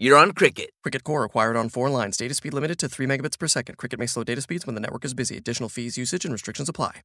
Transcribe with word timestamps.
you're 0.00 0.16
on 0.16 0.32
Cricket. 0.32 0.70
Cricket 0.82 1.04
Core 1.04 1.24
acquired 1.24 1.56
on 1.56 1.68
four 1.68 1.90
lines. 1.90 2.16
Data 2.16 2.34
speed 2.34 2.54
limited 2.54 2.78
to 2.78 2.88
3 2.88 3.06
megabits 3.06 3.38
per 3.38 3.46
second. 3.46 3.76
Cricket 3.76 3.98
may 3.98 4.06
slow 4.06 4.24
data 4.24 4.40
speeds 4.40 4.66
when 4.66 4.74
the 4.74 4.80
network 4.80 5.04
is 5.04 5.12
busy. 5.12 5.36
Additional 5.36 5.68
fees, 5.68 5.98
usage, 5.98 6.24
and 6.24 6.32
restrictions 6.32 6.70
apply. 6.70 7.02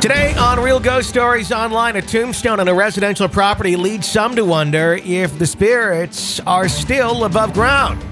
Today 0.00 0.34
on 0.34 0.60
Real 0.62 0.78
Ghost 0.78 1.08
Stories 1.08 1.50
Online, 1.50 1.96
a 1.96 2.02
tombstone 2.02 2.60
on 2.60 2.68
a 2.68 2.74
residential 2.74 3.28
property 3.28 3.76
leads 3.76 4.06
some 4.06 4.36
to 4.36 4.44
wonder 4.44 5.00
if 5.02 5.36
the 5.38 5.46
spirits 5.46 6.38
are 6.40 6.68
still 6.68 7.24
above 7.24 7.54
ground. 7.54 8.04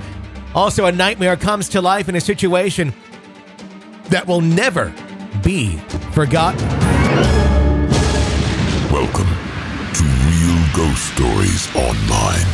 Also, 0.54 0.86
a 0.86 0.92
nightmare 0.92 1.36
comes 1.36 1.69
to 1.69 1.82
life 1.82 2.09
in 2.09 2.16
a 2.16 2.20
situation 2.20 2.92
that 4.09 4.26
will 4.26 4.41
never 4.41 4.94
be 5.44 5.76
forgotten. 6.12 6.66
Welcome 8.91 9.28
to 9.92 10.04
Real 10.32 10.64
Ghost 10.75 11.14
Stories 11.14 11.69
Online. 11.76 12.47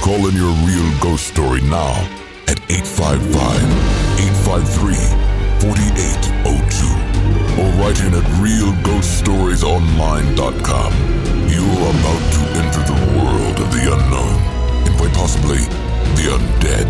Call 0.00 0.26
in 0.28 0.34
your 0.34 0.52
real 0.66 1.00
ghost 1.00 1.26
story 1.26 1.60
now 1.62 1.92
at 2.48 2.58
855 2.70 3.22
853 4.18 4.94
4802 5.60 7.03
or 7.58 7.68
write 7.80 8.00
in 8.00 8.14
at 8.14 8.24
realghoststoriesonline.com. 8.40 10.92
You're 11.48 11.64
about 11.64 12.32
to 12.32 12.40
enter 12.60 12.82
the 12.86 12.94
world 13.18 13.56
of 13.60 13.68
the 13.72 13.82
unknown 13.92 14.36
and 14.86 14.94
quite 14.96 15.12
possibly 15.12 15.58
the 16.16 16.24
undead. 16.36 16.88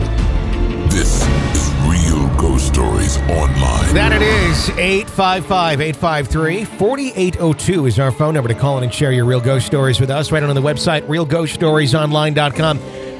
This 0.91 1.22
is 1.56 1.64
Real 1.88 2.28
Ghost 2.36 2.66
Stories 2.69 3.16
Online. 3.19 3.94
That 3.94 4.12
it 4.12 4.22
is 4.22 4.69
855 4.70 5.80
853 5.80 6.64
4802 6.64 7.86
is 7.86 7.98
our 7.98 8.12
phone 8.12 8.34
number 8.34 8.48
to 8.48 8.54
call 8.54 8.78
in 8.78 8.84
and 8.84 8.94
share 8.94 9.10
your 9.12 9.25
real 9.25 9.41
ghost 9.41 9.66
stories 9.66 9.98
with 10.00 10.10
us 10.10 10.31
right 10.31 10.42
on 10.42 10.54
the 10.54 10.62
website, 10.62 11.02
realghoststoriesonline.com. 11.02 12.78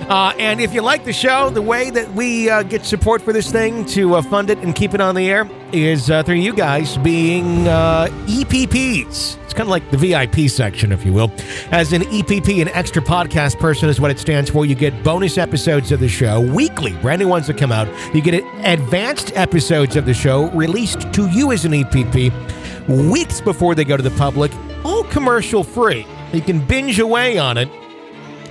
Uh, 0.09 0.35
and 0.39 0.61
if 0.61 0.75
you 0.75 0.83
like 0.83 1.05
the 1.05 1.13
show, 1.13 1.49
the 1.49 1.63
way 1.63 1.89
that 1.89 2.13
we 2.13 2.51
uh, 2.51 2.63
get 2.63 2.85
support 2.85 3.23
for 3.23 3.33
this 3.33 3.51
thing 3.51 3.87
to 3.87 4.17
uh, 4.17 4.23
fund 4.23 4.51
it 4.51 4.59
and 4.59 4.75
keep 4.75 4.93
it 4.93 5.01
on 5.01 5.15
the 5.15 5.31
air 5.31 5.49
is 5.73 6.11
uh, 6.11 6.23
through 6.23 6.35
you 6.35 6.53
guys 6.53 6.99
being 6.99 7.67
uh, 7.67 8.07
EPPs. 8.27 9.39
It's 9.45 9.55
kind 9.55 9.63
of 9.63 9.69
like 9.69 9.91
the 9.91 9.97
VIP 9.97 10.51
section, 10.51 10.93
if 10.93 11.07
you 11.07 11.13
will. 11.15 11.33
As 11.71 11.95
an 11.95 12.03
EPP, 12.03 12.61
an 12.61 12.69
extra 12.69 13.01
podcast 13.01 13.59
person 13.59 13.89
is 13.89 13.99
what 13.99 14.11
it 14.11 14.19
stands 14.19 14.51
for. 14.51 14.67
You 14.67 14.75
get 14.75 15.03
bonus 15.03 15.39
episodes 15.39 15.91
of 15.91 16.01
the 16.01 16.09
show 16.09 16.39
weekly, 16.39 16.93
brand 17.01 17.21
new 17.21 17.29
ones 17.29 17.47
that 17.47 17.57
come 17.57 17.73
out. 17.73 17.89
You 18.15 18.21
get 18.21 18.45
advanced 18.63 19.33
episodes 19.35 19.97
of 19.97 20.05
the 20.05 20.15
show 20.15 20.51
released 20.51 21.15
to 21.15 21.31
you 21.31 21.51
as 21.51 21.65
an 21.65 21.73
EPP 21.73 22.31
weeks 23.11 23.41
before 23.41 23.75
they 23.75 23.85
go 23.85 23.97
to 23.97 24.03
the 24.03 24.11
public, 24.19 24.53
all 24.85 25.05
commercial 25.05 25.65
free. 25.65 26.07
You 26.35 26.43
can 26.43 26.65
binge 26.65 26.99
away 26.99 27.39
on 27.39 27.57
it 27.57 27.71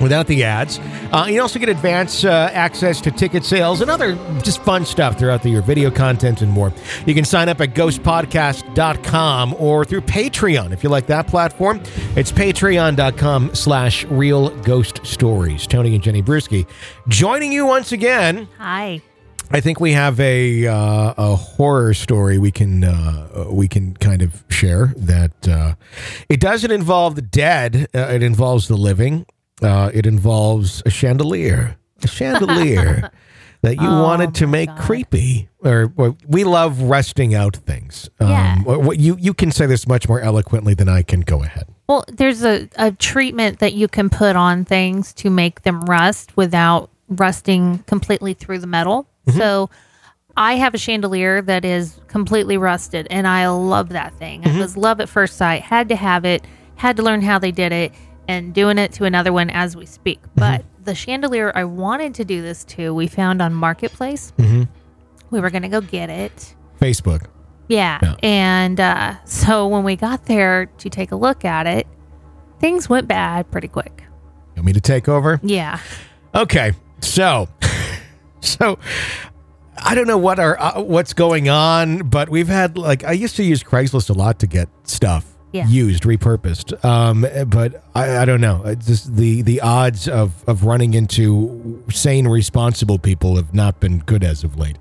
without 0.02 0.28
the 0.28 0.44
ads. 0.44 0.80
Uh, 1.12 1.28
you 1.30 1.42
also 1.42 1.60
get 1.60 1.70
advance 1.70 2.24
uh, 2.24 2.50
access 2.54 3.02
to 3.02 3.12
ticket 3.12 3.44
sales 3.44 3.82
and 3.82 3.90
other 3.90 4.16
just 4.42 4.62
fun 4.64 4.86
stuff 4.86 5.18
throughout 5.18 5.44
the 5.44 5.50
year, 5.50 5.62
video 5.62 5.90
content 5.92 6.42
and 6.42 6.52
more. 6.52 6.74
You 7.06 7.14
can 7.14 7.26
sign 7.26 7.50
up 7.50 7.62
at 7.62 7.74
ghostpodcast.com 7.74 9.56
or 9.60 9.86
through 9.86 10.02
Patreon 10.02 10.72
if 10.72 10.84
you 10.84 10.90
like 10.90 11.08
that 11.08 11.28
platform. 11.28 11.82
It's 12.16 12.32
patreon.com 12.32 13.56
slash 13.56 14.06
real 14.06 14.50
ghost 14.62 15.06
stories. 15.06 15.68
Tony 15.68 15.96
and 15.96 16.04
Jenny 16.04 16.22
Brueski 16.22 16.68
joining 17.08 17.52
you 17.52 17.66
once 17.66 17.92
again. 17.92 18.48
Hi. 18.58 19.02
I 19.52 19.62
think 19.62 19.80
we 19.80 19.92
have 19.92 20.20
a 20.20 20.66
uh, 20.66 21.14
a 21.16 21.36
horror 21.36 21.94
story 21.94 22.40
we 22.40 22.52
can 22.52 22.84
uh, 22.84 23.48
we 23.52 23.68
can 23.68 23.96
kind 23.98 24.24
of 24.24 24.44
share 24.50 24.94
that 24.98 25.48
uh, 25.48 25.76
it 26.28 26.40
doesn't 26.40 26.72
involve 26.72 27.16
the 27.16 27.22
dead. 27.22 27.88
Uh, 27.94 28.00
it 28.00 28.24
involves 28.24 28.68
the 28.68 28.78
living. 28.78 29.28
Uh, 29.62 29.92
it 29.94 30.06
involves 30.06 30.82
a 30.86 30.90
chandelier, 30.90 31.78
a 32.04 32.08
chandelier 32.08 33.10
that 33.62 33.76
you 33.76 33.88
Oh, 33.88 34.04
wanted 34.04 34.36
to 34.36 34.48
make 34.48 34.68
God. 34.70 34.80
creepy. 34.80 35.50
Or, 35.60 35.94
or 35.96 36.18
we 36.28 36.44
love 36.44 36.82
resting 36.82 37.34
out 37.34 37.56
things. 37.56 38.10
Um, 38.20 38.30
yeah. 38.30 38.58
what- 38.64 38.82
what- 38.82 39.00
you 39.00 39.16
you 39.20 39.34
can 39.34 39.52
say 39.52 39.66
this 39.66 39.88
much 39.88 40.10
more 40.10 40.20
eloquently 40.20 40.74
than 40.74 40.90
I 40.90 41.02
can. 41.04 41.22
Go 41.22 41.44
ahead. 41.44 41.66
Well, 41.88 42.04
there's 42.12 42.44
a, 42.44 42.68
a 42.78 42.92
treatment 42.92 43.60
that 43.60 43.74
you 43.74 43.88
can 43.88 44.10
put 44.10 44.36
on 44.36 44.66
things 44.66 45.14
to 45.16 45.30
make 45.30 45.62
them 45.62 45.82
rust 45.82 46.36
without 46.36 46.90
rusting 47.08 47.80
completely 47.88 48.34
through 48.34 48.60
the 48.60 48.68
metal. 48.68 49.08
Mm-hmm. 49.28 49.38
So 49.40 49.70
I 50.36 50.56
have 50.56 50.74
a 50.74 50.78
chandelier 50.78 51.42
that 51.44 51.64
is 51.64 52.00
completely 52.08 52.58
rusted 52.58 53.08
and 53.12 53.28
I 53.28 53.48
love 53.48 53.90
that 53.90 54.14
thing. 54.16 54.42
Mm-hmm. 54.42 54.58
It 54.58 54.60
was 54.62 54.76
love 54.76 55.00
at 55.00 55.08
first 55.08 55.38
sight. 55.38 55.62
Had 55.62 55.88
to 55.90 55.96
have 55.96 56.26
it, 56.26 56.44
had 56.76 56.98
to 56.98 57.04
learn 57.04 57.22
how 57.22 57.38
they 57.40 57.52
did 57.52 57.72
it 57.72 57.94
and 58.28 58.54
doing 58.54 58.78
it 58.78 58.94
to 58.94 59.06
another 59.06 59.34
one 59.34 59.50
as 59.50 59.76
we 59.76 59.86
speak. 59.86 60.20
But 60.36 60.64
the 60.84 60.96
chandelier 60.96 61.52
I 61.56 61.64
wanted 61.66 62.16
to 62.16 62.26
do 62.26 62.42
this 62.42 62.64
to, 62.66 62.94
we 62.94 63.08
found 63.08 63.42
on 63.42 63.54
Marketplace. 63.54 64.34
We 64.38 65.40
were 65.40 65.50
going 65.50 65.64
to 65.64 65.70
go 65.70 65.82
get 65.82 66.10
it. 66.10 66.56
Facebook. 66.80 67.26
Yeah. 67.68 68.00
Yeah. 68.02 68.16
And 68.22 68.80
uh, 68.80 69.16
so 69.26 69.68
when 69.68 69.84
we 69.84 69.96
got 69.96 70.26
there 70.26 70.68
to 70.68 70.90
take 70.90 71.12
a 71.12 71.16
look 71.16 71.44
at 71.46 71.66
it, 71.66 71.88
things 72.60 72.90
went 72.90 73.08
bad 73.08 73.50
pretty 73.52 73.68
quick. 73.68 74.04
You 74.56 74.62
want 74.62 74.68
me 74.68 74.74
to 74.74 74.82
take 74.82 75.10
over? 75.10 75.40
Yeah. 75.42 75.80
Okay, 76.36 76.74
so 77.02 77.48
so 78.42 78.78
I 79.78 79.96
don't 79.96 80.08
know 80.08 80.18
what 80.18 80.40
our 80.40 80.60
uh, 80.60 80.82
what's 80.82 81.14
going 81.14 81.50
on, 81.50 82.10
but 82.10 82.30
we've 82.30 82.48
had 82.48 82.78
like 82.78 83.04
I 83.04 83.14
used 83.14 83.36
to 83.38 83.44
use 83.44 83.64
Craigslist 83.64 84.10
a 84.10 84.14
lot 84.14 84.40
to 84.40 84.48
get 84.48 84.70
stuff 84.84 85.33
Yeah. 85.54 85.68
used, 85.68 86.04
repurposed. 86.04 86.84
Um, 86.84 87.26
but 87.48 87.84
I, 87.94 88.18
I 88.18 88.26
don't 88.26 88.42
know. 88.42 88.76
Just 88.76 89.16
the 89.16 89.44
the 89.44 89.62
odds 89.62 90.08
of 90.08 90.44
of 90.50 90.66
running 90.66 90.96
into 90.96 91.84
sane, 91.92 92.28
responsible 92.28 92.98
people 92.98 93.36
have 93.36 93.54
not 93.54 93.80
been 93.80 94.00
good 94.00 94.24
as 94.24 94.44
of 94.44 94.58
late. 94.58 94.78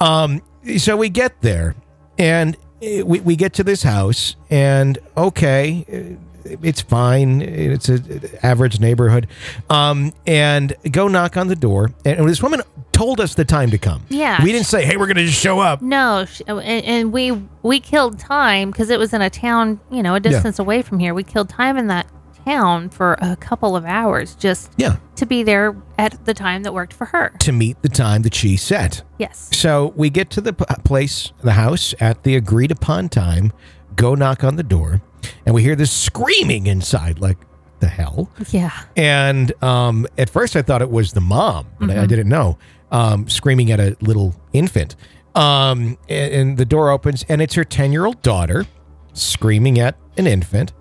Um, 0.00 0.42
so 0.76 0.96
we 0.96 1.08
get 1.08 1.40
there, 1.40 1.76
and 2.18 2.56
we 2.80 3.20
we 3.20 3.36
get 3.36 3.52
to 3.54 3.64
this 3.64 3.82
house, 3.82 4.36
and 4.50 4.98
okay. 5.16 6.16
It's 6.62 6.80
fine. 6.80 7.42
It's 7.42 7.90
a 7.90 8.00
average 8.46 8.80
neighborhood, 8.80 9.26
um, 9.68 10.14
and 10.26 10.74
go 10.90 11.06
knock 11.06 11.36
on 11.36 11.48
the 11.48 11.56
door. 11.56 11.92
And 12.06 12.26
this 12.26 12.42
woman 12.42 12.62
told 12.98 13.20
us 13.20 13.34
the 13.34 13.44
time 13.44 13.70
to 13.70 13.78
come. 13.78 14.02
Yeah. 14.08 14.42
we 14.42 14.50
didn't 14.52 14.66
say, 14.66 14.84
"Hey, 14.84 14.96
we're 14.96 15.06
going 15.06 15.16
to 15.16 15.24
just 15.26 15.40
show 15.40 15.60
up." 15.60 15.80
No, 15.82 16.24
sh- 16.24 16.42
and, 16.46 16.60
and 16.60 17.12
we 17.12 17.30
we 17.62 17.78
killed 17.80 18.18
time 18.18 18.70
because 18.70 18.90
it 18.90 18.98
was 18.98 19.12
in 19.12 19.22
a 19.22 19.30
town, 19.30 19.80
you 19.90 20.02
know, 20.02 20.14
a 20.14 20.20
distance 20.20 20.58
away 20.58 20.82
from 20.82 20.98
here. 20.98 21.14
We 21.14 21.22
killed 21.22 21.48
time 21.48 21.76
in 21.76 21.86
that 21.88 22.06
town 22.44 22.88
for 22.88 23.16
a 23.20 23.36
couple 23.36 23.76
of 23.76 23.84
hours 23.84 24.34
just 24.34 24.72
Yeah, 24.78 24.96
to 25.16 25.26
be 25.26 25.42
there 25.42 25.76
at 25.98 26.24
the 26.24 26.32
time 26.34 26.62
that 26.64 26.72
worked 26.72 26.92
for 26.94 27.04
her. 27.06 27.30
to 27.40 27.52
meet 27.52 27.80
the 27.82 27.88
time 27.90 28.22
that 28.22 28.34
she 28.34 28.56
set. 28.56 29.02
Yes. 29.18 29.48
So 29.52 29.92
we 29.96 30.08
get 30.10 30.30
to 30.30 30.40
the 30.40 30.52
place, 30.54 31.32
the 31.42 31.52
house, 31.52 31.94
at 32.00 32.22
the 32.22 32.36
agreed 32.36 32.70
upon 32.70 33.10
time, 33.10 33.52
go 33.96 34.14
knock 34.14 34.42
on 34.44 34.56
the 34.56 34.62
door, 34.62 35.02
and 35.44 35.54
we 35.54 35.62
hear 35.62 35.76
this 35.76 35.92
screaming 35.92 36.66
inside, 36.66 37.18
like, 37.20 37.36
the 37.80 37.88
hell? 37.88 38.30
Yeah. 38.50 38.72
And 38.96 39.52
um, 39.62 40.06
at 40.16 40.30
first 40.30 40.56
I 40.56 40.62
thought 40.62 40.80
it 40.82 40.90
was 40.90 41.12
the 41.12 41.20
mom, 41.20 41.66
but 41.78 41.90
I, 41.90 42.02
I 42.02 42.06
didn't 42.06 42.28
know, 42.28 42.56
um, 42.90 43.28
screaming 43.28 43.70
at 43.70 43.80
a 43.80 43.96
little 44.00 44.34
infant. 44.52 44.96
Um, 45.34 45.98
and, 46.08 46.34
and 46.34 46.56
the 46.56 46.64
door 46.64 46.90
opens, 46.90 47.24
and 47.28 47.40
it's 47.40 47.54
her 47.54 47.64
10 47.64 47.92
year 47.92 48.06
old 48.06 48.22
daughter 48.22 48.66
screaming 49.12 49.78
at 49.78 49.96
an 50.16 50.26
infant. 50.26 50.72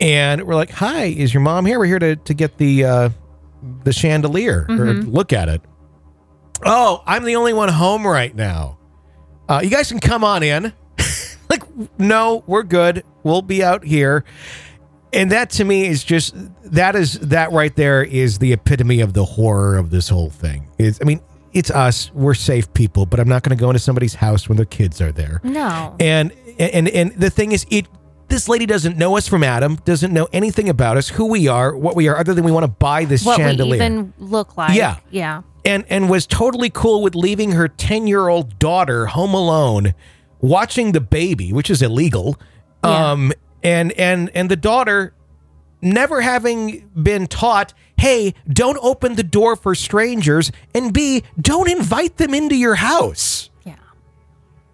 And 0.00 0.44
we're 0.44 0.54
like, 0.54 0.70
Hi, 0.70 1.04
is 1.04 1.32
your 1.32 1.42
mom 1.42 1.66
here? 1.66 1.78
We're 1.78 1.86
here 1.86 1.98
to, 1.98 2.16
to 2.16 2.34
get 2.34 2.58
the, 2.58 2.84
uh, 2.84 3.08
the 3.84 3.92
chandelier 3.92 4.66
or 4.68 4.92
look 4.94 5.32
at 5.32 5.48
it. 5.48 5.62
Oh, 6.64 7.02
I'm 7.06 7.24
the 7.24 7.36
only 7.36 7.52
one 7.52 7.68
home 7.68 8.06
right 8.06 8.34
now. 8.34 8.78
Uh, 9.48 9.60
you 9.62 9.70
guys 9.70 9.88
can 9.88 10.00
come 10.00 10.24
on 10.24 10.42
in. 10.42 10.72
like, 11.50 11.62
no, 11.98 12.44
we're 12.46 12.62
good. 12.62 13.04
We'll 13.22 13.42
be 13.42 13.62
out 13.62 13.84
here. 13.84 14.24
And 15.12 15.30
that 15.30 15.50
to 15.50 15.64
me 15.64 15.86
is 15.86 16.02
just 16.02 16.34
that 16.64 16.96
is 16.96 17.18
that 17.18 17.52
right 17.52 17.74
there 17.76 18.02
is 18.02 18.38
the 18.38 18.52
epitome 18.54 19.00
of 19.00 19.12
the 19.12 19.24
horror 19.24 19.76
of 19.76 19.90
this 19.90 20.08
whole 20.08 20.30
thing. 20.30 20.68
Is 20.78 20.98
I 21.02 21.04
mean, 21.04 21.20
it's 21.52 21.70
us. 21.70 22.10
We're 22.14 22.34
safe 22.34 22.72
people, 22.74 23.06
but 23.06 23.20
I'm 23.20 23.28
not 23.28 23.42
going 23.42 23.56
to 23.56 23.60
go 23.60 23.70
into 23.70 23.78
somebody's 23.80 24.14
house 24.14 24.48
when 24.48 24.56
their 24.56 24.64
kids 24.66 25.00
are 25.00 25.12
there. 25.12 25.40
No. 25.44 25.96
And 26.00 26.32
and 26.58 26.88
and 26.88 27.12
the 27.12 27.30
thing 27.30 27.52
is, 27.52 27.66
it 27.70 27.86
this 28.28 28.48
lady 28.48 28.64
doesn't 28.66 28.96
know 28.96 29.16
us 29.18 29.28
from 29.28 29.44
Adam, 29.44 29.76
doesn't 29.84 30.12
know 30.12 30.26
anything 30.32 30.68
about 30.70 30.96
us, 30.96 31.08
who 31.10 31.26
we 31.26 31.48
are, 31.48 31.76
what 31.76 31.94
we 31.94 32.08
are, 32.08 32.16
other 32.18 32.32
than 32.32 32.44
we 32.44 32.52
want 32.52 32.64
to 32.64 32.68
buy 32.70 33.04
this 33.04 33.24
what 33.26 33.36
chandelier 33.36 33.70
we 33.80 33.84
even 33.86 34.14
look 34.18 34.56
like. 34.56 34.74
Yeah. 34.76 34.98
Yeah. 35.10 35.42
and 35.64 35.84
and 35.90 36.08
was 36.08 36.26
totally 36.26 36.70
cool 36.70 37.02
with 37.02 37.14
leaving 37.14 37.52
her 37.52 37.68
10 37.68 38.06
year 38.06 38.28
old 38.28 38.58
daughter 38.58 39.06
home 39.06 39.34
alone 39.34 39.92
watching 40.40 40.90
the 40.92 41.00
baby 41.00 41.52
which 41.52 41.70
is 41.70 41.82
illegal 41.82 42.36
Yeah. 42.82 43.10
um 43.12 43.32
and 43.62 43.92
and 43.92 44.28
and 44.34 44.50
the 44.50 44.56
daughter 44.56 45.14
never 45.80 46.20
having 46.20 46.88
been 47.00 47.26
taught 47.28 47.74
hey 48.02 48.34
don't 48.48 48.78
open 48.82 49.14
the 49.14 49.22
door 49.22 49.54
for 49.56 49.74
strangers 49.74 50.50
and 50.74 50.92
b 50.92 51.22
don't 51.40 51.70
invite 51.70 52.16
them 52.16 52.34
into 52.34 52.56
your 52.56 52.74
house 52.74 53.48
Yeah. 53.64 53.76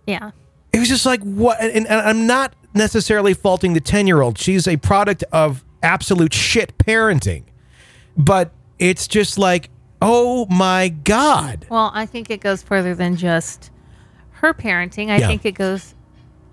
Yeah. 0.07 0.31
it 0.73 0.79
was 0.81 0.89
just 0.89 1.05
like 1.07 1.21
what 1.23 1.61
and, 1.61 1.87
and 1.87 2.01
i'm 2.11 2.27
not 2.27 2.55
necessarily 2.75 3.35
faulting 3.35 3.75
the 3.75 3.81
10 3.81 4.07
year 4.07 4.23
old 4.23 4.39
she's 4.39 4.67
a 4.67 4.77
product 4.79 5.25
of 5.33 5.65
absolute 5.83 6.33
shit 6.33 6.77
parenting 6.79 7.45
but 8.17 8.53
it's 8.79 9.07
just 9.07 9.39
like 9.39 9.71
oh 10.01 10.47
my 10.47 10.89
god 10.89 11.67
Well, 11.69 11.91
I 11.93 12.07
think 12.07 12.31
it 12.31 12.41
goes 12.41 12.63
further 12.63 12.95
than 12.95 13.17
just 13.17 13.71
her 14.41 14.55
parenting. 14.55 15.11
I 15.11 15.17
Yeah. 15.19 15.27
think 15.27 15.45
it 15.45 15.53
goes 15.57 15.95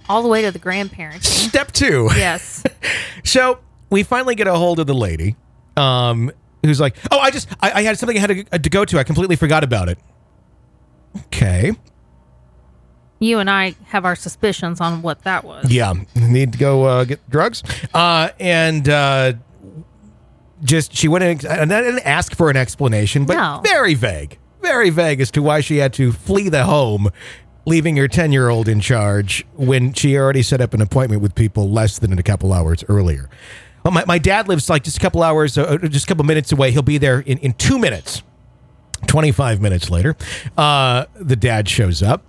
all 0.10 0.24
the 0.24 0.27
way 0.30 0.42
to 0.42 0.50
the 0.51 0.57
grandparenting. 0.60 1.24
step 1.24 1.72
two 1.72 2.10
yes. 2.16 2.63
so 3.24 3.60
we 3.92 4.01
finally 4.04 4.33
get 4.36 4.48
a 4.48 4.56
hold 4.56 4.80
of 4.80 4.88
the 4.88 4.95
lady 4.95 5.36
um 5.77 6.31
who's 6.69 6.79
like 6.79 6.95
oh 7.12 7.19
i 7.19 7.31
just 7.31 7.47
i, 7.62 7.71
I 7.71 7.81
had 7.83 7.97
something 7.97 8.17
i 8.17 8.19
had 8.19 8.50
to, 8.51 8.59
to 8.59 8.69
go 8.69 8.85
to. 8.85 9.00
I 9.00 9.03
completely 9.03 9.35
forgot 9.35 9.63
about 9.63 9.89
it. 9.89 9.97
Okay. 11.27 11.71
You 13.19 13.39
and 13.39 13.50
I 13.50 13.75
have 13.85 14.03
our 14.03 14.15
suspicions 14.15 14.81
on 14.81 15.01
what 15.01 15.23
that 15.23 15.45
was. 15.45 15.71
yeah. 15.71 15.94
Need 16.15 16.51
to 16.53 16.57
go 16.57 16.83
uh, 16.83 17.03
get 17.06 17.27
drugs. 17.29 17.63
Uh 17.94 18.29
and 18.39 18.88
uh 18.89 19.33
just 20.63 20.94
she 20.94 21.07
went 21.07 21.23
in 21.23 21.47
and 21.50 21.73
I 21.73 21.81
didn't 21.81 22.06
ask 22.06 22.35
for 22.35 22.50
an 22.50 22.57
explanation 22.57 23.25
but 23.25 23.35
No. 23.35 23.62
very 23.63 23.94
vague 23.94 24.39
very 24.62 24.89
vague 24.89 25.19
as 25.21 25.29
to 25.31 25.41
why 25.41 25.62
she 25.62 25.77
had 25.77 25.94
to 25.94 26.12
flee 26.12 26.50
the 26.50 26.63
home 26.65 27.09
leaving 27.65 27.97
her 27.97 28.07
10 28.07 28.31
year 28.31 28.50
old 28.50 28.67
in 28.67 28.79
charge 28.79 29.45
when 29.56 29.94
she 29.94 30.17
already 30.17 30.41
set 30.41 30.62
up 30.62 30.73
an 30.73 30.81
appointment 30.81 31.21
with 31.21 31.35
people 31.35 31.69
less 31.69 32.00
than 32.00 32.17
a 32.17 32.23
couple 32.23 32.51
hours 32.53 32.83
earlier 32.88 33.29
well, 33.85 33.93
my, 33.93 34.03
my 34.05 34.17
dad 34.17 34.49
lives 34.49 34.69
like 34.69 34.83
just 34.83 34.97
a 34.97 34.99
couple 34.99 35.23
hours 35.23 35.57
uh, 35.57 35.77
just 35.77 36.05
a 36.05 36.07
couple 36.07 36.25
minutes 36.25 36.51
away 36.51 36.71
he'll 36.71 36.81
be 36.81 36.97
there 36.97 37.21
in, 37.21 37.37
in 37.37 37.53
two 37.53 37.79
minutes 37.79 38.23
25 39.07 39.61
minutes 39.61 39.89
later 39.89 40.17
uh, 40.57 41.05
the 41.15 41.35
dad 41.37 41.69
shows 41.69 42.03
up 42.03 42.23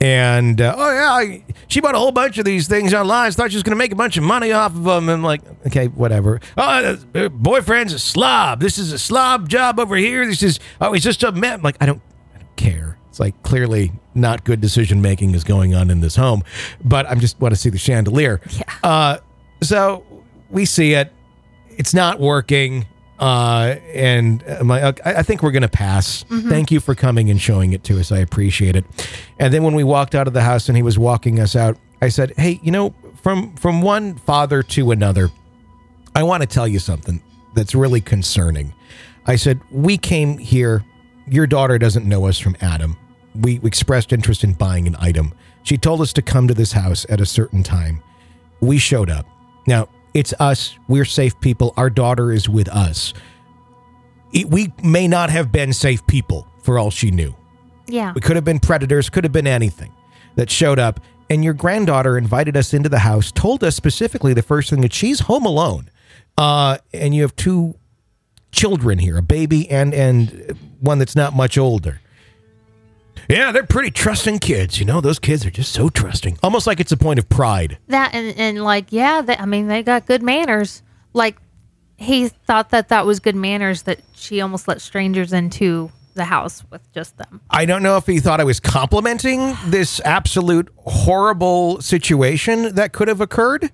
and 0.00 0.60
uh, 0.60 0.74
oh 0.76 0.92
yeah, 0.92 1.10
I, 1.10 1.44
she 1.68 1.80
bought 1.80 1.94
a 1.94 1.98
whole 1.98 2.12
bunch 2.12 2.36
of 2.38 2.44
these 2.44 2.68
things 2.68 2.92
online. 2.92 3.32
Thought 3.32 3.50
she 3.50 3.56
was 3.56 3.62
going 3.62 3.72
to 3.72 3.78
make 3.78 3.92
a 3.92 3.96
bunch 3.96 4.16
of 4.16 4.24
money 4.24 4.52
off 4.52 4.74
of 4.74 4.84
them. 4.84 5.08
And 5.08 5.22
like, 5.22 5.40
okay, 5.66 5.86
whatever. 5.86 6.40
Oh, 6.56 6.96
uh, 7.14 7.28
boyfriend's 7.30 7.94
a 7.94 7.98
slob. 7.98 8.60
This 8.60 8.76
is 8.76 8.92
a 8.92 8.98
slob 8.98 9.48
job 9.48 9.80
over 9.80 9.96
here. 9.96 10.26
This 10.26 10.42
is 10.42 10.60
oh, 10.80 10.92
he's 10.92 11.02
just 11.02 11.22
a 11.22 11.32
man. 11.32 11.62
Like, 11.62 11.76
I 11.80 11.86
don't, 11.86 12.02
I 12.34 12.38
don't 12.38 12.56
care. 12.56 12.98
It's 13.08 13.18
like 13.18 13.42
clearly 13.42 13.92
not 14.14 14.44
good 14.44 14.60
decision 14.60 15.00
making 15.00 15.34
is 15.34 15.44
going 15.44 15.74
on 15.74 15.88
in 15.88 16.00
this 16.00 16.16
home. 16.16 16.44
But 16.84 17.08
I'm 17.08 17.20
just 17.20 17.40
want 17.40 17.54
to 17.54 17.60
see 17.60 17.70
the 17.70 17.78
chandelier. 17.78 18.42
Yeah. 18.50 18.62
Uh, 18.82 19.18
so 19.62 20.04
we 20.50 20.64
see 20.64 20.94
it. 20.94 21.12
It's 21.70 21.94
not 21.94 22.20
working. 22.20 22.86
Uh, 23.18 23.76
and 23.94 24.44
like, 24.62 25.04
I, 25.06 25.22
think 25.22 25.42
we're 25.42 25.50
going 25.50 25.62
to 25.62 25.68
pass. 25.68 26.24
Thank 26.28 26.70
you 26.70 26.80
for 26.80 26.94
coming 26.94 27.30
and 27.30 27.40
showing 27.40 27.72
it 27.72 27.82
to 27.84 27.98
us. 27.98 28.12
I 28.12 28.18
appreciate 28.18 28.76
it. 28.76 28.84
And 29.38 29.54
then 29.54 29.62
when 29.62 29.74
we 29.74 29.84
walked 29.84 30.14
out 30.14 30.26
of 30.26 30.34
the 30.34 30.42
house 30.42 30.68
and 30.68 30.76
he 30.76 30.82
was 30.82 30.98
walking 30.98 31.40
us 31.40 31.56
out, 31.56 31.78
I 32.02 32.08
said, 32.08 32.34
Hey, 32.36 32.60
you 32.62 32.70
know, 32.70 32.94
from, 33.22 33.54
from 33.56 33.80
one 33.80 34.16
father 34.16 34.62
to 34.62 34.90
another, 34.90 35.30
I 36.14 36.22
want 36.24 36.42
to 36.42 36.46
tell 36.46 36.68
you 36.68 36.78
something 36.78 37.22
that's 37.54 37.74
really 37.74 38.02
concerning. 38.02 38.74
I 39.26 39.36
said, 39.36 39.60
We 39.70 39.96
came 39.96 40.36
here. 40.36 40.84
Your 41.26 41.46
daughter 41.46 41.78
doesn't 41.78 42.06
know 42.06 42.26
us 42.26 42.38
from 42.38 42.56
Adam. 42.60 42.98
We 43.34 43.60
expressed 43.64 44.12
interest 44.12 44.44
in 44.44 44.52
buying 44.52 44.86
an 44.86 44.96
item. 44.98 45.32
She 45.62 45.78
told 45.78 46.00
us 46.00 46.12
to 46.12 46.22
come 46.22 46.46
to 46.48 46.54
this 46.54 46.72
house 46.72 47.06
at 47.08 47.20
a 47.20 47.26
certain 47.26 47.62
time. 47.62 48.02
We 48.60 48.78
showed 48.78 49.10
up. 49.10 49.26
Now, 49.66 49.88
it's 50.16 50.32
us. 50.40 50.76
We're 50.88 51.04
safe 51.04 51.38
people. 51.40 51.74
Our 51.76 51.90
daughter 51.90 52.32
is 52.32 52.48
with 52.48 52.68
us. 52.68 53.12
It- 54.32 54.50
we 54.50 54.72
may 54.82 55.06
not 55.08 55.30
have 55.30 55.52
been 55.52 55.72
safe 55.72 56.06
people 56.06 56.48
for 56.62 56.78
all 56.78 56.90
she 56.90 57.10
knew. 57.10 57.34
Yeah. 57.86 58.12
We 58.14 58.20
could 58.20 58.36
have 58.36 58.44
been 58.44 58.58
predators, 58.58 59.08
could 59.10 59.24
have 59.24 59.32
been 59.32 59.46
anything 59.46 59.92
that 60.36 60.50
showed 60.50 60.78
up. 60.78 61.00
And 61.28 61.44
your 61.44 61.54
granddaughter 61.54 62.16
invited 62.16 62.56
us 62.56 62.72
into 62.72 62.88
the 62.88 63.00
house, 63.00 63.30
told 63.32 63.62
us 63.62 63.74
specifically 63.76 64.32
the 64.32 64.42
first 64.42 64.70
thing 64.70 64.80
that 64.80 64.92
she's 64.92 65.20
home 65.20 65.44
alone. 65.44 65.90
Uh, 66.38 66.78
and 66.92 67.14
you 67.14 67.22
have 67.22 67.34
two 67.36 67.74
children 68.52 68.98
here, 68.98 69.16
a 69.18 69.22
baby 69.22 69.68
and 69.70 69.92
and 69.92 70.56
one 70.80 70.98
that's 70.98 71.16
not 71.16 71.34
much 71.34 71.58
older. 71.58 72.00
Yeah, 73.28 73.52
they're 73.52 73.66
pretty 73.66 73.90
trusting 73.90 74.38
kids. 74.38 74.78
You 74.78 74.84
know, 74.84 75.00
those 75.00 75.18
kids 75.18 75.44
are 75.44 75.50
just 75.50 75.72
so 75.72 75.88
trusting. 75.88 76.38
Almost 76.42 76.66
like 76.66 76.80
it's 76.80 76.92
a 76.92 76.96
point 76.96 77.18
of 77.18 77.28
pride. 77.28 77.78
That 77.88 78.14
and, 78.14 78.36
and 78.38 78.62
like 78.62 78.92
yeah, 78.92 79.22
they, 79.22 79.36
I 79.36 79.46
mean 79.46 79.68
they 79.68 79.82
got 79.82 80.06
good 80.06 80.22
manners. 80.22 80.82
Like 81.12 81.38
he 81.96 82.28
thought 82.28 82.70
that 82.70 82.88
that 82.88 83.06
was 83.06 83.20
good 83.20 83.36
manners 83.36 83.82
that 83.82 84.00
she 84.14 84.40
almost 84.40 84.68
let 84.68 84.80
strangers 84.80 85.32
into 85.32 85.90
the 86.16 86.24
house 86.24 86.64
with 86.70 86.90
just 86.92 87.16
them. 87.18 87.40
I 87.48 87.64
don't 87.66 87.82
know 87.82 87.96
if 87.96 88.06
he 88.06 88.18
thought 88.18 88.40
I 88.40 88.44
was 88.44 88.58
complimenting 88.58 89.54
this 89.66 90.00
absolute 90.00 90.68
horrible 90.78 91.80
situation 91.80 92.74
that 92.74 92.92
could 92.92 93.08
have 93.08 93.20
occurred. 93.20 93.70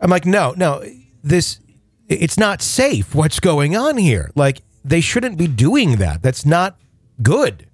I'm 0.00 0.10
like, 0.10 0.26
no, 0.26 0.54
no, 0.56 0.82
this, 1.22 1.60
it's 2.08 2.36
not 2.36 2.62
safe. 2.62 3.14
What's 3.14 3.40
going 3.40 3.76
on 3.76 3.96
here? 3.96 4.30
Like, 4.34 4.62
they 4.84 5.00
shouldn't 5.00 5.38
be 5.38 5.46
doing 5.46 5.96
that. 5.96 6.22
That's 6.22 6.44
not 6.44 6.78
good. 7.22 7.66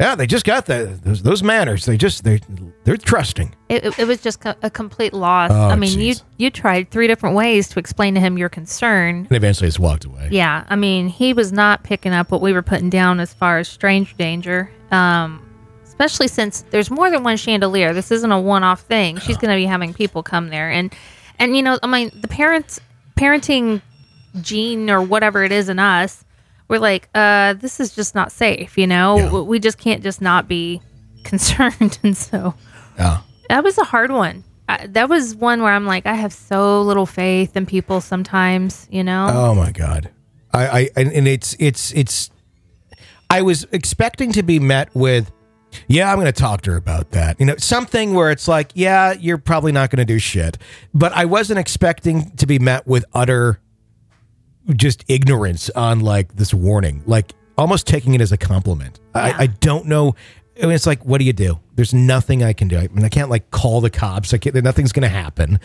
Yeah, 0.00 0.14
they 0.14 0.26
just 0.26 0.46
got 0.46 0.64
the, 0.64 0.98
those, 1.02 1.22
those 1.22 1.42
manners. 1.42 1.84
They 1.84 1.98
just, 1.98 2.24
they, 2.24 2.40
they're 2.84 2.96
trusting. 2.96 3.54
It, 3.68 3.98
it, 3.98 4.06
was 4.06 4.22
just 4.22 4.42
a 4.44 4.70
complete 4.70 5.12
loss. 5.12 5.50
Oh, 5.52 5.68
I 5.68 5.76
mean, 5.76 6.00
you 6.00 6.14
you 6.38 6.50
tried 6.50 6.90
three 6.90 7.06
different 7.06 7.36
ways 7.36 7.68
to 7.68 7.78
explain 7.78 8.14
to 8.14 8.20
him 8.20 8.38
your 8.38 8.48
concern. 8.48 9.26
And 9.28 9.32
eventually 9.32 9.68
just 9.68 9.78
walked 9.78 10.06
away. 10.06 10.28
Yeah, 10.32 10.64
I 10.70 10.76
mean, 10.76 11.08
he 11.08 11.34
was 11.34 11.52
not 11.52 11.84
picking 11.84 12.12
up 12.12 12.30
what 12.30 12.40
we 12.40 12.52
were 12.54 12.62
putting 12.62 12.88
down 12.88 13.20
as 13.20 13.34
far 13.34 13.58
as 13.58 13.68
stranger 13.68 14.14
danger. 14.16 14.70
Um, 14.90 15.46
especially 15.84 16.28
since 16.28 16.62
there's 16.70 16.90
more 16.90 17.10
than 17.10 17.22
one 17.22 17.36
chandelier. 17.36 17.92
This 17.92 18.10
isn't 18.10 18.32
a 18.32 18.40
one-off 18.40 18.80
thing. 18.80 19.18
She's 19.18 19.36
going 19.36 19.50
to 19.50 19.56
be 19.56 19.66
having 19.66 19.92
people 19.92 20.22
come 20.22 20.48
there, 20.48 20.70
and 20.70 20.94
And 21.38 21.54
you 21.54 21.62
know, 21.62 21.78
I 21.82 21.86
mean, 21.86 22.10
the 22.14 22.28
parents 22.28 22.80
parenting 23.16 23.82
gene 24.40 24.88
or 24.88 25.02
whatever 25.02 25.44
it 25.44 25.52
is 25.52 25.68
in 25.68 25.78
us, 25.78 26.24
we're 26.70 26.78
like, 26.78 27.08
uh, 27.14 27.52
this 27.54 27.80
is 27.80 27.94
just 27.94 28.14
not 28.14 28.32
safe. 28.32 28.78
You 28.78 28.86
know, 28.86 29.18
Yeah. 29.18 29.40
we 29.40 29.58
just 29.58 29.76
can't 29.76 30.02
just 30.02 30.22
not 30.22 30.48
be 30.48 30.80
concerned. 31.24 31.98
and 32.02 32.16
so 32.16 32.54
Yeah. 32.98 33.18
that 33.50 33.62
was 33.62 33.76
a 33.76 33.84
hard 33.84 34.10
one. 34.10 34.44
I, 34.68 34.86
that 34.86 35.08
was 35.08 35.34
one 35.34 35.62
where 35.62 35.72
I'm 35.72 35.84
like, 35.84 36.06
I 36.06 36.14
have 36.14 36.32
so 36.32 36.80
little 36.82 37.06
faith 37.06 37.56
in 37.56 37.66
people 37.66 38.00
sometimes. 38.00 38.86
You 38.90 39.04
know. 39.04 39.28
Oh 39.30 39.54
my 39.54 39.72
god. 39.72 40.10
I, 40.52 40.66
I 40.68 40.88
and, 40.96 41.12
and 41.12 41.28
it's 41.28 41.54
it's 41.58 41.92
it's 41.92 42.30
I 43.28 43.42
was 43.42 43.66
expecting 43.72 44.32
to 44.32 44.42
be 44.42 44.58
met 44.58 44.94
with 44.94 45.30
yeah, 45.86 46.10
I'm 46.10 46.16
going 46.16 46.26
to 46.26 46.32
talk 46.32 46.62
to 46.62 46.72
her 46.72 46.76
about 46.76 47.12
that. 47.12 47.38
You 47.38 47.46
know, 47.46 47.54
something 47.56 48.12
where 48.14 48.32
it's 48.32 48.48
like, 48.48 48.72
yeah, 48.74 49.12
you're 49.12 49.38
probably 49.38 49.70
not 49.70 49.88
going 49.90 49.98
to 49.98 50.04
do 50.04 50.18
shit. 50.18 50.58
But 50.92 51.12
I 51.12 51.26
wasn't 51.26 51.60
expecting 51.60 52.30
to 52.38 52.46
be 52.46 52.58
met 52.58 52.88
with 52.88 53.04
utter 53.14 53.60
just 54.74 55.04
ignorance 55.08 55.70
on 55.70 56.00
like 56.00 56.36
this 56.36 56.52
warning, 56.54 57.02
like 57.06 57.32
almost 57.58 57.86
taking 57.86 58.14
it 58.14 58.20
as 58.20 58.32
a 58.32 58.36
compliment. 58.36 59.00
Yeah. 59.14 59.22
I, 59.38 59.42
I 59.42 59.46
don't 59.46 59.86
know. 59.86 60.14
I 60.62 60.66
mean, 60.66 60.72
it's 60.74 60.86
like, 60.86 61.04
what 61.04 61.18
do 61.18 61.24
you 61.24 61.32
do? 61.32 61.58
There's 61.74 61.94
nothing 61.94 62.42
I 62.42 62.52
can 62.52 62.68
do. 62.68 62.76
I 62.78 62.88
mean, 62.88 63.04
I 63.04 63.08
can't 63.08 63.30
like 63.30 63.50
call 63.50 63.80
the 63.80 63.90
cops. 63.90 64.34
I 64.34 64.38
can't, 64.38 64.54
nothing's 64.62 64.92
going 64.92 65.02
to 65.02 65.08
happen. 65.08 65.58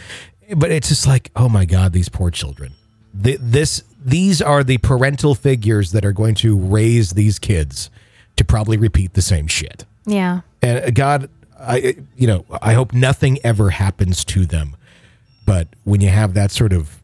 But 0.56 0.72
it's 0.72 0.88
just 0.90 1.06
like, 1.08 1.32
oh 1.36 1.50
my 1.50 1.66
god, 1.66 1.92
these 1.92 2.08
poor 2.10 2.32
children. 2.32 2.74
Th- 3.22 3.40
This, 3.42 3.84
these 4.04 4.42
are 4.42 4.64
the 4.64 4.78
parental 4.78 5.36
figures 5.36 5.92
that 5.92 6.06
are 6.06 6.12
going 6.14 6.36
to 6.36 6.58
raise 6.58 7.12
these 7.12 7.40
kids 7.40 7.90
to 8.38 8.46
probably 8.46 8.78
repeat 8.78 9.14
the 9.14 9.22
same 9.22 9.48
shit. 9.48 9.86
yeah. 10.06 10.42
And 10.62 10.80
uh, 10.86 10.90
God, 10.92 11.30
I, 11.60 11.98
you 12.16 12.28
know, 12.28 12.46
I 12.62 12.74
hope 12.74 12.94
nothing 12.94 13.40
ever 13.44 13.70
happens 13.72 14.24
to 14.26 14.46
them. 14.46 14.76
But 15.46 15.68
when 15.84 16.02
you 16.02 16.10
have 16.10 16.34
that 16.36 16.52
sort 16.52 16.74
of 16.74 17.02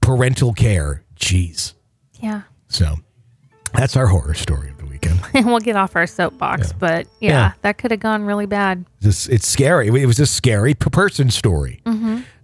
parental 0.00 0.52
care, 0.52 1.04
Jeez. 1.16 1.74
Yeah. 2.20 2.42
So 2.68 2.96
that's 3.74 3.96
our 3.96 4.06
horror 4.06 4.34
story 4.34 4.70
of 4.70 4.78
the 4.78 4.86
weekend. 4.86 5.20
And 5.34 5.46
we'll 5.46 5.60
get 5.60 5.76
off 5.76 5.96
our 5.96 6.06
soapbox, 6.06 6.72
but 6.72 7.06
yeah, 7.20 7.30
Yeah. 7.30 7.52
that 7.62 7.78
could 7.78 7.90
have 7.92 8.00
gone 8.00 8.24
really 8.24 8.46
bad. 8.46 8.84
This, 9.00 9.26
it's 9.28 9.46
scary. 9.46 9.88
It 9.88 10.06
was 10.06 10.18
a 10.20 10.26
scary 10.26 10.74
person 10.74 11.30
story. 11.30 11.80
Mm-hmm. 11.86 11.99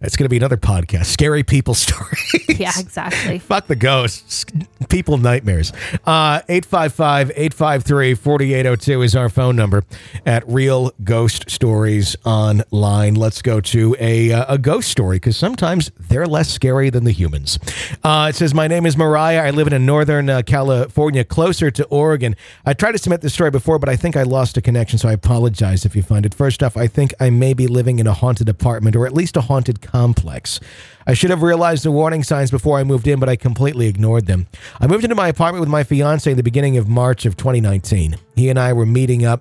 It's 0.06 0.16
going 0.16 0.26
to 0.26 0.30
be 0.30 0.36
another 0.36 0.56
podcast. 0.56 1.06
Scary 1.06 1.42
people 1.42 1.74
stories. 1.86 2.60
Yeah, 2.60 2.70
exactly. 2.78 3.40
Fuck 3.40 3.66
the 3.66 3.74
ghosts. 3.74 4.46
People 4.88 5.18
nightmares. 5.18 5.72
Uh 6.06 6.40
855-853-4802 6.42 9.04
is 9.04 9.16
our 9.16 9.28
phone 9.28 9.56
number 9.56 9.82
at 10.24 10.46
Real 10.48 10.92
Ghost 11.02 11.50
Stories 11.50 12.14
Online. 12.24 13.16
Let's 13.16 13.42
go 13.42 13.60
to 13.60 13.96
a 13.98 14.30
uh, 14.32 14.54
a 14.54 14.58
ghost 14.58 14.88
story 14.90 15.18
cuz 15.18 15.36
sometimes 15.36 15.90
they're 16.08 16.26
less 16.26 16.48
scary 16.48 16.88
than 16.88 17.02
the 17.04 17.10
humans. 17.10 17.58
Uh 18.04 18.28
it 18.30 18.36
says 18.36 18.54
my 18.54 18.68
name 18.68 18.86
is 18.86 18.96
Mariah. 18.96 19.42
I 19.42 19.50
live 19.50 19.66
in 19.66 19.72
a 19.72 19.78
northern 19.78 20.30
uh, 20.30 20.42
California 20.42 21.24
closer 21.24 21.70
to 21.72 21.84
Oregon. 21.86 22.36
I 22.64 22.74
tried 22.74 22.92
to 22.92 22.98
submit 22.98 23.22
this 23.22 23.34
story 23.34 23.50
before 23.50 23.80
but 23.80 23.88
I 23.88 23.96
think 23.96 24.16
I 24.16 24.22
lost 24.22 24.56
a 24.56 24.62
connection 24.62 25.00
so 25.00 25.08
I 25.08 25.12
apologize 25.12 25.84
if 25.84 25.96
you 25.96 26.02
find 26.02 26.24
it. 26.24 26.32
First 26.32 26.62
off, 26.62 26.76
I 26.76 26.86
think 26.86 27.12
I 27.18 27.30
may 27.30 27.54
be 27.54 27.66
living 27.66 27.98
in 27.98 28.06
a 28.06 28.14
haunted 28.14 28.48
apartment 28.48 28.94
or 28.94 29.04
at 29.04 29.12
least 29.12 29.36
a 29.36 29.40
haunted 29.40 29.80
complex. 29.96 30.60
I 31.06 31.14
should 31.14 31.30
have 31.30 31.42
realized 31.42 31.84
the 31.84 31.90
warning 31.90 32.22
signs 32.22 32.50
before 32.50 32.78
I 32.78 32.84
moved 32.84 33.06
in, 33.06 33.18
but 33.18 33.28
I 33.28 33.36
completely 33.36 33.86
ignored 33.86 34.26
them. 34.26 34.46
I 34.78 34.86
moved 34.86 35.04
into 35.04 35.14
my 35.14 35.28
apartment 35.28 35.60
with 35.60 35.70
my 35.70 35.84
fiance 35.84 36.30
in 36.30 36.36
the 36.36 36.42
beginning 36.42 36.76
of 36.76 36.88
March 36.88 37.24
of 37.24 37.36
2019. 37.36 38.16
He 38.34 38.50
and 38.50 38.58
I 38.58 38.72
were 38.74 38.84
meeting 38.84 39.24
up 39.24 39.40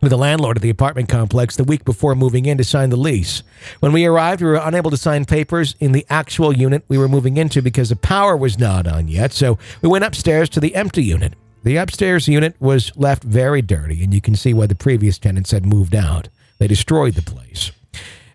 with 0.00 0.10
the 0.10 0.16
landlord 0.16 0.56
of 0.56 0.62
the 0.62 0.70
apartment 0.70 1.08
complex 1.08 1.56
the 1.56 1.64
week 1.64 1.84
before 1.84 2.14
moving 2.14 2.46
in 2.46 2.56
to 2.56 2.64
sign 2.64 2.88
the 2.88 2.96
lease. 2.96 3.42
When 3.80 3.92
we 3.92 4.06
arrived, 4.06 4.40
we 4.40 4.48
were 4.48 4.62
unable 4.62 4.90
to 4.90 4.96
sign 4.96 5.26
papers 5.26 5.74
in 5.80 5.92
the 5.92 6.06
actual 6.08 6.56
unit 6.56 6.84
we 6.88 6.96
were 6.96 7.08
moving 7.08 7.36
into 7.36 7.60
because 7.60 7.90
the 7.90 7.96
power 7.96 8.36
was 8.36 8.58
not 8.58 8.86
on 8.86 9.08
yet, 9.08 9.32
so 9.32 9.58
we 9.82 9.88
went 9.88 10.04
upstairs 10.04 10.48
to 10.50 10.60
the 10.60 10.74
empty 10.74 11.04
unit. 11.04 11.34
The 11.64 11.76
upstairs 11.76 12.28
unit 12.28 12.54
was 12.60 12.96
left 12.96 13.22
very 13.24 13.60
dirty, 13.60 14.02
and 14.02 14.14
you 14.14 14.20
can 14.20 14.36
see 14.36 14.54
why 14.54 14.66
the 14.66 14.74
previous 14.74 15.18
tenants 15.18 15.50
had 15.50 15.66
moved 15.66 15.94
out. 15.94 16.28
They 16.58 16.68
destroyed 16.68 17.14
the 17.14 17.22
place. 17.22 17.72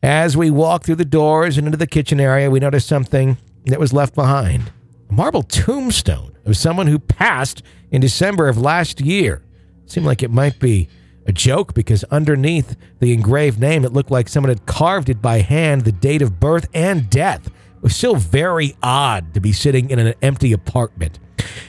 As 0.03 0.35
we 0.35 0.51
walked 0.51 0.85
through 0.85 0.95
the 0.97 1.05
doors 1.05 1.57
and 1.57 1.65
into 1.65 1.77
the 1.77 1.87
kitchen 1.87 2.19
area, 2.19 2.51
we 2.51 2.59
noticed 2.59 2.89
something 2.89 3.37
that 3.67 3.79
was 3.79 3.93
left 3.93 4.13
behind 4.13 4.69
a 5.09 5.13
marble 5.13 5.43
tombstone 5.43 6.35
of 6.45 6.57
someone 6.57 6.87
who 6.87 6.99
passed 6.99 7.63
in 7.89 8.01
December 8.01 8.49
of 8.49 8.57
last 8.57 8.99
year. 8.99 9.41
Seemed 9.85 10.05
like 10.05 10.21
it 10.21 10.29
might 10.29 10.59
be 10.59 10.89
a 11.25 11.31
joke 11.31 11.73
because 11.73 12.03
underneath 12.11 12.75
the 12.99 13.13
engraved 13.13 13.61
name, 13.61 13.85
it 13.85 13.93
looked 13.93 14.11
like 14.11 14.27
someone 14.27 14.49
had 14.49 14.65
carved 14.65 15.07
it 15.07 15.21
by 15.21 15.37
hand, 15.37 15.85
the 15.85 15.93
date 15.93 16.21
of 16.21 16.37
birth 16.37 16.67
and 16.73 17.09
death. 17.09 17.47
It 17.47 17.83
was 17.83 17.95
still 17.95 18.15
very 18.15 18.75
odd 18.83 19.33
to 19.35 19.39
be 19.39 19.53
sitting 19.53 19.89
in 19.89 19.99
an 19.99 20.15
empty 20.21 20.51
apartment. 20.51 21.17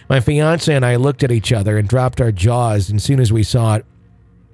My 0.09 0.19
fiance 0.19 0.75
and 0.75 0.85
I 0.85 0.97
looked 0.97 1.23
at 1.23 1.31
each 1.31 1.53
other 1.53 1.79
and 1.79 1.89
dropped 1.89 2.21
our 2.21 2.33
jaws, 2.33 2.93
as 2.93 3.05
soon 3.05 3.21
as 3.21 3.33
we 3.33 3.45
saw 3.45 3.77
it, 3.77 3.87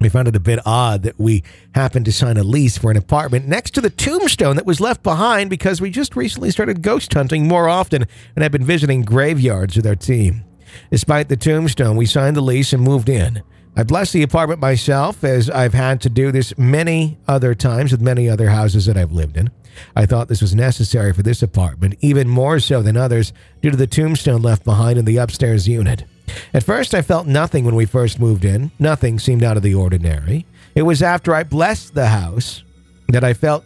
we 0.00 0.08
found 0.08 0.28
it 0.28 0.36
a 0.36 0.40
bit 0.40 0.58
odd 0.64 1.02
that 1.02 1.18
we 1.20 1.44
happened 1.74 2.06
to 2.06 2.12
sign 2.12 2.38
a 2.38 2.42
lease 2.42 2.78
for 2.78 2.90
an 2.90 2.96
apartment 2.96 3.46
next 3.46 3.72
to 3.72 3.82
the 3.82 3.90
tombstone 3.90 4.56
that 4.56 4.64
was 4.64 4.80
left 4.80 5.02
behind 5.02 5.50
because 5.50 5.80
we 5.80 5.90
just 5.90 6.16
recently 6.16 6.50
started 6.50 6.80
ghost 6.80 7.12
hunting 7.12 7.46
more 7.46 7.68
often 7.68 8.06
and 8.34 8.42
have 8.42 8.52
been 8.52 8.64
visiting 8.64 9.02
graveyards 9.02 9.76
with 9.76 9.86
our 9.86 9.94
team. 9.94 10.44
Despite 10.90 11.28
the 11.28 11.36
tombstone, 11.36 11.96
we 11.96 12.06
signed 12.06 12.36
the 12.36 12.40
lease 12.40 12.72
and 12.72 12.82
moved 12.82 13.10
in. 13.10 13.42
I 13.76 13.82
blessed 13.82 14.14
the 14.14 14.22
apartment 14.22 14.60
myself 14.60 15.22
as 15.22 15.50
I've 15.50 15.74
had 15.74 16.00
to 16.02 16.08
do 16.08 16.32
this 16.32 16.56
many 16.58 17.18
other 17.28 17.54
times 17.54 17.92
with 17.92 18.00
many 18.00 18.28
other 18.28 18.48
houses 18.48 18.86
that 18.86 18.96
I've 18.96 19.12
lived 19.12 19.36
in. 19.36 19.50
I 19.94 20.06
thought 20.06 20.28
this 20.28 20.42
was 20.42 20.54
necessary 20.54 21.12
for 21.12 21.22
this 21.22 21.42
apartment, 21.42 21.94
even 22.00 22.28
more 22.28 22.58
so 22.58 22.82
than 22.82 22.96
others 22.96 23.32
due 23.62 23.70
to 23.70 23.76
the 23.76 23.86
tombstone 23.86 24.42
left 24.42 24.64
behind 24.64 24.98
in 24.98 25.04
the 25.04 25.18
upstairs 25.18 25.68
unit. 25.68 26.04
At 26.52 26.64
first, 26.64 26.94
I 26.94 27.02
felt 27.02 27.26
nothing 27.26 27.64
when 27.64 27.74
we 27.74 27.86
first 27.86 28.20
moved 28.20 28.44
in. 28.44 28.70
Nothing 28.78 29.18
seemed 29.18 29.42
out 29.42 29.56
of 29.56 29.62
the 29.62 29.74
ordinary. 29.74 30.46
It 30.74 30.82
was 30.82 31.02
after 31.02 31.34
I 31.34 31.42
blessed 31.42 31.94
the 31.94 32.08
house 32.08 32.62
that 33.08 33.24
I 33.24 33.34
felt 33.34 33.64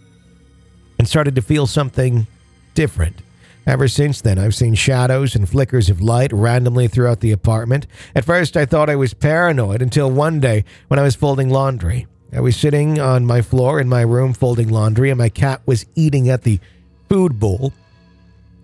and 0.98 1.08
started 1.08 1.34
to 1.34 1.42
feel 1.42 1.66
something 1.66 2.26
different. 2.74 3.22
Ever 3.66 3.88
since 3.88 4.20
then, 4.20 4.38
I've 4.38 4.54
seen 4.54 4.74
shadows 4.74 5.34
and 5.34 5.48
flickers 5.48 5.88
of 5.88 6.00
light 6.00 6.32
randomly 6.32 6.86
throughout 6.86 7.20
the 7.20 7.32
apartment. 7.32 7.86
At 8.14 8.24
first, 8.24 8.56
I 8.56 8.66
thought 8.66 8.90
I 8.90 8.96
was 8.96 9.14
paranoid 9.14 9.80
until 9.80 10.10
one 10.10 10.38
day 10.38 10.64
when 10.88 11.00
I 11.00 11.02
was 11.02 11.14
folding 11.14 11.48
laundry. 11.48 12.06
I 12.32 12.40
was 12.40 12.56
sitting 12.56 13.00
on 13.00 13.24
my 13.24 13.40
floor 13.40 13.80
in 13.80 13.88
my 13.88 14.02
room 14.02 14.34
folding 14.34 14.68
laundry, 14.68 15.08
and 15.10 15.18
my 15.18 15.30
cat 15.30 15.62
was 15.66 15.86
eating 15.94 16.28
at 16.28 16.42
the 16.42 16.60
food 17.08 17.38
bowl, 17.38 17.72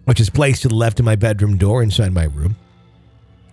which 0.05 0.21
is 0.21 0.29
placed 0.29 0.63
to 0.63 0.69
the 0.69 0.75
left 0.75 0.99
of 0.99 1.07
my 1.07 1.17
bedroom 1.17 1.57
door 1.57 1.83
inside 1.83 2.13
my 2.13 2.25
room. 2.25 2.57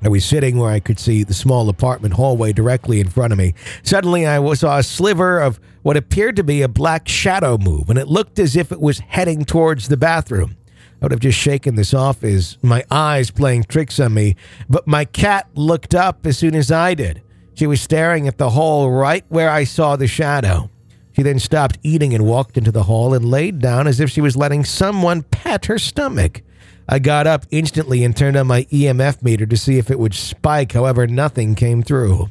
I 0.03 0.09
was 0.09 0.23
sitting 0.23 0.57
where 0.57 0.71
I 0.71 0.79
could 0.79 0.99
see 0.99 1.23
the 1.23 1.33
small 1.33 1.69
apartment 1.69 2.13
hallway 2.13 2.53
directly 2.53 2.99
in 2.99 3.09
front 3.09 3.33
of 3.33 3.39
me. 3.39 3.55
Suddenly, 3.83 4.27
I 4.27 4.53
saw 4.53 4.77
a 4.77 4.83
sliver 4.83 5.39
of 5.39 5.59
what 5.81 5.97
appeared 5.97 6.35
to 6.35 6.43
be 6.43 6.61
a 6.61 6.67
black 6.67 7.07
shadow 7.07 7.57
move, 7.57 7.89
and 7.89 7.97
it 7.97 8.07
looked 8.07 8.39
as 8.39 8.55
if 8.55 8.71
it 8.71 8.79
was 8.79 8.99
heading 8.99 9.43
towards 9.43 9.87
the 9.87 9.97
bathroom. 9.97 10.55
I 11.01 11.05
would 11.05 11.11
have 11.11 11.19
just 11.19 11.37
shaken 11.37 11.75
this 11.75 11.93
off 11.93 12.23
as 12.23 12.57
my 12.61 12.83
eyes 12.89 13.31
playing 13.31 13.65
tricks 13.65 13.99
on 13.99 14.13
me, 14.13 14.35
but 14.69 14.87
my 14.87 15.05
cat 15.05 15.47
looked 15.55 15.93
up 15.93 16.25
as 16.25 16.37
soon 16.37 16.55
as 16.55 16.71
I 16.71 16.93
did. 16.93 17.21
She 17.53 17.67
was 17.67 17.81
staring 17.81 18.27
at 18.27 18.37
the 18.37 18.51
hole 18.51 18.91
right 18.91 19.25
where 19.29 19.49
I 19.49 19.63
saw 19.63 19.95
the 19.95 20.07
shadow. 20.07 20.69
She 21.13 21.23
then 21.23 21.39
stopped 21.39 21.79
eating 21.81 22.13
and 22.13 22.25
walked 22.25 22.57
into 22.57 22.71
the 22.71 22.83
hall 22.83 23.15
and 23.15 23.25
laid 23.25 23.59
down 23.59 23.87
as 23.87 23.99
if 23.99 24.11
she 24.11 24.21
was 24.21 24.37
letting 24.37 24.63
someone 24.63 25.23
pat 25.23 25.65
her 25.65 25.79
stomach. 25.79 26.43
I 26.89 26.99
got 26.99 27.27
up 27.27 27.45
instantly 27.51 28.03
and 28.03 28.15
turned 28.15 28.37
on 28.37 28.47
my 28.47 28.63
EMF 28.63 29.21
meter 29.21 29.45
to 29.45 29.57
see 29.57 29.77
if 29.77 29.91
it 29.91 29.99
would 29.99 30.13
spike, 30.13 30.71
however, 30.71 31.05
nothing 31.05 31.53
came 31.53 31.83
through. 31.83 32.29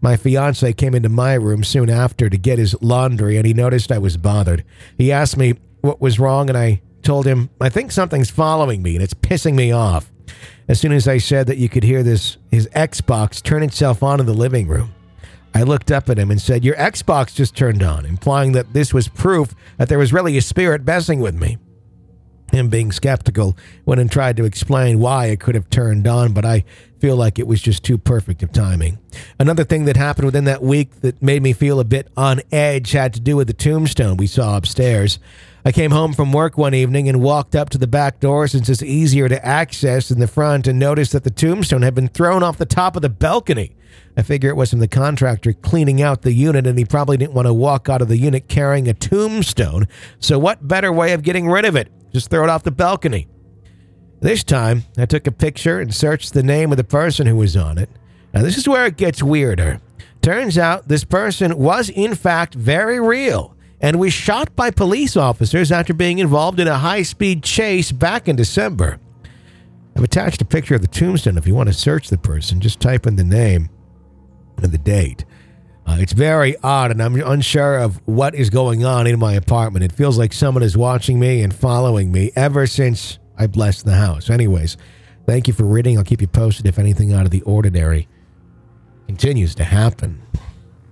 My 0.00 0.16
fiance 0.16 0.72
came 0.74 0.94
into 0.94 1.08
my 1.08 1.34
room 1.34 1.64
soon 1.64 1.90
after 1.90 2.30
to 2.30 2.38
get 2.38 2.58
his 2.58 2.80
laundry 2.80 3.36
and 3.36 3.46
he 3.46 3.54
noticed 3.54 3.90
I 3.90 3.98
was 3.98 4.16
bothered. 4.16 4.64
He 4.96 5.10
asked 5.10 5.36
me 5.36 5.54
what 5.80 6.00
was 6.00 6.20
wrong 6.20 6.48
and 6.48 6.56
I 6.56 6.82
told 7.02 7.26
him, 7.26 7.50
I 7.60 7.68
think 7.68 7.90
something's 7.90 8.30
following 8.30 8.82
me 8.82 8.94
and 8.94 9.02
it's 9.02 9.14
pissing 9.14 9.54
me 9.54 9.72
off. 9.72 10.12
As 10.68 10.80
soon 10.80 10.92
as 10.92 11.08
I 11.08 11.18
said 11.18 11.46
that 11.48 11.58
you 11.58 11.68
could 11.68 11.82
hear 11.82 12.02
this 12.02 12.36
his 12.50 12.68
Xbox 12.68 13.42
turn 13.42 13.62
itself 13.62 14.02
on 14.02 14.20
in 14.20 14.26
the 14.26 14.34
living 14.34 14.68
room. 14.68 14.94
I 15.54 15.62
looked 15.62 15.90
up 15.90 16.10
at 16.10 16.18
him 16.18 16.30
and 16.30 16.40
said, 16.40 16.64
Your 16.64 16.76
Xbox 16.76 17.34
just 17.34 17.56
turned 17.56 17.82
on, 17.82 18.04
implying 18.04 18.52
that 18.52 18.74
this 18.74 18.92
was 18.92 19.08
proof 19.08 19.54
that 19.78 19.88
there 19.88 19.98
was 19.98 20.12
really 20.12 20.36
a 20.36 20.42
spirit 20.42 20.84
messing 20.84 21.20
with 21.20 21.34
me. 21.34 21.56
Him 22.52 22.68
being 22.68 22.92
skeptical 22.92 23.56
went 23.84 24.00
and 24.00 24.10
tried 24.10 24.36
to 24.36 24.44
explain 24.44 24.98
why 24.98 25.26
it 25.26 25.40
could 25.40 25.54
have 25.54 25.68
turned 25.68 26.06
on, 26.06 26.32
but 26.32 26.44
I 26.44 26.64
feel 27.00 27.16
like 27.16 27.38
it 27.38 27.46
was 27.46 27.60
just 27.60 27.82
too 27.82 27.98
perfect 27.98 28.42
of 28.42 28.52
timing. 28.52 28.98
Another 29.38 29.64
thing 29.64 29.84
that 29.84 29.96
happened 29.96 30.26
within 30.26 30.44
that 30.44 30.62
week 30.62 31.00
that 31.00 31.20
made 31.22 31.42
me 31.42 31.52
feel 31.52 31.80
a 31.80 31.84
bit 31.84 32.08
on 32.16 32.40
edge 32.52 32.92
had 32.92 33.12
to 33.14 33.20
do 33.20 33.36
with 33.36 33.48
the 33.48 33.52
tombstone 33.52 34.16
we 34.16 34.26
saw 34.26 34.56
upstairs. 34.56 35.18
I 35.64 35.72
came 35.72 35.90
home 35.90 36.12
from 36.12 36.32
work 36.32 36.56
one 36.56 36.74
evening 36.74 37.08
and 37.08 37.20
walked 37.20 37.56
up 37.56 37.70
to 37.70 37.78
the 37.78 37.88
back 37.88 38.20
door 38.20 38.46
since 38.46 38.68
it's 38.68 38.84
easier 38.84 39.28
to 39.28 39.44
access 39.44 40.08
than 40.08 40.20
the 40.20 40.28
front 40.28 40.68
and 40.68 40.78
noticed 40.78 41.10
that 41.12 41.24
the 41.24 41.30
tombstone 41.30 41.82
had 41.82 41.94
been 41.94 42.08
thrown 42.08 42.44
off 42.44 42.56
the 42.56 42.64
top 42.64 42.94
of 42.94 43.02
the 43.02 43.08
balcony. 43.08 43.74
I 44.16 44.22
figure 44.22 44.48
it 44.48 44.56
was 44.56 44.70
from 44.70 44.78
the 44.78 44.88
contractor 44.88 45.52
cleaning 45.52 46.00
out 46.00 46.22
the 46.22 46.32
unit, 46.32 46.66
and 46.66 46.78
he 46.78 46.84
probably 46.84 47.16
didn't 47.16 47.34
want 47.34 47.46
to 47.46 47.52
walk 47.52 47.88
out 47.88 48.00
of 48.00 48.08
the 48.08 48.16
unit 48.16 48.48
carrying 48.48 48.88
a 48.88 48.94
tombstone. 48.94 49.88
So, 50.20 50.38
what 50.38 50.66
better 50.66 50.92
way 50.92 51.12
of 51.12 51.22
getting 51.22 51.48
rid 51.48 51.64
of 51.64 51.76
it? 51.76 51.90
Just 52.16 52.30
throw 52.30 52.44
it 52.44 52.48
off 52.48 52.62
the 52.62 52.70
balcony. 52.70 53.28
This 54.22 54.42
time, 54.42 54.84
I 54.96 55.04
took 55.04 55.26
a 55.26 55.30
picture 55.30 55.80
and 55.80 55.94
searched 55.94 56.32
the 56.32 56.42
name 56.42 56.70
of 56.70 56.78
the 56.78 56.82
person 56.82 57.26
who 57.26 57.36
was 57.36 57.58
on 57.58 57.76
it. 57.76 57.90
Now, 58.32 58.40
this 58.40 58.56
is 58.56 58.66
where 58.66 58.86
it 58.86 58.96
gets 58.96 59.22
weirder. 59.22 59.82
Turns 60.22 60.56
out 60.56 60.88
this 60.88 61.04
person 61.04 61.58
was, 61.58 61.90
in 61.90 62.14
fact, 62.14 62.54
very 62.54 62.98
real 62.98 63.54
and 63.82 64.00
was 64.00 64.14
shot 64.14 64.56
by 64.56 64.70
police 64.70 65.14
officers 65.14 65.70
after 65.70 65.92
being 65.92 66.18
involved 66.18 66.58
in 66.58 66.68
a 66.68 66.78
high 66.78 67.02
speed 67.02 67.42
chase 67.42 67.92
back 67.92 68.28
in 68.28 68.34
December. 68.34 68.98
I've 69.94 70.02
attached 70.02 70.40
a 70.40 70.46
picture 70.46 70.74
of 70.74 70.80
the 70.80 70.88
tombstone 70.88 71.36
if 71.36 71.46
you 71.46 71.54
want 71.54 71.68
to 71.68 71.74
search 71.74 72.08
the 72.08 72.16
person. 72.16 72.60
Just 72.60 72.80
type 72.80 73.06
in 73.06 73.16
the 73.16 73.24
name 73.24 73.68
and 74.62 74.72
the 74.72 74.78
date. 74.78 75.26
Uh, 75.86 75.98
it's 76.00 76.12
very 76.12 76.56
odd, 76.64 76.90
and 76.90 77.00
I'm 77.00 77.14
unsure 77.22 77.78
of 77.78 78.00
what 78.06 78.34
is 78.34 78.50
going 78.50 78.84
on 78.84 79.06
in 79.06 79.18
my 79.20 79.34
apartment. 79.34 79.84
It 79.84 79.92
feels 79.92 80.18
like 80.18 80.32
someone 80.32 80.64
is 80.64 80.76
watching 80.76 81.20
me 81.20 81.42
and 81.42 81.54
following 81.54 82.10
me 82.10 82.32
ever 82.34 82.66
since 82.66 83.18
I 83.38 83.46
blessed 83.46 83.84
the 83.84 83.94
house. 83.94 84.28
Anyways, 84.28 84.76
thank 85.26 85.46
you 85.46 85.54
for 85.54 85.64
reading. 85.64 85.96
I'll 85.96 86.04
keep 86.04 86.20
you 86.20 86.26
posted 86.26 86.66
if 86.66 86.80
anything 86.80 87.12
out 87.12 87.24
of 87.24 87.30
the 87.30 87.42
ordinary 87.42 88.08
continues 89.06 89.54
to 89.54 89.64
happen. 89.64 90.20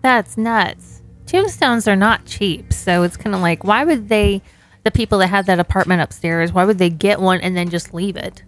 That's 0.02 0.36
nuts. 0.36 1.02
Tombstones 1.26 1.88
are 1.88 1.96
not 1.96 2.24
cheap, 2.26 2.72
so 2.72 3.02
it's 3.02 3.16
kind 3.16 3.34
of 3.34 3.40
like, 3.40 3.64
why 3.64 3.82
would 3.82 4.08
they, 4.08 4.42
the 4.84 4.92
people 4.92 5.18
that 5.18 5.26
had 5.28 5.46
that 5.46 5.58
apartment 5.58 6.02
upstairs, 6.02 6.52
why 6.52 6.64
would 6.64 6.78
they 6.78 6.90
get 6.90 7.18
one 7.20 7.40
and 7.40 7.56
then 7.56 7.68
just 7.68 7.92
leave 7.94 8.14
it? 8.16 8.44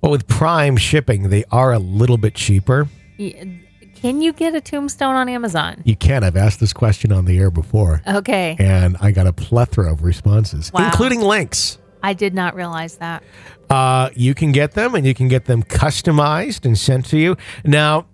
Well, 0.00 0.10
with 0.10 0.26
Prime 0.26 0.76
shipping, 0.76 1.28
they 1.28 1.44
are 1.52 1.72
a 1.72 1.78
little 1.78 2.16
bit 2.18 2.34
cheaper. 2.34 2.88
Y- 3.18 3.60
Can 4.06 4.22
you 4.22 4.32
get 4.32 4.54
a 4.54 4.60
tombstone 4.60 5.16
on 5.16 5.28
Amazon? 5.28 5.82
You 5.84 5.96
can. 5.96 6.22
I've 6.22 6.36
asked 6.36 6.60
this 6.60 6.72
question 6.72 7.10
on 7.10 7.24
the 7.24 7.36
air 7.38 7.50
before, 7.50 8.02
Okay, 8.06 8.54
and 8.56 8.96
I 9.00 9.10
got 9.10 9.26
a 9.26 9.32
plethora 9.32 9.92
of 9.92 10.04
responses, 10.04 10.72
Wow. 10.72 10.84
including 10.86 11.20
links. 11.22 11.78
I 12.04 12.12
did 12.12 12.32
not 12.32 12.54
realize 12.54 12.98
that. 12.98 13.24
Uh, 13.68 14.10
you 14.14 14.32
can 14.32 14.52
get 14.52 14.74
them, 14.74 14.94
and 14.94 15.04
you 15.04 15.12
can 15.12 15.26
get 15.26 15.46
them 15.46 15.64
customized 15.64 16.64
and 16.64 16.78
sent 16.78 17.06
to 17.06 17.18
you. 17.18 17.36
Now, 17.64 18.06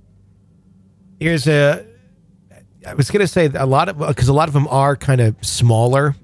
here's 1.20 1.46
a. 1.46 1.84
I 2.86 2.94
was 2.94 3.10
gonna 3.10 3.26
say 3.26 3.50
a 3.54 3.66
lot 3.66 3.90
of 3.90 3.98
because 3.98 4.28
a 4.28 4.32
lot 4.32 4.48
of 4.48 4.54
them 4.54 4.66
are 4.68 4.96
kind 4.96 5.20
of 5.20 5.36
smaller, 5.42 6.16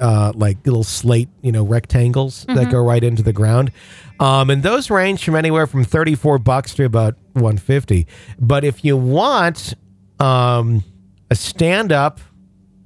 uh, 0.00 0.32
like 0.34 0.64
little 0.66 0.84
slate, 0.84 1.28
you 1.42 1.52
know, 1.52 1.64
rectangles 1.64 2.44
that 2.46 2.70
go 2.70 2.78
right 2.78 3.02
into 3.02 3.22
the 3.22 3.32
ground, 3.32 3.72
um, 4.20 4.50
and 4.50 4.62
those 4.62 4.90
range 4.90 5.24
from 5.24 5.34
anywhere 5.34 5.66
from 5.66 5.84
thirty 5.84 6.14
four 6.14 6.38
bucks 6.38 6.74
to 6.74 6.84
about 6.84 7.16
one 7.32 7.56
fifty. 7.56 8.06
But 8.38 8.64
if 8.64 8.84
you 8.84 8.96
want 8.96 9.74
um, 10.20 10.84
a 11.30 11.34
stand 11.34 11.92
up 11.92 12.20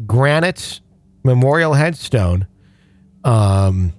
granite 0.06 0.80
memorial 1.24 1.74
headstone, 1.74 2.46
um, 3.24 3.92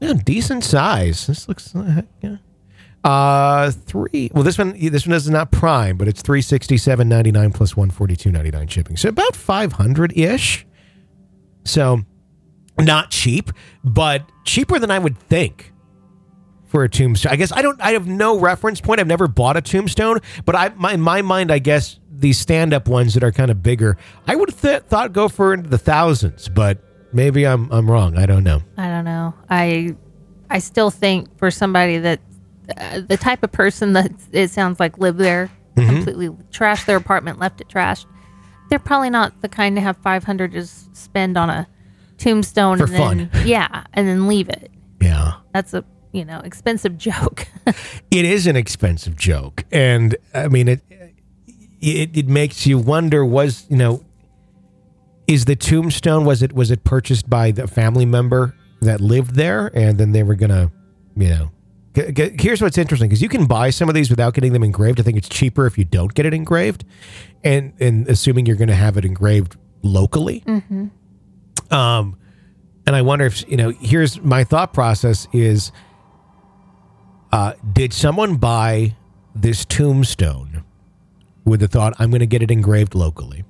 yeah, 0.00 0.12
decent 0.24 0.62
size. 0.64 1.26
This 1.26 1.48
looks, 1.48 1.74
uh, 1.74 2.02
yeah. 2.22 2.36
Uh, 3.02 3.70
three. 3.70 4.30
Well, 4.34 4.42
this 4.42 4.58
one, 4.58 4.76
this 4.78 5.06
one 5.06 5.14
is 5.14 5.30
not 5.30 5.52
prime, 5.52 5.96
but 5.96 6.08
it's 6.08 6.22
three 6.22 6.42
sixty 6.42 6.76
seven 6.76 7.08
ninety 7.08 7.30
nine 7.30 7.52
plus 7.52 7.76
one 7.76 7.90
forty 7.90 8.16
two 8.16 8.32
ninety 8.32 8.50
nine 8.50 8.66
shipping. 8.66 8.96
So 8.96 9.08
about 9.08 9.36
five 9.36 9.72
hundred 9.74 10.16
ish. 10.18 10.66
So 11.64 12.04
not 12.78 13.10
cheap, 13.10 13.50
but 13.84 14.28
cheaper 14.44 14.78
than 14.78 14.90
I 14.90 14.98
would 14.98 15.18
think 15.18 15.72
for 16.66 16.84
a 16.84 16.88
tombstone. 16.88 17.32
I 17.32 17.36
guess 17.36 17.52
I 17.52 17.62
don't. 17.62 17.80
I 17.80 17.92
have 17.92 18.06
no 18.06 18.38
reference 18.38 18.80
point. 18.80 19.00
I've 19.00 19.06
never 19.06 19.28
bought 19.28 19.56
a 19.56 19.60
tombstone, 19.62 20.20
but 20.44 20.54
I, 20.56 20.70
my 20.76 20.92
in 20.94 21.00
my 21.00 21.22
mind, 21.22 21.50
I 21.50 21.58
guess 21.58 21.98
these 22.10 22.38
stand 22.38 22.72
up 22.74 22.88
ones 22.88 23.14
that 23.14 23.22
are 23.22 23.32
kind 23.32 23.50
of 23.50 23.62
bigger, 23.62 23.96
I 24.26 24.36
would 24.36 24.50
have 24.50 24.60
th- 24.60 24.82
thought 24.84 25.12
go 25.12 25.28
for 25.28 25.52
into 25.54 25.68
the 25.68 25.78
thousands, 25.78 26.48
but 26.48 26.78
maybe 27.12 27.46
I'm 27.46 27.70
I'm 27.72 27.90
wrong. 27.90 28.16
I 28.18 28.26
don't 28.26 28.44
know. 28.44 28.62
I 28.76 28.88
don't 28.88 29.04
know. 29.04 29.34
I 29.50 29.94
I 30.50 30.58
still 30.58 30.90
think 30.90 31.36
for 31.38 31.50
somebody 31.50 31.98
that 31.98 32.20
uh, 32.76 33.00
the 33.00 33.16
type 33.16 33.42
of 33.42 33.52
person 33.52 33.92
that 33.94 34.10
it 34.32 34.50
sounds 34.50 34.80
like 34.80 34.98
lived 34.98 35.18
there, 35.18 35.50
Mm-hmm. 35.76 35.90
completely 35.94 36.28
trashed 36.50 36.86
their 36.86 36.96
apartment, 36.96 37.38
left 37.38 37.60
it 37.60 37.68
trashed. 37.68 38.06
They're 38.70 38.78
probably 38.78 39.10
not 39.10 39.42
the 39.42 39.48
kind 39.50 39.76
to 39.76 39.82
have 39.82 39.98
500 39.98 40.52
to 40.52 40.66
spend 40.66 41.36
on 41.36 41.50
a 41.50 41.68
tombstone 42.18 42.78
For 42.78 42.84
and 42.84 42.92
then 42.92 43.28
fun. 43.30 43.30
yeah, 43.46 43.84
and 43.92 44.06
then 44.08 44.26
leave 44.26 44.48
it. 44.48 44.70
Yeah. 45.00 45.34
That's 45.52 45.74
a 45.74 45.84
you 46.12 46.24
know 46.24 46.40
expensive 46.40 46.96
joke. 47.08 47.46
it 48.10 48.24
is 48.24 48.46
an 48.46 48.56
expensive 48.56 49.16
joke 49.16 49.64
and 49.70 50.16
i 50.34 50.48
mean 50.48 50.66
it 50.68 50.80
it, 51.80 52.16
it 52.16 52.26
makes 52.28 52.66
you 52.66 52.78
wonder 52.78 53.24
was 53.24 53.66
you 53.68 53.76
know 53.76 54.02
is 55.26 55.44
the 55.44 55.56
tombstone 55.56 56.24
was 56.24 56.42
it 56.42 56.52
was 56.54 56.70
it 56.70 56.84
purchased 56.84 57.28
by 57.28 57.50
the 57.50 57.66
family 57.66 58.06
member 58.06 58.54
that 58.80 59.00
lived 59.00 59.34
there 59.34 59.70
and 59.74 59.98
then 59.98 60.12
they 60.12 60.22
were 60.22 60.34
gonna 60.34 60.70
you 61.16 61.28
know 61.28 61.50
g- 61.94 62.12
g- 62.12 62.36
here's 62.40 62.62
what's 62.62 62.78
interesting 62.78 63.08
because 63.08 63.20
you 63.20 63.28
can 63.28 63.44
buy 63.46 63.68
some 63.70 63.88
of 63.88 63.94
these 63.94 64.08
without 64.08 64.32
getting 64.32 64.52
them 64.52 64.62
engraved 64.62 64.98
i 64.98 65.02
think 65.02 65.18
it's 65.18 65.28
cheaper 65.28 65.66
if 65.66 65.76
you 65.76 65.84
don't 65.84 66.14
get 66.14 66.24
it 66.24 66.32
engraved 66.32 66.84
and 67.44 67.74
and 67.80 68.08
assuming 68.08 68.46
you're 68.46 68.56
gonna 68.56 68.74
have 68.74 68.96
it 68.96 69.04
engraved 69.04 69.56
locally 69.82 70.42
mm-hmm. 70.46 70.86
Um 71.70 72.16
and 72.86 72.94
i 72.94 73.02
wonder 73.02 73.26
if 73.26 73.48
you 73.48 73.56
know 73.56 73.70
here's 73.70 74.20
my 74.20 74.44
thought 74.44 74.72
process 74.72 75.26
is 75.32 75.72
uh, 77.32 77.52
did 77.72 77.92
someone 77.92 78.36
buy 78.36 78.96
this 79.34 79.64
tombstone 79.64 80.64
with 81.44 81.60
the 81.60 81.68
thought, 81.68 81.94
I'm 81.98 82.10
going 82.10 82.20
to 82.20 82.26
get 82.26 82.42
it 82.42 82.50
engraved 82.50 82.94
locally? 82.94 83.44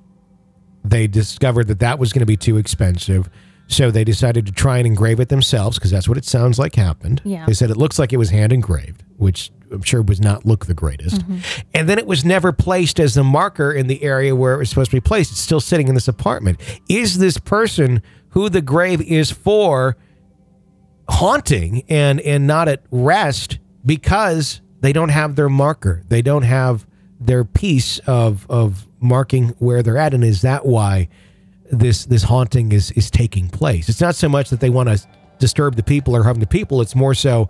They 0.83 1.07
discovered 1.07 1.67
that 1.67 1.79
that 1.79 1.99
was 1.99 2.11
going 2.11 2.21
to 2.21 2.25
be 2.25 2.37
too 2.37 2.57
expensive. 2.57 3.29
So 3.67 3.91
they 3.91 4.03
decided 4.03 4.45
to 4.45 4.51
try 4.51 4.77
and 4.77 4.87
engrave 4.87 5.19
it 5.19 5.29
themselves 5.29 5.77
because 5.77 5.91
that's 5.91 6.07
what 6.07 6.17
it 6.17 6.25
sounds 6.25 6.57
like 6.57 6.75
happened. 6.75 7.21
Yeah. 7.25 7.45
They 7.45 7.53
said 7.53 7.69
it 7.69 7.77
looks 7.77 7.99
like 7.99 8.13
it 8.13 8.17
was 8.17 8.29
hand 8.29 8.53
engraved, 8.53 9.03
which 9.17 9.51
I'm 9.71 9.81
sure 9.81 10.01
was 10.01 10.21
not 10.21 10.45
look 10.45 10.65
the 10.65 10.73
greatest. 10.73 11.17
Mm-hmm. 11.17 11.37
And 11.73 11.89
then 11.89 11.99
it 11.99 12.07
was 12.07 12.23
never 12.23 12.53
placed 12.53 12.99
as 12.99 13.13
the 13.13 13.23
marker 13.23 13.71
in 13.71 13.87
the 13.87 14.01
area 14.03 14.35
where 14.35 14.53
it 14.53 14.57
was 14.57 14.69
supposed 14.69 14.91
to 14.91 14.95
be 14.95 15.01
placed. 15.01 15.31
It's 15.31 15.41
still 15.41 15.59
sitting 15.59 15.89
in 15.89 15.95
this 15.95 16.07
apartment. 16.07 16.59
Is 16.87 17.17
this 17.17 17.37
person 17.37 18.01
who 18.29 18.49
the 18.49 18.61
grave 18.61 19.01
is 19.01 19.31
for 19.31 19.97
haunting 21.09 21.83
and 21.89 22.19
and 22.21 22.47
not 22.47 22.67
at 22.67 22.83
rest 22.91 23.59
because 23.85 24.61
they 24.81 24.93
don't 24.93 25.09
have 25.09 25.35
their 25.35 25.49
marker. 25.49 26.03
They 26.07 26.21
don't 26.21 26.43
have 26.43 26.85
their 27.19 27.43
piece 27.43 27.99
of 27.99 28.45
of 28.49 28.87
marking 28.99 29.49
where 29.59 29.83
they're 29.83 29.97
at 29.97 30.13
and 30.13 30.23
is 30.23 30.41
that 30.41 30.65
why 30.65 31.07
this 31.71 32.05
this 32.05 32.23
haunting 32.23 32.71
is 32.71 32.91
is 32.91 33.09
taking 33.11 33.49
place. 33.49 33.89
It's 33.89 34.01
not 34.01 34.15
so 34.15 34.29
much 34.29 34.49
that 34.49 34.59
they 34.59 34.69
want 34.69 34.89
to 34.89 34.99
disturb 35.39 35.75
the 35.75 35.83
people 35.83 36.15
or 36.15 36.23
harm 36.23 36.39
the 36.39 36.47
people, 36.47 36.81
it's 36.81 36.95
more 36.95 37.13
so 37.13 37.49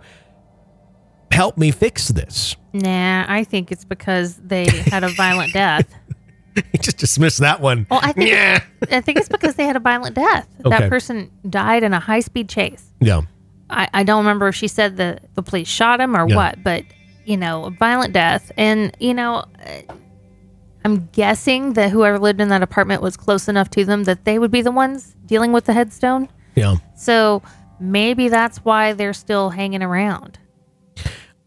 help 1.30 1.56
me 1.58 1.70
fix 1.70 2.08
this. 2.08 2.56
nah, 2.72 3.24
I 3.28 3.44
think 3.44 3.70
it's 3.72 3.84
because 3.84 4.36
they 4.36 4.66
had 4.90 5.04
a 5.04 5.08
violent 5.10 5.52
death. 5.52 5.86
Just 6.80 6.98
dismiss 6.98 7.36
that 7.38 7.60
one. 7.60 7.86
Well, 7.90 8.00
I 8.02 8.12
think 8.12 8.30
Yeah. 8.30 8.62
I 8.90 9.00
think 9.00 9.18
it's 9.18 9.28
because 9.28 9.54
they 9.54 9.64
had 9.64 9.76
a 9.76 9.80
violent 9.80 10.14
death. 10.16 10.48
Okay. 10.64 10.70
That 10.76 10.88
person 10.90 11.30
died 11.48 11.82
in 11.84 11.92
a 11.94 12.00
high 12.00 12.20
speed 12.20 12.48
chase. 12.48 12.90
Yeah. 13.00 13.22
I, 13.70 13.88
I 13.94 14.02
don't 14.02 14.18
remember 14.18 14.48
if 14.48 14.54
she 14.56 14.66
said 14.68 14.96
the 14.96 15.18
the 15.34 15.42
police 15.42 15.68
shot 15.68 16.00
him 16.00 16.16
or 16.16 16.28
Yeah. 16.28 16.36
what, 16.36 16.64
but 16.64 16.84
you 17.24 17.36
know, 17.36 17.66
a 17.66 17.70
violent 17.70 18.12
death, 18.14 18.50
and 18.56 18.94
you 18.98 19.12
know, 19.14 19.44
uh, 19.64 19.92
I'm 20.84 21.06
guessing 21.12 21.74
that 21.74 21.90
whoever 21.90 22.18
lived 22.18 22.40
in 22.40 22.48
that 22.48 22.62
apartment 22.62 23.02
was 23.02 23.16
close 23.16 23.48
enough 23.48 23.70
to 23.70 23.84
them 23.84 24.04
that 24.04 24.24
they 24.24 24.38
would 24.38 24.50
be 24.50 24.62
the 24.62 24.70
ones 24.70 25.14
dealing 25.26 25.52
with 25.52 25.64
the 25.64 25.72
headstone. 25.72 26.28
Yeah. 26.54 26.76
So 26.96 27.42
maybe 27.80 28.28
that's 28.28 28.58
why 28.64 28.92
they're 28.92 29.12
still 29.12 29.50
hanging 29.50 29.82
around. 29.82 30.38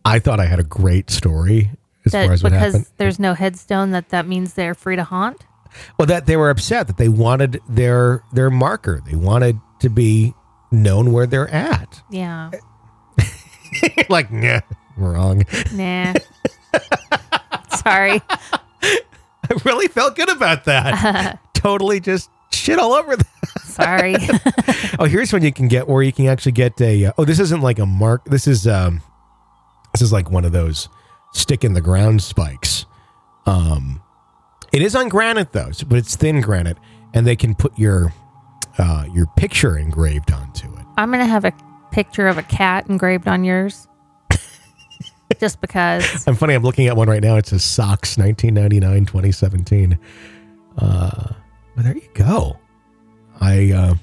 I 0.04 0.20
thought 0.20 0.40
I 0.40 0.46
had 0.46 0.60
a 0.60 0.64
great 0.64 1.10
story 1.10 1.72
as 2.06 2.12
That 2.12 2.26
far 2.26 2.34
as 2.34 2.44
what 2.44 2.54
because 2.54 2.92
there's 2.98 3.20
no 3.20 3.34
headstone, 3.34 3.92
that 3.92 4.10
that 4.10 4.28
means 4.28 4.54
they're 4.54 4.74
free 4.74 4.96
to 4.96 5.04
haunt. 5.04 5.46
Well, 5.98 6.06
that 6.08 6.26
they 6.26 6.36
were 6.36 6.50
upset 6.50 6.88
that 6.88 6.98
they 6.98 7.10
wanted 7.10 7.62
their 7.70 8.24
their 8.34 8.50
marker. 8.50 9.02
They 9.06 9.16
wanted 9.16 9.60
to 9.80 9.90
be 9.90 10.34
known 10.72 11.14
where 11.14 11.26
they're 11.26 11.50
at. 11.50 12.02
Yeah, 12.10 12.52
like, 14.10 14.32
nah, 14.32 14.62
wrong. 14.98 15.44
nah. 15.74 16.14
Sorry. 17.84 18.22
Really 19.66 19.88
felt 19.88 20.16
good 20.16 20.30
about 20.30 20.66
that. 20.66 21.40
totally 21.54 22.00
just 22.00 22.30
shit 22.52 22.80
all 22.80 22.94
over 22.94 23.16
that. 23.16 23.28
Sorry. 23.64 24.16
Oh, 25.00 25.06
here's 25.06 25.32
one 25.32 25.44
you 25.44 25.54
can 25.54 25.68
get 25.68 25.88
where 25.88 26.02
you 26.02 26.12
can 26.12 26.28
actually 26.28 26.54
get 26.54 26.80
a. 26.82 27.06
Uh, 27.06 27.14
oh, 27.18 27.26
this 27.26 27.40
isn't 27.40 27.62
like 27.62 27.80
a 27.80 27.86
mark. 27.86 28.26
This 28.26 28.48
is 28.48 28.68
um, 28.68 29.02
this 29.94 30.02
is 30.02 30.12
like 30.12 30.32
one 30.32 30.46
of 30.46 30.52
those 30.52 30.90
stick 31.34 31.64
in 31.64 31.74
the 31.74 31.82
ground 31.82 32.22
spikes. 32.22 32.86
Um, 33.46 34.02
it 34.72 34.82
is 34.82 34.96
on 34.96 35.10
granite 35.10 35.52
though, 35.52 35.72
but 35.88 35.98
it's 35.98 36.16
thin 36.16 36.42
granite, 36.42 36.78
and 37.14 37.26
they 37.28 37.36
can 37.36 37.56
put 37.56 37.78
your 37.78 38.14
uh 38.78 39.06
your 39.14 39.28
picture 39.38 39.78
engraved 39.78 40.32
onto 40.32 40.68
it. 40.76 40.86
I'm 40.98 41.12
gonna 41.12 41.26
have 41.26 41.46
a 41.46 41.54
picture 41.92 42.28
of 42.28 42.38
a 42.38 42.44
cat 42.44 42.88
engraved 42.90 43.28
on 43.28 43.44
yours. 43.44 43.88
Just 45.40 45.62
because. 45.62 46.04
I'm 46.28 46.36
funny. 46.36 46.54
I'm 46.54 46.64
looking 46.64 46.88
at 46.88 46.96
one 46.96 47.08
right 47.08 47.22
now. 47.22 47.38
It 47.38 47.48
says 47.48 47.64
socks 47.64 48.18
1999 48.18 49.06
2017. 49.06 50.00
Uh, 50.78 51.34
well, 51.76 51.86
there 51.86 51.96
you 51.96 52.10
go. 52.14 52.58
I 53.40 53.72
uh, 53.72 53.96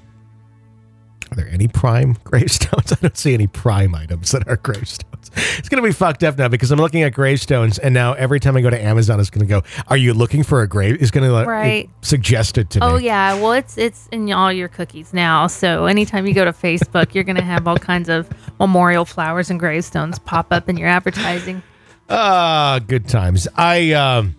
are 1.31 1.35
there 1.35 1.49
any 1.49 1.69
prime 1.69 2.17
gravestones? 2.25 2.93
I 2.93 2.97
don't 3.01 3.17
see 3.17 3.35
any 3.35 3.47
prime 3.47 3.95
items 3.95 4.31
that 4.33 4.47
are 4.49 4.57
gravestones. 4.57 5.31
It's 5.59 5.69
gonna 5.69 5.83
be 5.83 5.93
fucked 5.93 6.25
up 6.25 6.39
now 6.39 6.49
because 6.49 6.71
I'm 6.71 6.79
looking 6.79 7.03
at 7.03 7.13
gravestones, 7.13 7.79
and 7.79 7.93
now 7.93 8.15
every 8.15 8.41
time 8.41 8.57
I 8.57 8.61
go 8.63 8.71
to 8.71 8.83
Amazon, 8.83 9.21
it's 9.21 9.31
gonna 9.31 9.47
go. 9.47 9.63
Are 9.89 9.97
you 9.97 10.15
looking 10.15 10.43
for 10.43 10.63
a 10.63 10.69
grave? 10.69 10.97
It's 11.01 11.11
gonna 11.11 11.31
like 11.33 11.47
Right. 11.47 11.91
suggest 12.03 12.57
it 12.59 12.71
to 12.71 12.81
me. 12.81 12.87
Oh 12.87 12.97
yeah, 12.97 13.35
well 13.35 13.53
it's 13.53 13.77
it's 13.77 14.09
in 14.11 14.33
all 14.33 14.53
your 14.53 14.69
cookies 14.69 15.13
now. 15.13 15.47
So 15.47 15.87
anytime 15.87 16.27
you 16.27 16.33
go 16.35 16.45
to 16.45 16.53
Facebook, 16.53 17.15
you're 17.15 17.25
gonna 17.25 17.43
have 17.43 17.69
all 17.69 17.77
kinds 17.79 18.09
of 18.09 18.29
memorial 18.59 19.05
flowers 19.05 19.51
and 19.51 19.61
gravestones 19.61 20.19
pop 20.19 20.53
up 20.53 20.69
in 20.69 20.77
your 20.77 20.89
advertising. 20.89 21.63
Ah, 22.09 22.81
good 22.87 23.07
times. 23.07 23.47
I 23.55 23.93
um 23.93 24.35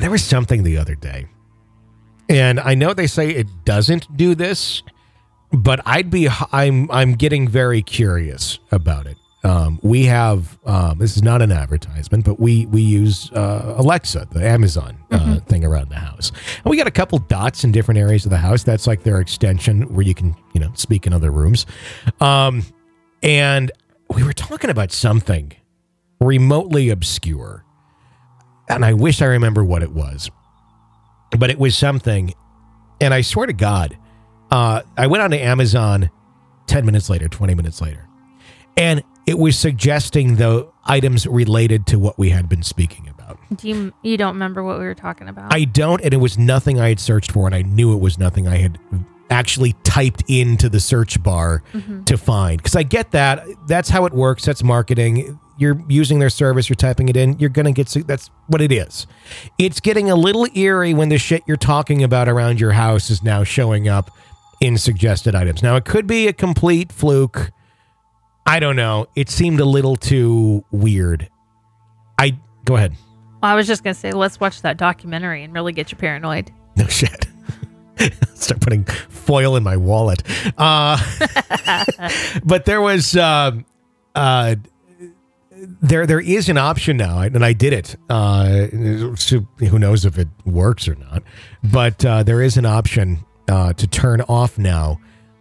there 0.00 0.10
was 0.10 0.24
something 0.24 0.62
the 0.62 0.78
other 0.78 0.94
day. 0.94 1.26
And 2.28 2.58
I 2.60 2.74
know 2.74 2.94
they 2.94 3.06
say 3.08 3.28
it 3.30 3.46
doesn't 3.66 4.16
do 4.16 4.34
this, 4.34 4.82
but 5.52 5.80
I'd 5.86 6.10
be 6.10 6.28
I'm 6.52 6.90
I'm 6.90 7.12
getting 7.12 7.48
very 7.48 7.82
curious 7.82 8.58
about 8.70 9.06
it. 9.06 9.16
Um, 9.44 9.80
we 9.82 10.04
have 10.04 10.58
um, 10.66 10.98
this 10.98 11.16
is 11.16 11.22
not 11.22 11.42
an 11.42 11.50
advertisement, 11.50 12.24
but 12.24 12.38
we 12.38 12.66
we 12.66 12.80
use 12.80 13.30
uh, 13.32 13.74
Alexa, 13.76 14.28
the 14.32 14.46
Amazon 14.46 14.96
uh, 15.10 15.40
thing 15.40 15.64
around 15.64 15.88
the 15.90 15.96
house, 15.96 16.30
and 16.56 16.70
we 16.70 16.76
got 16.76 16.86
a 16.86 16.92
couple 16.92 17.18
dots 17.18 17.64
in 17.64 17.72
different 17.72 17.98
areas 17.98 18.24
of 18.24 18.30
the 18.30 18.38
house. 18.38 18.62
That's 18.62 18.86
like 18.86 19.02
their 19.02 19.20
extension 19.20 19.92
where 19.94 20.04
you 20.04 20.14
can 20.14 20.36
you 20.54 20.60
know 20.60 20.70
speak 20.74 21.06
in 21.06 21.12
other 21.12 21.30
rooms. 21.30 21.66
Um, 22.20 22.64
and 23.22 23.72
we 24.14 24.22
were 24.22 24.32
talking 24.32 24.70
about 24.70 24.92
something 24.92 25.52
remotely 26.20 26.90
obscure. 26.90 27.64
And 28.68 28.84
I 28.84 28.92
wish 28.92 29.20
I 29.20 29.26
remember 29.26 29.64
what 29.64 29.82
it 29.82 29.92
was. 29.92 30.30
But 31.36 31.50
it 31.50 31.58
was 31.58 31.76
something. 31.76 32.34
And 33.00 33.12
I 33.12 33.22
swear 33.22 33.46
to 33.46 33.52
God, 33.52 33.96
uh, 34.52 34.82
I 34.98 35.06
went 35.06 35.22
on 35.22 35.30
to 35.30 35.38
Amazon 35.38 36.10
10 36.66 36.84
minutes 36.84 37.08
later, 37.08 37.26
20 37.26 37.54
minutes 37.54 37.80
later. 37.80 38.06
And 38.76 39.02
it 39.26 39.38
was 39.38 39.58
suggesting 39.58 40.36
the 40.36 40.70
items 40.84 41.26
related 41.26 41.86
to 41.86 41.98
what 41.98 42.18
we 42.18 42.30
had 42.30 42.48
been 42.48 42.62
speaking 42.62 43.08
about. 43.08 43.38
Do 43.56 43.68
you 43.68 43.92
you 44.02 44.16
don't 44.16 44.34
remember 44.34 44.62
what 44.62 44.78
we 44.78 44.84
were 44.84 44.94
talking 44.94 45.28
about? 45.28 45.54
I 45.54 45.64
don't, 45.64 46.02
and 46.02 46.12
it 46.12 46.18
was 46.18 46.36
nothing 46.36 46.78
I 46.80 46.90
had 46.90 47.00
searched 47.00 47.32
for, 47.32 47.46
and 47.46 47.54
I 47.54 47.62
knew 47.62 47.94
it 47.94 48.00
was 48.00 48.18
nothing 48.18 48.46
I 48.46 48.58
had 48.58 48.78
actually 49.30 49.74
typed 49.84 50.22
into 50.28 50.68
the 50.68 50.80
search 50.80 51.22
bar 51.22 51.62
to 52.04 52.18
find. 52.18 52.58
Because 52.58 52.76
I 52.76 52.82
get 52.82 53.12
that. 53.12 53.46
That's 53.66 53.88
how 53.88 54.04
it 54.04 54.12
works. 54.12 54.44
That's 54.44 54.62
marketing. 54.62 55.38
You're 55.56 55.82
using 55.88 56.18
their 56.18 56.30
service, 56.30 56.68
you're 56.68 56.76
typing 56.76 57.08
it 57.08 57.16
in, 57.16 57.38
you're 57.38 57.50
going 57.50 57.66
to 57.66 57.72
get, 57.72 57.88
that's 58.06 58.28
what 58.48 58.60
it 58.60 58.72
is. 58.72 59.06
It's 59.58 59.80
getting 59.80 60.10
a 60.10 60.16
little 60.16 60.46
eerie 60.54 60.92
when 60.92 61.08
the 61.08 61.18
shit 61.18 61.42
you're 61.46 61.56
talking 61.56 62.02
about 62.02 62.28
around 62.28 62.58
your 62.58 62.72
house 62.72 63.10
is 63.10 63.22
now 63.22 63.44
showing 63.44 63.86
up 63.86 64.10
in 64.62 64.78
suggested 64.78 65.34
items. 65.34 65.60
Now, 65.60 65.74
it 65.74 65.84
could 65.84 66.06
be 66.06 66.28
a 66.28 66.32
complete 66.32 66.92
fluke. 66.92 67.50
I 68.46 68.60
don't 68.60 68.76
know. 68.76 69.06
It 69.16 69.28
seemed 69.28 69.58
a 69.58 69.64
little 69.64 69.96
too 69.96 70.64
weird. 70.70 71.28
I, 72.16 72.38
go 72.64 72.76
ahead. 72.76 72.94
I 73.42 73.56
was 73.56 73.66
just 73.66 73.82
gonna 73.82 73.94
say 73.94 74.12
let's 74.12 74.38
watch 74.38 74.62
that 74.62 74.76
documentary 74.76 75.42
and 75.42 75.52
really 75.52 75.72
get 75.72 75.90
you 75.90 75.98
paranoid. 75.98 76.50
No 76.74 76.86
shit. 76.86 77.26
Start 78.34 78.62
putting 78.62 78.84
foil 78.84 79.56
in 79.56 79.62
my 79.62 79.76
wallet. 79.76 80.22
Uh, 80.56 80.96
but 82.44 82.64
there 82.64 82.80
was 82.80 83.14
um 83.14 83.66
uh, 84.14 84.54
there 85.82 86.06
there 86.06 86.18
is 86.18 86.48
an 86.48 86.56
option 86.56 86.96
now, 86.96 87.18
and 87.20 87.44
I 87.44 87.52
did 87.52 87.74
it. 87.74 87.96
Uh, 88.08 88.68
so 89.16 89.46
who 89.58 89.78
knows 89.78 90.06
if 90.06 90.16
it 90.16 90.28
works 90.46 90.88
or 90.88 90.94
not? 90.94 91.22
But 91.62 92.02
uh, 92.06 92.22
there 92.22 92.40
is 92.40 92.56
an 92.56 92.64
option 92.64 93.22
uh, 93.48 93.72
to 93.74 93.86
turn 93.86 94.20
off 94.22 94.58
now 94.58 95.00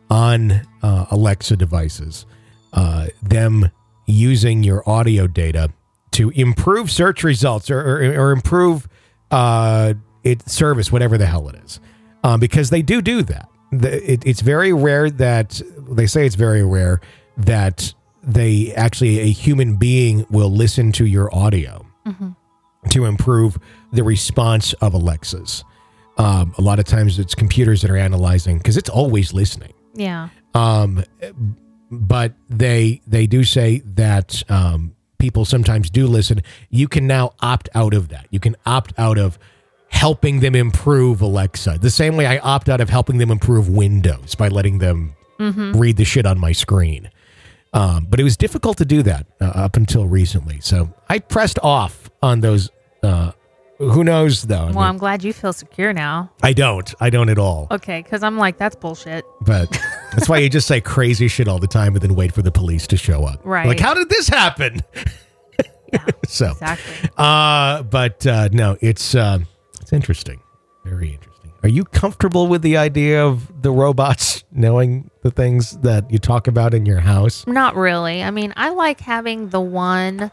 on 0.09 0.51
uh, 0.83 1.05
Alexa 1.11 1.55
devices. 1.55 2.25
Uh, 2.73 3.07
them 3.21 3.69
using 4.05 4.63
your 4.63 4.87
audio 4.89 5.27
data 5.27 5.71
to 6.11 6.29
improve 6.31 6.91
search 6.91 7.23
results 7.23 7.69
or, 7.69 7.79
or, 7.79 8.19
or 8.19 8.31
improve 8.31 8.87
uh, 9.31 9.93
it 10.23 10.47
service, 10.49 10.91
whatever 10.91 11.17
the 11.17 11.25
hell 11.25 11.47
it 11.49 11.55
is, 11.63 11.79
um, 12.23 12.39
because 12.39 12.69
they 12.69 12.81
do 12.81 13.01
do 13.01 13.23
that. 13.23 13.47
The, 13.71 14.11
it, 14.13 14.25
it's 14.25 14.41
very 14.41 14.73
rare 14.73 15.09
that 15.09 15.61
they 15.89 16.05
say 16.05 16.25
it's 16.25 16.35
very 16.35 16.63
rare 16.63 16.99
that 17.37 17.93
they 18.23 18.73
actually 18.75 19.19
a 19.19 19.31
human 19.31 19.77
being 19.77 20.25
will 20.29 20.51
listen 20.51 20.91
to 20.93 21.05
your 21.05 21.33
audio 21.33 21.85
to 22.89 23.05
improve 23.05 23.57
the 23.93 24.03
response 24.03 24.73
of 24.73 24.93
Alexas. 24.93 25.63
Um, 26.21 26.53
a 26.57 26.61
lot 26.61 26.77
of 26.79 26.85
times 26.85 27.17
it's 27.19 27.33
computers 27.35 27.81
that 27.81 27.89
are 27.91 27.97
analyzing 27.97 28.57
because 28.57 28.77
it's 28.77 28.89
always 28.89 29.33
listening 29.33 29.73
Yeah. 29.95 30.29
um, 30.53 31.03
but 31.89 32.33
they 32.49 33.01
they 33.07 33.27
do 33.27 33.43
say 33.43 33.81
that 33.95 34.43
um, 34.49 34.95
people 35.17 35.45
sometimes 35.45 35.89
do 35.89 36.07
listen. 36.07 36.41
You 36.69 36.87
can 36.87 37.07
now 37.07 37.33
opt 37.41 37.69
out 37.75 37.93
of 37.93 38.09
that. 38.09 38.27
You 38.29 38.39
can 38.39 38.55
opt 38.65 38.93
out 38.97 39.17
of 39.17 39.37
helping 39.89 40.39
them 40.39 40.55
improve 40.55 41.21
Alexa. 41.21 41.77
The 41.81 41.89
same 41.91 42.15
way 42.15 42.25
I 42.25 42.37
opt 42.39 42.69
out 42.69 42.79
of 42.81 42.89
helping 42.89 43.17
them 43.17 43.29
improve 43.31 43.67
Windows 43.69 44.35
by 44.35 44.47
letting 44.47 44.77
them 44.79 45.15
read 45.75 45.97
the 45.97 46.05
shit 46.05 46.25
on 46.25 46.39
my 46.39 46.51
screen. 46.51 47.09
Um, 47.73 48.05
but 48.09 48.19
it 48.19 48.23
was 48.23 48.37
difficult 48.37 48.77
to 48.77 48.85
do 48.85 49.01
that 49.03 49.25
uh, 49.41 49.45
up 49.45 49.75
until 49.75 50.05
recently. 50.07 50.59
So 50.61 50.93
I 51.09 51.19
pressed 51.19 51.57
off 51.63 52.09
on 52.21 52.41
those. 52.41 52.69
Uh, 53.03 53.31
who 53.89 54.03
knows 54.03 54.43
though? 54.43 54.55
I, 54.55 54.65
Well, 54.65 54.73
mean, 54.73 54.77
I'm 54.83 54.97
glad 54.97 55.23
you 55.23 55.33
feel 55.33 55.53
secure 55.53 55.93
now. 55.93 56.31
I 56.43 56.53
don't. 56.53 56.93
I 56.99 57.09
don't 57.09 57.29
at 57.29 57.37
all. 57.37 57.67
Okay, 57.71 58.01
because 58.01 58.23
I'm 58.23 58.37
like 58.37 58.57
that's 58.57 58.75
bullshit. 58.75 59.25
But 59.41 59.71
that's 60.11 60.29
why 60.29 60.37
you 60.39 60.49
just 60.49 60.67
say 60.67 60.81
crazy 60.81 61.27
shit 61.27 61.47
all 61.47 61.59
the 61.59 61.67
time 61.67 61.93
and 61.93 62.01
then 62.01 62.15
wait 62.15 62.31
for 62.31 62.41
the 62.41 62.51
police 62.51 62.87
to 62.87 62.97
show 62.97 63.23
up. 63.25 63.41
Right. 63.43 63.67
Like, 63.67 63.79
how 63.79 63.93
did 63.93 64.09
this 64.09 64.27
happen? 64.27 64.81
Yeah. 65.93 66.05
so, 66.27 66.51
Exactly. 66.51 67.09
uh, 67.17 67.83
but 67.83 68.25
uh, 68.27 68.49
no, 68.51 68.77
it's 68.81 69.15
uh, 69.15 69.39
it's 69.81 69.91
interesting. 69.93 70.41
Very 70.85 71.13
interesting. 71.13 71.51
Are 71.63 71.69
you 71.69 71.83
comfortable 71.83 72.47
with 72.47 72.63
the 72.63 72.77
idea 72.77 73.23
of 73.23 73.61
the 73.61 73.71
robots 73.71 74.43
knowing 74.51 75.11
the 75.21 75.29
things 75.29 75.77
that 75.81 76.09
you 76.09 76.17
talk 76.17 76.47
about 76.47 76.73
in 76.73 76.85
your 76.87 76.99
house? 76.99 77.45
Not 77.45 77.75
really. 77.75 78.23
I 78.23 78.31
mean, 78.31 78.51
I 78.57 78.69
like 78.69 78.99
having 78.99 79.49
the 79.49 79.61
one 79.61 80.31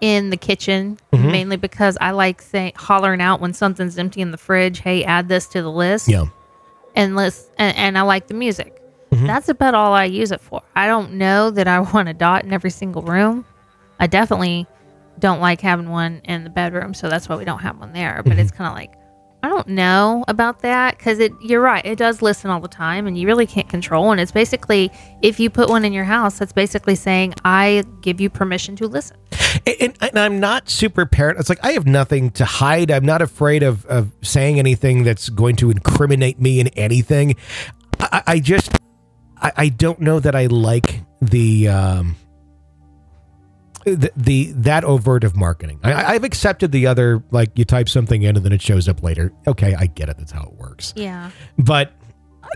in 0.00 0.30
the 0.30 0.36
kitchen 0.36 0.98
Mm-hmm. 1.12 1.30
mainly 1.32 1.56
because 1.56 1.96
I 2.00 2.10
like 2.10 2.42
saying 2.42 2.72
hollering 2.76 3.22
out 3.22 3.40
when 3.40 3.54
something's 3.54 3.96
empty 3.98 4.20
in 4.20 4.30
the 4.30 4.36
fridge. 4.36 4.80
Hey, 4.80 5.02
add 5.04 5.28
this 5.28 5.46
to 5.48 5.62
the 5.62 5.70
list. 5.70 6.08
Yeah. 6.08 6.26
and 6.94 7.16
list 7.16 7.50
and, 7.58 7.74
and 7.76 7.96
I 7.98 8.02
like 8.02 8.26
the 8.26 8.34
music. 8.34 8.82
Mm-hmm. 9.10 9.26
That's 9.26 9.48
about 9.48 9.74
all 9.74 9.94
I 9.94 10.04
use 10.04 10.30
it 10.32 10.40
for. 10.42 10.62
I 10.74 10.86
don't 10.88 11.12
know 11.14 11.50
that 11.50 11.66
I 11.66 11.80
want 11.94 12.08
a 12.10 12.14
dot 12.14 12.44
in 12.44 12.52
every 12.52 12.70
single 12.70 13.00
room. 13.02 13.44
I 13.98 14.06
definitely 14.06 14.66
don't 15.18 15.40
like 15.40 15.62
having 15.62 15.88
one 15.88 16.20
in 16.24 16.44
the 16.44 16.50
bedroom, 16.50 16.92
so 16.92 17.08
that's 17.08 17.26
why 17.28 17.36
we 17.36 17.46
don't 17.46 17.60
have 17.60 17.78
one 17.78 17.92
there. 17.94 18.20
But 18.22 18.32
Mm-hmm. 18.32 18.40
it's 18.40 18.50
kind 18.50 18.68
of 18.68 18.74
like 18.74 18.92
I 19.46 19.48
don't 19.48 19.68
know 19.68 20.24
about 20.26 20.62
that 20.62 20.98
because 20.98 21.20
it. 21.20 21.32
You're 21.40 21.60
right. 21.60 21.86
It 21.86 21.98
does 21.98 22.20
listen 22.20 22.50
all 22.50 22.58
the 22.58 22.66
time, 22.66 23.06
and 23.06 23.16
you 23.16 23.28
really 23.28 23.46
can't 23.46 23.68
control. 23.68 24.10
And 24.10 24.20
it's 24.20 24.32
basically 24.32 24.90
if 25.22 25.38
you 25.38 25.50
put 25.50 25.68
one 25.68 25.84
in 25.84 25.92
your 25.92 26.02
house, 26.02 26.40
that's 26.40 26.52
basically 26.52 26.96
saying 26.96 27.32
I 27.44 27.84
give 28.00 28.20
you 28.20 28.28
permission 28.28 28.74
to 28.74 28.88
listen. 28.88 29.16
And, 29.64 29.96
and, 30.00 30.18
I'm 30.18 30.40
not 30.40 30.68
super 30.68 31.06
parent. 31.06 31.38
It's 31.38 31.48
like 31.48 31.64
I 31.64 31.72
have 31.72 31.86
nothing 31.86 32.30
to 32.32 32.44
hide. 32.44 32.90
I'm 32.90 33.04
not 33.06 33.22
afraid 33.22 33.62
of, 33.62 33.86
of 33.86 34.10
saying 34.20 34.58
anything 34.58 35.04
that's 35.04 35.28
going 35.28 35.54
to 35.56 35.70
incriminate 35.70 36.40
me 36.40 36.58
in 36.58 36.66
anything. 36.68 37.36
I, 38.00 38.08
I- 38.12 38.22
I 38.32 38.40
just, 38.40 38.76
I, 39.36 39.52
I 39.56 39.68
don't 39.68 40.00
know 40.00 40.18
that 40.18 40.34
I 40.34 40.46
like 40.46 41.02
the, 41.22 41.68
um, 41.68 42.16
the, 43.86 44.10
the 44.16 44.52
that 44.56 44.84
overt 44.84 45.24
of 45.24 45.36
marketing. 45.36 45.78
I, 45.82 46.14
I've 46.14 46.24
accepted 46.24 46.72
the 46.72 46.86
other, 46.86 47.22
like 47.30 47.56
you 47.58 47.64
type 47.64 47.88
something 47.88 48.22
in 48.22 48.36
and 48.36 48.44
then 48.44 48.52
it 48.52 48.60
shows 48.60 48.88
up 48.88 49.02
later. 49.02 49.32
Okay, 49.46 49.74
I 49.74 49.86
get 49.86 50.08
it. 50.08 50.18
That's 50.18 50.32
how 50.32 50.42
it 50.42 50.54
works. 50.54 50.92
Yeah. 50.96 51.30
But 51.56 51.92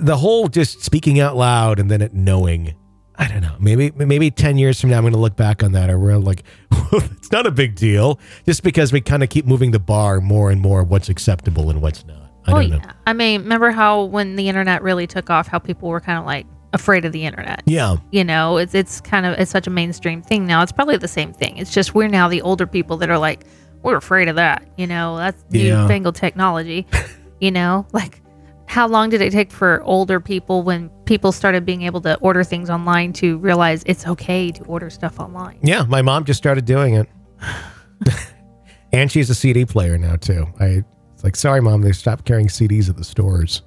the 0.00 0.16
whole 0.16 0.48
just 0.48 0.82
speaking 0.82 1.20
out 1.20 1.36
loud 1.36 1.78
and 1.78 1.90
then 1.90 2.02
it 2.02 2.12
knowing, 2.14 2.74
I 3.16 3.28
don't 3.28 3.42
know. 3.42 3.54
Maybe 3.60 3.90
maybe 3.94 4.30
ten 4.30 4.58
years 4.58 4.80
from 4.80 4.90
now, 4.90 4.96
I'm 4.98 5.02
going 5.04 5.12
to 5.12 5.18
look 5.18 5.36
back 5.36 5.62
on 5.62 5.72
that, 5.72 5.90
and 5.90 6.00
we're 6.00 6.16
like, 6.16 6.42
it's 6.92 7.30
not 7.30 7.46
a 7.46 7.50
big 7.50 7.74
deal, 7.76 8.18
just 8.46 8.62
because 8.62 8.92
we 8.92 9.00
kind 9.00 9.22
of 9.22 9.28
keep 9.28 9.46
moving 9.46 9.70
the 9.72 9.78
bar 9.78 10.20
more 10.20 10.50
and 10.50 10.60
more 10.60 10.80
of 10.80 10.90
what's 10.90 11.08
acceptable 11.08 11.70
and 11.70 11.80
what's 11.82 12.04
not. 12.06 12.16
I 12.46 12.52
Oh 12.52 12.54
don't 12.60 12.70
know. 12.70 12.76
yeah. 12.78 12.92
I 13.06 13.12
mean, 13.12 13.42
remember 13.42 13.70
how 13.72 14.04
when 14.04 14.36
the 14.36 14.48
internet 14.48 14.82
really 14.82 15.06
took 15.06 15.28
off, 15.28 15.46
how 15.48 15.58
people 15.58 15.90
were 15.90 16.00
kind 16.00 16.18
of 16.18 16.24
like 16.24 16.46
afraid 16.72 17.04
of 17.04 17.12
the 17.12 17.24
internet. 17.24 17.62
Yeah, 17.66 17.96
you 18.11 18.24
know 18.24 18.56
it's 18.59 18.74
it's 18.74 19.00
kind 19.00 19.26
of 19.26 19.38
it's 19.38 19.50
such 19.50 19.66
a 19.66 19.70
mainstream 19.70 20.22
thing 20.22 20.46
now 20.46 20.62
it's 20.62 20.72
probably 20.72 20.96
the 20.96 21.09
same 21.09 21.33
thing 21.33 21.56
it's 21.56 21.72
just 21.72 21.94
we're 21.94 22.09
now 22.09 22.28
the 22.28 22.42
older 22.42 22.66
people 22.66 22.96
that 22.98 23.11
are 23.11 23.18
like 23.18 23.44
we're 23.83 23.96
afraid 23.96 24.28
of 24.28 24.37
that 24.37 24.68
you 24.76 24.87
know 24.87 25.16
that's 25.16 25.42
Yeah. 25.50 25.80
newfangled 25.83 26.14
technology 26.14 26.87
you 27.40 27.50
know 27.50 27.87
like 27.92 28.22
how 28.66 28.87
long 28.87 29.11
did 29.11 29.20
it 29.20 29.33
take 29.33 29.50
for 29.50 29.83
older 29.83 30.20
people 30.20 30.62
when 30.62 30.90
people 31.06 31.33
started 31.33 31.66
being 31.66 31.83
able 31.83 32.00
to 32.02 32.16
order 32.18 32.44
things 32.44 32.70
online 32.70 33.12
to 33.14 33.37
realize 33.38 33.83
it's 33.85 34.06
okay 34.06 34.52
to 34.52 34.62
order 34.66 34.88
stuff 34.88 35.18
online? 35.18 35.59
Yeah, 35.61 35.83
my 35.88 36.02
mom 36.02 36.24
just 36.24 36.38
started 36.38 36.66
doing 36.66 36.94
it. 36.94 37.09
and 38.92 39.11
she's 39.11 39.28
a 39.28 39.35
CD 39.35 39.64
player 39.64 39.98
now 39.98 40.14
too. 40.14 40.46
I 40.61 40.85
it's 41.14 41.24
like, 41.24 41.35
sorry, 41.35 41.61
mom, 41.61 41.83
they 41.83 41.90
stopped 41.90 42.24
carrying 42.24 42.46
CDs 42.46 42.88
at 42.88 42.96
the 42.96 43.02
stores. 43.02 43.62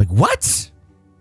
Like, 0.00 0.08
what? 0.08 0.70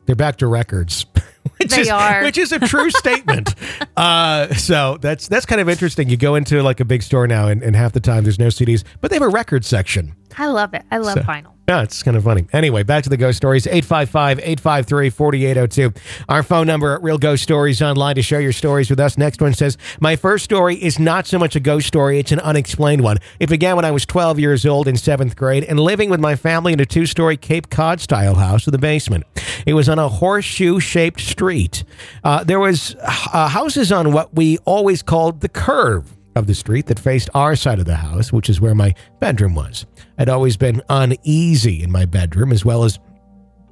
They're 0.06 0.16
back 0.16 0.38
to 0.38 0.48
records. 0.48 1.06
which 1.58 1.70
They 1.72 1.82
is, 1.82 1.90
are. 1.90 2.24
Which 2.24 2.38
is 2.38 2.52
a 2.52 2.60
true 2.60 2.90
statement. 2.92 3.56
Uh, 3.96 4.54
so 4.54 4.98
that's 5.02 5.28
that's 5.28 5.46
kind 5.46 5.62
of 5.62 5.70
interesting. 5.70 6.10
You 6.10 6.18
go 6.18 6.36
into 6.36 6.62
like 6.62 6.80
a 6.80 6.86
big 6.86 7.04
store 7.04 7.28
now, 7.28 7.48
and, 7.48 7.64
and 7.64 7.76
half 7.76 7.94
the 7.94 8.00
time 8.00 8.24
there's 8.24 8.40
no 8.40 8.48
CDs, 8.48 8.84
but 9.02 9.10
they 9.10 9.16
have 9.16 9.24
a 9.24 9.30
record 9.30 9.66
section. 9.66 10.16
I 10.38 10.48
love 10.48 10.74
it. 10.74 10.84
I 10.92 10.98
love 10.98 11.14
So- 11.16 11.22
vinyl. 11.22 11.48
Yeah, 11.66 11.82
it's 11.82 12.04
kind 12.04 12.18
of 12.18 12.26
funny. 12.26 12.46
Anyway, 12.52 12.84
back 12.84 13.04
to 13.06 13.10
the 13.10 13.16
ghost 13.16 13.38
stories 13.38 13.66
855 13.68 14.38
853 14.40 15.10
4802. 15.10 15.94
Our 16.28 16.44
phone 16.44 16.68
number 16.68 16.94
at 16.94 17.02
Real 17.02 17.18
Ghost 17.18 17.42
Stories 17.42 17.82
online 17.82 18.16
to 18.16 18.22
share 18.22 18.42
your 18.42 18.52
stories 18.52 18.90
with 18.90 19.00
us. 19.00 19.18
Next 19.18 19.42
one 19.42 19.54
says, 19.54 19.78
My 20.02 20.18
first 20.18 20.44
story 20.44 20.76
is 20.76 21.00
not 21.00 21.26
so 21.26 21.40
much 21.40 21.56
a 21.56 21.62
ghost 21.62 21.88
story, 21.88 22.20
it's 22.20 22.34
an 22.34 22.42
unexplained 22.42 23.02
one. 23.02 23.16
It 23.40 23.48
began 23.48 23.78
when 23.78 23.86
I 23.86 23.92
was 23.92 24.06
12 24.06 24.40
years 24.40 24.66
old 24.66 24.90
in 24.90 24.98
seventh 24.98 25.38
grade 25.38 25.64
and 25.64 25.80
living 25.80 26.10
with 26.10 26.20
my 26.20 26.36
family 26.36 26.74
in 26.74 26.82
a 26.82 26.86
two 26.86 27.06
story 27.06 27.38
Cape 27.38 27.70
Cod 27.70 28.02
style 28.02 28.36
house 28.36 28.66
with 28.66 28.76
a 28.76 28.80
basement. 28.80 29.24
It 29.66 29.74
was 29.74 29.88
on 29.88 30.00
a 30.00 30.10
horseshoe 30.10 30.82
shaped 30.82 31.22
street. 31.22 31.86
Uh, 32.26 32.44
there 32.44 32.60
was 32.60 32.98
uh, 33.02 33.48
houses 33.48 33.90
on 33.90 34.12
what 34.12 34.36
we 34.36 34.58
always 34.66 35.02
called 35.02 35.40
the 35.40 35.48
curve 35.48 36.13
of 36.36 36.48
the 36.48 36.56
street 36.56 36.88
that 36.88 37.00
faced 37.00 37.30
our 37.34 37.56
side 37.56 37.80
of 37.80 37.86
the 37.86 37.96
house, 37.96 38.34
which 38.34 38.50
is 38.50 38.60
where 38.60 38.76
my 38.76 38.94
bedroom 39.20 39.56
was. 39.56 39.86
I'd 40.18 40.30
always 40.30 40.58
been 40.58 40.82
uneasy 40.90 41.84
in 41.84 41.92
my 41.92 42.06
bedroom 42.06 42.52
as 42.52 42.66
well 42.66 42.84
as 42.84 43.00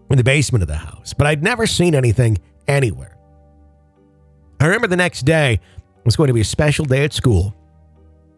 in 0.10 0.17
the 0.17 0.24
basement 0.24 0.62
of 0.62 0.67
the 0.67 0.76
house, 0.76 1.13
but 1.13 1.26
I'd 1.26 1.41
never 1.41 1.65
seen 1.65 1.95
anything 1.95 2.38
anywhere. 2.67 3.17
I 4.60 4.65
remember 4.65 4.88
the 4.88 4.97
next 4.97 5.24
day 5.24 5.60
was 6.04 6.15
going 6.15 6.28
to 6.28 6.34
be 6.34 6.41
a 6.41 6.45
special 6.45 6.86
day 6.86 7.04
at 7.04 7.13
school. 7.13 7.56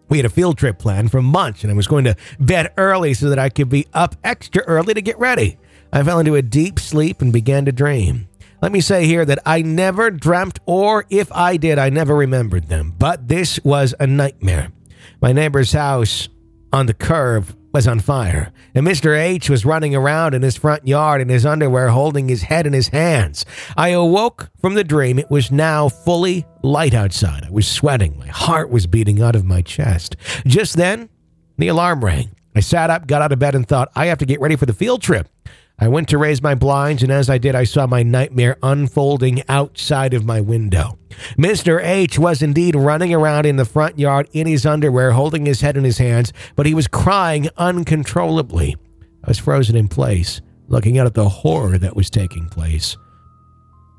We 0.10 0.18
had 0.18 0.26
a 0.26 0.30
field 0.30 0.58
trip 0.58 0.78
planned 0.78 1.12
for 1.12 1.22
months, 1.22 1.64
and 1.64 1.72
I 1.72 1.76
was 1.76 1.88
going 1.88 2.04
to 2.06 2.16
bed 2.40 2.72
early 2.78 3.14
so 3.14 3.30
that 3.30 3.40
I 3.40 3.50
could 3.50 3.70
be 3.70 3.88
up 3.94 4.16
extra 4.24 4.62
early 4.64 4.94
to 4.94 5.02
get 5.02 5.18
ready. 5.18 5.58
I 5.92 6.04
fell 6.04 6.20
into 6.20 6.36
a 6.36 6.42
deep 6.42 6.80
sleep 6.80 7.22
and 7.22 7.34
began 7.34 7.66
to 7.66 7.72
dream. 7.72 8.28
Let 8.64 8.72
me 8.72 8.80
say 8.80 9.06
here 9.06 9.26
that 9.26 9.40
I 9.46 9.62
never 9.62 10.10
dreamt, 10.10 10.58
or 10.66 11.04
if 11.10 11.30
I 11.34 11.58
did, 11.58 11.78
I 11.78 11.90
never 11.90 12.16
remembered 12.16 12.70
them. 12.70 12.94
But 12.98 13.28
this 13.28 13.60
was 13.66 13.94
a 14.00 14.08
nightmare. 14.08 14.72
My 15.22 15.34
neighbor's 15.34 15.74
house 15.74 16.30
on 16.72 16.86
the 16.86 16.94
curve 16.94 17.58
was 17.74 17.90
on 17.90 18.00
fire, 18.00 18.54
and 18.74 18.88
Mr. 18.88 19.20
H 19.20 19.50
was 19.50 19.66
running 19.66 19.94
around 19.94 20.34
in 20.34 20.44
his 20.44 20.56
front 20.56 20.88
yard 20.88 21.20
in 21.20 21.28
his 21.28 21.46
underwear, 21.46 21.90
holding 21.90 22.30
his 22.30 22.44
head 22.44 22.66
in 22.66 22.72
his 22.72 22.88
hands. 22.88 23.46
I 23.76 23.90
awoke 23.90 24.50
from 24.62 24.76
the 24.76 24.86
dream. 24.86 25.20
It 25.20 25.30
was 25.30 25.52
now 25.52 25.90
fully 25.90 26.46
light 26.62 26.94
outside. 26.94 27.44
I 27.44 27.50
was 27.50 27.68
sweating. 27.68 28.18
My 28.18 28.28
heart 28.28 28.70
was 28.70 28.88
beating 28.88 29.22
out 29.22 29.36
of 29.36 29.44
my 29.44 29.62
chest. 29.62 30.16
Just 30.48 30.78
then, 30.78 31.10
the 31.58 31.68
alarm 31.68 32.02
rang. 32.02 32.34
I 32.56 32.62
sat 32.62 32.90
up, 32.90 33.08
got 33.08 33.22
out 33.22 33.34
of 33.34 33.40
bed, 33.40 33.56
and 33.56 33.68
thought, 33.68 33.92
I 33.94 34.06
have 34.06 34.20
to 34.20 34.26
get 34.26 34.40
ready 34.40 34.56
for 34.56 34.66
the 34.66 34.74
field 34.74 35.02
trip. 35.02 35.28
I 35.84 35.90
went 35.90 36.08
to 36.10 36.18
raise 36.18 36.42
my 36.42 36.56
blinds, 36.56 37.04
and 37.04 37.12
as 37.12 37.30
I 37.30 37.38
did, 37.38 37.56
I 37.56 37.66
saw 37.66 37.86
my 37.86 38.04
nightmare 38.04 38.56
unfolding 38.64 39.44
outside 39.50 40.14
of 40.14 40.24
my 40.24 40.40
window. 40.40 40.98
Mr. 41.38 41.84
H 41.84 42.18
was 42.18 42.42
indeed 42.42 42.74
running 42.74 43.14
around 43.14 43.46
in 43.46 43.58
the 43.58 43.66
front 43.66 44.00
yard 44.00 44.30
in 44.32 44.48
his 44.48 44.66
underwear, 44.66 45.12
holding 45.12 45.46
his 45.46 45.60
head 45.60 45.76
in 45.76 45.84
his 45.84 45.98
hands, 45.98 46.32
but 46.56 46.66
he 46.66 46.74
was 46.74 46.88
crying 46.88 47.50
uncontrollably. 47.58 48.78
I 49.26 49.28
was 49.28 49.40
frozen 49.40 49.76
in 49.76 49.90
place, 49.90 50.40
looking 50.70 50.98
out 50.98 51.06
at 51.06 51.16
the 51.16 51.28
horror 51.28 51.78
that 51.78 51.98
was 51.98 52.10
taking 52.10 52.48
place. 52.48 52.96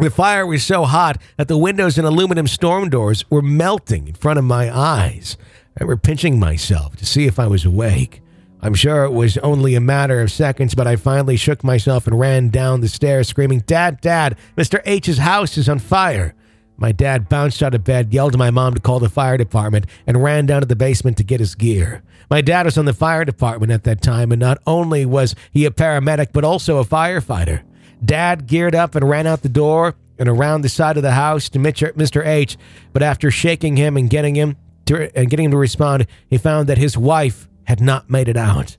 The 0.00 0.08
fire 0.08 0.46
was 0.46 0.64
so 0.64 0.86
hot 0.86 1.20
that 1.36 1.48
the 1.48 1.58
windows 1.58 1.98
and 1.98 2.06
aluminum 2.06 2.46
storm 2.46 2.88
doors 2.88 3.26
were 3.28 3.42
melting 3.42 4.08
in 4.08 4.14
front 4.14 4.38
of 4.38 4.46
my 4.46 4.74
eyes. 4.74 5.36
I 5.78 5.84
remember 5.84 6.00
pinching 6.00 6.40
myself 6.40 6.96
to 6.96 7.04
see 7.04 7.26
if 7.26 7.38
I 7.38 7.46
was 7.46 7.66
awake. 7.66 8.22
I'm 8.64 8.72
sure 8.72 9.04
it 9.04 9.12
was 9.12 9.36
only 9.38 9.74
a 9.74 9.80
matter 9.80 10.22
of 10.22 10.32
seconds, 10.32 10.74
but 10.74 10.86
I 10.86 10.96
finally 10.96 11.36
shook 11.36 11.62
myself 11.62 12.06
and 12.06 12.18
ran 12.18 12.48
down 12.48 12.80
the 12.80 12.88
stairs 12.88 13.28
screaming, 13.28 13.58
Dad, 13.60 14.00
Dad, 14.00 14.38
Mr. 14.56 14.80
H's 14.86 15.18
house 15.18 15.58
is 15.58 15.68
on 15.68 15.78
fire. 15.78 16.34
My 16.78 16.90
dad 16.90 17.28
bounced 17.28 17.62
out 17.62 17.74
of 17.74 17.84
bed, 17.84 18.14
yelled 18.14 18.32
to 18.32 18.38
my 18.38 18.50
mom 18.50 18.72
to 18.72 18.80
call 18.80 19.00
the 19.00 19.10
fire 19.10 19.36
department, 19.36 19.84
and 20.06 20.22
ran 20.22 20.46
down 20.46 20.62
to 20.62 20.66
the 20.66 20.74
basement 20.74 21.18
to 21.18 21.24
get 21.24 21.40
his 21.40 21.54
gear. 21.54 22.02
My 22.30 22.40
dad 22.40 22.64
was 22.64 22.78
on 22.78 22.86
the 22.86 22.94
fire 22.94 23.26
department 23.26 23.70
at 23.70 23.84
that 23.84 24.00
time, 24.00 24.32
and 24.32 24.40
not 24.40 24.56
only 24.66 25.04
was 25.04 25.34
he 25.50 25.66
a 25.66 25.70
paramedic, 25.70 26.28
but 26.32 26.42
also 26.42 26.78
a 26.78 26.86
firefighter. 26.86 27.60
Dad 28.02 28.46
geared 28.46 28.74
up 28.74 28.94
and 28.94 29.06
ran 29.06 29.26
out 29.26 29.42
the 29.42 29.50
door 29.50 29.94
and 30.18 30.26
around 30.26 30.62
the 30.62 30.70
side 30.70 30.96
of 30.96 31.02
the 31.02 31.12
house 31.12 31.50
to 31.50 31.58
Mr. 31.58 32.26
H, 32.26 32.56
but 32.94 33.02
after 33.02 33.30
shaking 33.30 33.76
him 33.76 33.98
and 33.98 34.08
getting 34.08 34.34
him 34.34 34.56
to, 34.86 35.14
and 35.14 35.28
getting 35.28 35.44
him 35.44 35.50
to 35.50 35.58
respond, 35.58 36.06
he 36.30 36.38
found 36.38 36.66
that 36.70 36.78
his 36.78 36.96
wife 36.96 37.46
had 37.66 37.80
not 37.80 38.10
made 38.10 38.28
it 38.28 38.36
out. 38.36 38.76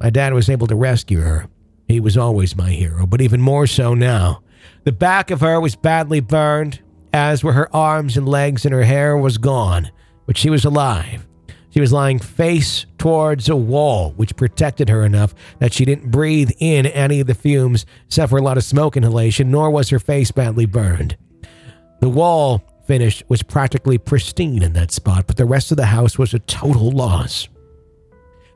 My 0.00 0.10
dad 0.10 0.32
was 0.32 0.48
able 0.48 0.66
to 0.68 0.76
rescue 0.76 1.20
her. 1.20 1.48
He 1.88 2.00
was 2.00 2.16
always 2.16 2.56
my 2.56 2.70
hero, 2.70 3.06
but 3.06 3.20
even 3.20 3.40
more 3.40 3.66
so 3.66 3.94
now. 3.94 4.42
The 4.84 4.92
back 4.92 5.30
of 5.30 5.40
her 5.40 5.60
was 5.60 5.74
badly 5.74 6.20
burned, 6.20 6.80
as 7.12 7.42
were 7.42 7.52
her 7.52 7.74
arms 7.74 8.16
and 8.16 8.28
legs, 8.28 8.64
and 8.64 8.74
her 8.74 8.84
hair 8.84 9.16
was 9.16 9.38
gone, 9.38 9.90
but 10.26 10.36
she 10.36 10.50
was 10.50 10.64
alive. 10.64 11.26
She 11.70 11.80
was 11.80 11.92
lying 11.92 12.18
face 12.18 12.86
towards 12.96 13.48
a 13.48 13.56
wall, 13.56 14.12
which 14.16 14.36
protected 14.36 14.88
her 14.88 15.04
enough 15.04 15.34
that 15.58 15.72
she 15.72 15.84
didn't 15.84 16.10
breathe 16.10 16.50
in 16.58 16.86
any 16.86 17.20
of 17.20 17.26
the 17.26 17.34
fumes, 17.34 17.86
suffer 18.08 18.38
a 18.38 18.42
lot 18.42 18.56
of 18.56 18.64
smoke 18.64 18.96
inhalation, 18.96 19.50
nor 19.50 19.70
was 19.70 19.90
her 19.90 19.98
face 19.98 20.30
badly 20.30 20.66
burned. 20.66 21.16
The 22.00 22.08
wall 22.08 22.62
finish 22.86 23.22
was 23.28 23.42
practically 23.42 23.98
pristine 23.98 24.62
in 24.62 24.72
that 24.72 24.90
spot, 24.90 25.26
but 25.26 25.36
the 25.36 25.44
rest 25.44 25.70
of 25.70 25.76
the 25.76 25.86
house 25.86 26.18
was 26.18 26.32
a 26.32 26.38
total 26.40 26.90
loss. 26.90 27.48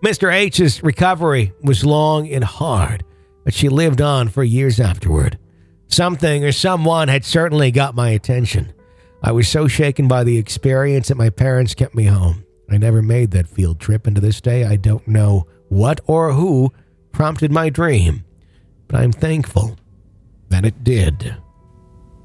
Mr. 0.03 0.35
H's 0.35 0.83
recovery 0.83 1.53
was 1.62 1.85
long 1.85 2.29
and 2.29 2.43
hard, 2.43 3.05
but 3.45 3.55
she 3.55 3.69
lived 3.69 4.01
on 4.01 4.29
for 4.29 4.43
years 4.43 4.81
afterward. 4.81 5.38
Something 5.87 6.45
or 6.45 6.51
someone 6.51 7.07
had 7.07 7.25
certainly 7.25 7.71
got 7.71 7.95
my 7.95 8.09
attention. 8.11 8.73
I 9.23 9.31
was 9.31 9.47
so 9.47 9.69
shaken 9.69 10.09
by 10.09 10.25
the 10.25 10.38
experience 10.38 11.09
that 11.09 11.17
my 11.17 11.31
parents 11.31 11.75
kept 11.75 11.95
me 11.95 12.05
home. 12.05 12.45
I 12.69 12.79
never 12.79 13.01
made 13.01 13.31
that 13.31 13.47
field 13.47 13.79
trip, 13.79 14.07
and 14.07 14.17
to 14.17 14.21
this 14.21 14.41
day, 14.41 14.65
I 14.65 14.75
don't 14.75 15.07
know 15.07 15.47
what 15.69 16.01
or 16.07 16.33
who 16.33 16.73
prompted 17.12 17.53
my 17.53 17.71
dream, 17.71 18.25
but 18.88 19.01
I'm 19.01 19.12
thankful 19.12 19.77
that 20.49 20.65
it 20.65 20.83
did. 20.83 21.37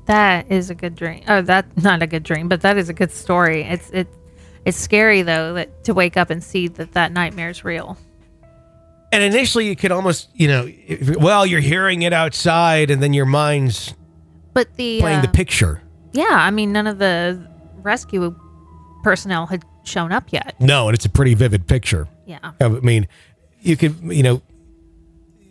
That 0.05 0.49
is 0.51 0.71
a 0.71 0.75
good 0.75 0.95
dream. 0.95 1.23
Oh, 1.27 1.41
that's 1.41 1.83
not 1.83 2.01
a 2.01 2.07
good 2.07 2.23
dream, 2.23 2.47
but 2.47 2.61
that 2.61 2.77
is 2.77 2.89
a 2.89 2.93
good 2.93 3.11
story. 3.11 3.63
It's 3.63 3.89
it, 3.91 4.07
it's 4.67 4.77
scary 4.77 5.21
though 5.21 5.53
that 5.53 5.85
to 5.85 5.93
wake 5.93 6.17
up 6.17 6.29
and 6.29 6.43
see 6.43 6.67
that 6.67 6.91
that 6.91 7.13
nightmare's 7.13 7.63
real. 7.63 7.97
And 9.13 9.23
initially, 9.23 9.65
you 9.65 9.77
could 9.77 9.93
almost, 9.93 10.29
you 10.33 10.49
know, 10.49 10.65
if, 10.67 11.15
well, 11.15 11.45
you're 11.45 11.61
hearing 11.61 12.01
it 12.01 12.11
outside, 12.11 12.91
and 12.91 13.01
then 13.01 13.13
your 13.13 13.25
mind's 13.25 13.95
But 14.53 14.75
the 14.75 14.99
playing 14.99 15.21
the 15.21 15.29
uh, 15.29 15.31
picture. 15.31 15.81
yeah, 16.11 16.27
I 16.29 16.51
mean, 16.51 16.73
none 16.73 16.87
of 16.87 16.97
the 16.97 17.49
rescue 17.77 18.35
personnel 19.03 19.45
had 19.45 19.63
shown 19.85 20.11
up 20.11 20.33
yet. 20.33 20.55
No, 20.59 20.89
and 20.89 20.95
it's 20.95 21.05
a 21.05 21.09
pretty 21.09 21.33
vivid 21.35 21.67
picture. 21.67 22.09
Yeah, 22.25 22.51
I 22.59 22.67
mean, 22.67 23.07
you 23.61 23.77
could, 23.77 23.95
you 24.03 24.23
know, 24.23 24.41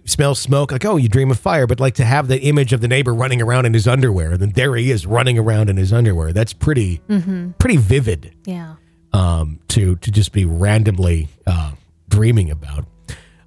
smell 0.04 0.34
smoke, 0.34 0.70
like, 0.70 0.84
oh, 0.84 0.98
you 0.98 1.08
dream 1.08 1.30
of 1.30 1.40
fire, 1.40 1.66
but 1.66 1.80
like 1.80 1.94
to 1.94 2.04
have 2.04 2.28
the 2.28 2.42
image 2.42 2.74
of 2.74 2.82
the 2.82 2.88
neighbor 2.88 3.14
running 3.14 3.40
around 3.40 3.64
in 3.64 3.72
his 3.72 3.88
underwear, 3.88 4.32
and 4.32 4.40
then 4.42 4.50
there 4.50 4.76
he 4.76 4.90
is 4.90 5.06
running 5.06 5.38
around 5.38 5.70
in 5.70 5.78
his 5.78 5.94
underwear. 5.94 6.34
That's 6.34 6.52
pretty, 6.52 7.00
mm-hmm. 7.08 7.52
pretty 7.52 7.78
vivid 7.78 8.34
yeah. 8.44 8.74
Um, 9.12 9.60
to 9.68 9.96
to 9.96 10.10
just 10.10 10.32
be 10.32 10.44
randomly 10.44 11.28
uh, 11.46 11.72
dreaming 12.08 12.50
about. 12.50 12.84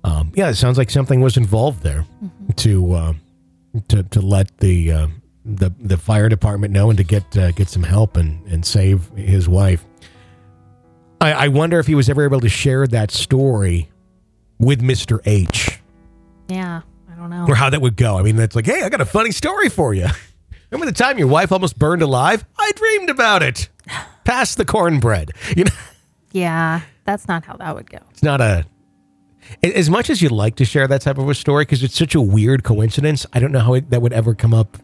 Um, 0.04 0.32
yeah, 0.36 0.50
it 0.50 0.56
sounds 0.56 0.78
like 0.78 0.89
something 0.89 1.19
was 1.22 1.36
involved 1.38 1.84
there 1.84 2.06
to 2.58 2.93
uh, 2.93 3.13
to 3.89 4.04
to 4.04 4.22
let 4.22 4.58
the 4.60 4.91
uh, 4.91 5.08
the 5.45 5.72
the 5.80 5.98
fire 5.98 6.30
department 6.30 6.74
know 6.74 6.89
and 6.89 6.98
to 6.98 7.04
get 7.04 7.38
uh, 7.38 7.52
get 7.52 7.67
some 7.69 7.84
help 7.84 8.15
and 8.17 8.45
and 8.48 8.65
save 8.65 9.10
his 9.15 9.48
wife. 9.50 9.86
I, 11.22 11.34
I 11.34 11.48
wonder 11.50 11.80
if 11.80 11.88
he 11.88 11.95
was 11.95 12.10
ever 12.10 12.24
able 12.24 12.39
to 12.39 12.50
share 12.50 12.88
that 12.88 13.12
story 13.12 13.89
with 14.58 14.82
Mister 14.82 15.22
H 15.26 15.80
Yeah, 16.48 16.82
I 17.12 17.15
don't 17.15 17.30
know. 17.30 17.45
or 17.48 17.56
how 17.56 17.69
that 17.69 17.82
would 17.82 17.98
go. 17.98 18.17
I 18.17 18.24
mean, 18.24 18.38
that's 18.38 18.56
like, 18.56 18.65
hey, 18.65 18.82
I 18.84 18.89
got 18.89 19.02
a 19.02 19.06
funny 19.06 19.32
story 19.32 19.67
for 19.69 19.93
you. 19.93 20.08
Remember 20.72 20.86
the 20.89 20.98
time 20.98 21.17
your 21.17 21.28
wife 21.28 21.52
almost 21.52 21.78
burned 21.78 22.02
alive? 22.04 22.45
I 22.58 22.72
dreamed 22.76 23.10
about 23.10 23.43
it. 23.43 23.67
Pass 24.30 24.56
the 24.56 24.65
cornbread. 24.65 25.32
You 25.58 25.63
know. 25.65 25.72
Yeah, 26.32 26.82
that's 27.06 27.28
not 27.28 27.44
how 27.46 27.56
that 27.58 27.74
would 27.76 27.89
go. 27.89 27.98
it's 28.12 28.22
not 28.22 28.39
a 28.42 28.65
as 29.63 29.89
much 29.89 30.12
as 30.12 30.22
you'd 30.22 30.32
like 30.32 30.56
to 30.58 30.65
share 30.65 30.88
that 30.88 31.02
type 31.02 31.18
of 31.18 31.28
a 31.28 31.34
story 31.34 31.63
because 31.65 31.82
it's 31.82 31.98
such 31.98 32.13
a 32.13 32.22
weird 32.22 32.63
coincidence 32.63 33.26
i 33.34 33.39
don't 33.39 33.52
know 33.52 33.62
how 33.62 33.74
it, 33.74 33.89
that 33.89 34.00
would 34.00 34.13
ever 34.13 34.36
come 34.36 34.54
up 34.54 34.78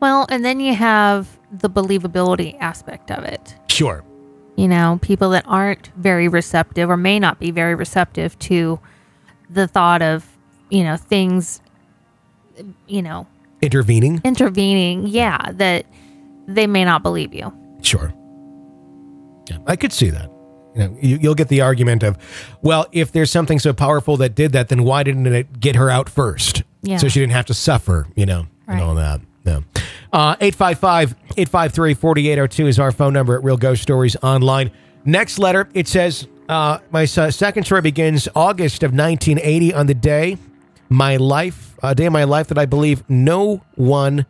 Well, 0.00 0.26
and 0.30 0.44
then 0.44 0.58
you 0.58 0.74
have 0.74 1.38
the 1.52 1.70
believability 1.70 2.56
aspect 2.58 3.12
of 3.12 3.22
it. 3.22 3.54
sure 3.68 4.02
You 4.56 4.66
know, 4.66 4.98
people 5.00 5.30
that 5.30 5.44
aren't 5.46 5.86
very 5.96 6.26
receptive 6.26 6.90
or 6.90 6.96
may 6.96 7.20
not 7.20 7.38
be 7.38 7.52
very 7.52 7.76
receptive 7.76 8.36
to 8.40 8.80
the 9.48 9.68
thought 9.68 10.02
of, 10.02 10.26
you 10.70 10.82
know, 10.82 10.96
things 10.96 11.60
you 12.88 13.02
know, 13.02 13.28
Intervening? 13.62 14.20
intervening, 14.24 15.06
yeah, 15.06 15.52
that 15.52 15.86
they 16.48 16.66
may 16.66 16.84
not 16.84 17.04
believe 17.04 17.32
you. 17.32 17.52
Sure. 17.82 18.12
Yeah, 19.50 19.58
I 19.66 19.76
could 19.76 19.92
see 19.92 20.10
that. 20.10 20.30
You 20.74 20.80
know, 20.88 20.96
you, 21.00 21.18
you'll 21.22 21.34
get 21.34 21.48
the 21.48 21.60
argument 21.62 22.02
of, 22.02 22.16
well, 22.62 22.86
if 22.92 23.10
there's 23.12 23.30
something 23.30 23.58
so 23.58 23.72
powerful 23.72 24.16
that 24.18 24.34
did 24.34 24.52
that, 24.52 24.68
then 24.68 24.84
why 24.84 25.02
didn't 25.02 25.26
it 25.26 25.58
get 25.60 25.76
her 25.76 25.90
out 25.90 26.08
first? 26.08 26.62
Yeah. 26.82 26.98
So 26.98 27.08
she 27.08 27.20
didn't 27.20 27.32
have 27.32 27.46
to 27.46 27.54
suffer, 27.54 28.06
you 28.14 28.26
know, 28.26 28.46
and 28.68 28.78
Right. 28.78 28.82
all 28.82 28.94
that. 28.94 29.20
Yeah. 29.44 29.60
Uh, 30.12 30.36
855 30.40 31.14
853 31.36 31.94
4802 31.94 32.66
is 32.66 32.78
our 32.78 32.92
phone 32.92 33.12
number 33.14 33.34
at 33.36 33.42
Real 33.42 33.56
Ghost 33.56 33.82
Stories 33.82 34.14
Online. 34.22 34.70
Next 35.04 35.38
letter, 35.38 35.68
it 35.74 35.88
says, 35.88 36.28
uh, 36.48 36.78
my 36.90 37.02
s- 37.04 37.34
second 37.36 37.64
story 37.64 37.80
begins 37.82 38.28
August 38.34 38.82
of 38.82 38.92
1980 38.92 39.72
on 39.74 39.86
the 39.86 39.94
day 39.94 40.36
my 40.90 41.16
life, 41.16 41.74
a 41.82 41.94
day 41.94 42.06
of 42.06 42.12
my 42.12 42.24
life 42.24 42.48
that 42.48 42.58
I 42.58 42.66
believe 42.66 43.02
no 43.08 43.62
one 43.74 44.26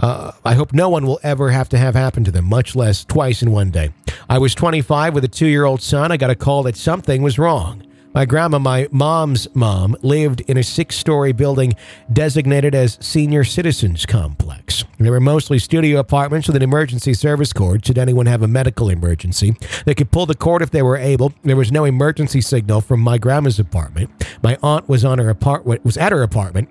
uh, 0.00 0.32
I 0.44 0.54
hope 0.54 0.72
no 0.72 0.88
one 0.88 1.06
will 1.06 1.20
ever 1.22 1.50
have 1.50 1.68
to 1.70 1.78
have 1.78 1.94
happen 1.94 2.24
to 2.24 2.30
them, 2.30 2.46
much 2.46 2.74
less 2.74 3.04
twice 3.04 3.42
in 3.42 3.52
one 3.52 3.70
day. 3.70 3.90
I 4.28 4.38
was 4.38 4.54
25 4.54 5.14
with 5.14 5.24
a 5.24 5.28
two 5.28 5.46
year 5.46 5.64
old 5.64 5.82
son. 5.82 6.10
I 6.10 6.16
got 6.16 6.30
a 6.30 6.34
call 6.34 6.62
that 6.64 6.76
something 6.76 7.22
was 7.22 7.38
wrong. 7.38 7.84
My 8.12 8.24
grandma, 8.24 8.58
my 8.58 8.88
mom's 8.90 9.46
mom, 9.54 9.96
lived 10.02 10.40
in 10.48 10.56
a 10.56 10.64
six 10.64 10.96
story 10.96 11.30
building 11.30 11.74
designated 12.12 12.74
as 12.74 12.98
Senior 13.00 13.44
Citizens 13.44 14.04
Complex. 14.04 14.84
They 14.98 15.10
were 15.10 15.20
mostly 15.20 15.60
studio 15.60 16.00
apartments 16.00 16.48
with 16.48 16.56
an 16.56 16.62
emergency 16.62 17.14
service 17.14 17.52
cord 17.52 17.86
should 17.86 17.98
anyone 17.98 18.26
have 18.26 18.42
a 18.42 18.48
medical 18.48 18.88
emergency. 18.88 19.54
They 19.84 19.94
could 19.94 20.10
pull 20.10 20.26
the 20.26 20.34
cord 20.34 20.60
if 20.60 20.70
they 20.72 20.82
were 20.82 20.96
able. 20.96 21.32
There 21.44 21.54
was 21.54 21.70
no 21.70 21.84
emergency 21.84 22.40
signal 22.40 22.80
from 22.80 22.98
my 22.98 23.16
grandma's 23.16 23.60
apartment. 23.60 24.10
My 24.42 24.58
aunt 24.60 24.88
was 24.88 25.04
on 25.04 25.18
her 25.18 25.30
apart- 25.30 25.64
was 25.84 25.96
at 25.96 26.10
her 26.10 26.22
apartment 26.22 26.68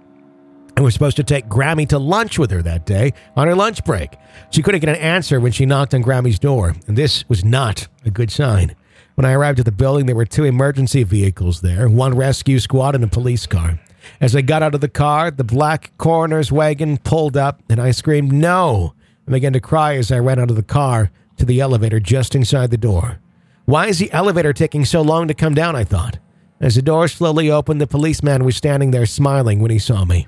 and 0.79 0.85
was 0.85 0.93
supposed 0.93 1.17
to 1.17 1.23
take 1.25 1.49
Grammy 1.49 1.85
to 1.89 1.99
lunch 1.99 2.39
with 2.39 2.51
her 2.51 2.61
that 2.61 2.85
day 2.85 3.11
on 3.35 3.47
her 3.47 3.53
lunch 3.53 3.83
break. 3.83 4.15
She 4.49 4.61
couldn't 4.61 4.79
get 4.79 4.87
an 4.87 4.95
answer 4.95 5.41
when 5.41 5.51
she 5.51 5.65
knocked 5.65 5.93
on 5.93 6.01
Grammy's 6.01 6.39
door, 6.39 6.73
and 6.87 6.97
this 6.97 7.27
was 7.27 7.43
not 7.43 7.89
a 8.05 8.09
good 8.09 8.31
sign. 8.31 8.77
When 9.15 9.25
I 9.25 9.33
arrived 9.33 9.59
at 9.59 9.65
the 9.65 9.73
building, 9.73 10.05
there 10.05 10.15
were 10.15 10.23
two 10.23 10.45
emergency 10.45 11.03
vehicles 11.03 11.59
there 11.59 11.89
one 11.89 12.15
rescue 12.15 12.59
squad 12.59 12.95
and 12.95 13.03
a 13.03 13.07
police 13.07 13.45
car. 13.45 13.77
As 14.21 14.37
I 14.37 14.39
got 14.39 14.63
out 14.63 14.73
of 14.73 14.79
the 14.79 14.87
car, 14.87 15.31
the 15.31 15.43
black 15.43 15.91
coroner's 15.97 16.49
wagon 16.49 16.95
pulled 16.95 17.35
up, 17.35 17.61
and 17.69 17.81
I 17.81 17.91
screamed, 17.91 18.31
No! 18.31 18.93
and 19.25 19.33
began 19.33 19.51
to 19.51 19.59
cry 19.59 19.97
as 19.97 20.13
I 20.13 20.19
ran 20.19 20.39
out 20.39 20.49
of 20.49 20.55
the 20.55 20.63
car 20.63 21.11
to 21.39 21.45
the 21.45 21.59
elevator 21.59 21.99
just 21.99 22.35
inside 22.35 22.71
the 22.71 22.77
door. 22.77 23.19
Why 23.65 23.87
is 23.87 23.99
the 23.99 24.13
elevator 24.13 24.53
taking 24.53 24.85
so 24.85 25.01
long 25.01 25.27
to 25.27 25.33
come 25.33 25.53
down? 25.53 25.75
I 25.75 25.83
thought. 25.83 26.19
As 26.61 26.75
the 26.75 26.81
door 26.81 27.09
slowly 27.09 27.51
opened, 27.51 27.81
the 27.81 27.85
policeman 27.85 28.45
was 28.45 28.55
standing 28.55 28.91
there 28.91 29.05
smiling 29.05 29.59
when 29.59 29.71
he 29.71 29.79
saw 29.79 30.05
me. 30.05 30.27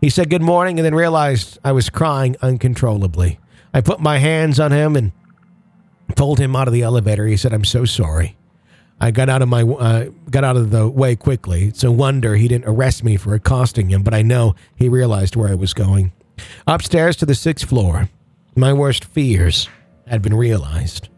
He 0.00 0.10
said 0.10 0.30
good 0.30 0.42
morning 0.42 0.78
and 0.78 0.86
then 0.86 0.94
realized 0.94 1.58
I 1.64 1.72
was 1.72 1.90
crying 1.90 2.36
uncontrollably. 2.40 3.40
I 3.74 3.80
put 3.80 4.00
my 4.00 4.18
hands 4.18 4.60
on 4.60 4.70
him 4.70 4.94
and 4.96 5.12
pulled 6.14 6.38
him 6.38 6.54
out 6.54 6.68
of 6.68 6.74
the 6.74 6.82
elevator. 6.82 7.26
He 7.26 7.36
said, 7.36 7.52
"I'm 7.52 7.64
so 7.64 7.84
sorry." 7.84 8.36
I 9.00 9.10
got 9.12 9.28
out 9.28 9.42
of 9.42 9.48
my 9.48 9.62
uh, 9.62 10.06
got 10.30 10.44
out 10.44 10.56
of 10.56 10.70
the 10.70 10.88
way 10.88 11.14
quickly. 11.16 11.64
It's 11.64 11.84
a 11.84 11.92
wonder 11.92 12.34
he 12.34 12.48
didn't 12.48 12.68
arrest 12.68 13.04
me 13.04 13.16
for 13.16 13.34
accosting 13.34 13.90
him, 13.90 14.02
but 14.02 14.14
I 14.14 14.22
know 14.22 14.54
he 14.76 14.88
realized 14.88 15.36
where 15.36 15.48
I 15.48 15.54
was 15.54 15.74
going. 15.74 16.12
Upstairs 16.66 17.16
to 17.16 17.26
the 17.26 17.34
sixth 17.34 17.68
floor, 17.68 18.08
my 18.56 18.72
worst 18.72 19.04
fears 19.04 19.68
had 20.06 20.22
been 20.22 20.34
realized. 20.34 21.08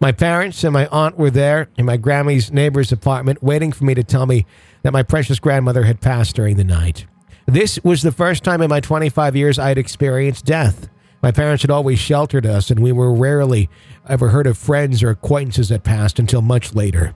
My 0.00 0.12
parents 0.12 0.64
and 0.64 0.72
my 0.72 0.86
aunt 0.88 1.16
were 1.16 1.30
there 1.30 1.68
in 1.76 1.86
my 1.86 1.96
Grammy's 1.96 2.52
neighbor's 2.52 2.90
apartment, 2.90 3.42
waiting 3.42 3.70
for 3.70 3.84
me 3.84 3.94
to 3.94 4.02
tell 4.02 4.26
me 4.26 4.46
that 4.82 4.92
my 4.92 5.02
precious 5.02 5.38
grandmother 5.38 5.84
had 5.84 6.00
passed 6.00 6.34
during 6.34 6.56
the 6.56 6.64
night. 6.64 7.06
This 7.46 7.78
was 7.82 8.02
the 8.02 8.12
first 8.12 8.44
time 8.44 8.62
in 8.62 8.70
my 8.70 8.80
25 8.80 9.36
years 9.36 9.58
I 9.58 9.68
had 9.68 9.78
experienced 9.78 10.44
death. 10.44 10.88
My 11.22 11.30
parents 11.30 11.62
had 11.62 11.70
always 11.70 11.98
sheltered 11.98 12.46
us, 12.46 12.70
and 12.70 12.80
we 12.80 12.92
were 12.92 13.12
rarely 13.12 13.70
ever 14.08 14.28
heard 14.28 14.46
of 14.46 14.58
friends 14.58 15.02
or 15.02 15.10
acquaintances 15.10 15.68
that 15.68 15.84
passed 15.84 16.18
until 16.18 16.42
much 16.42 16.74
later. 16.74 17.14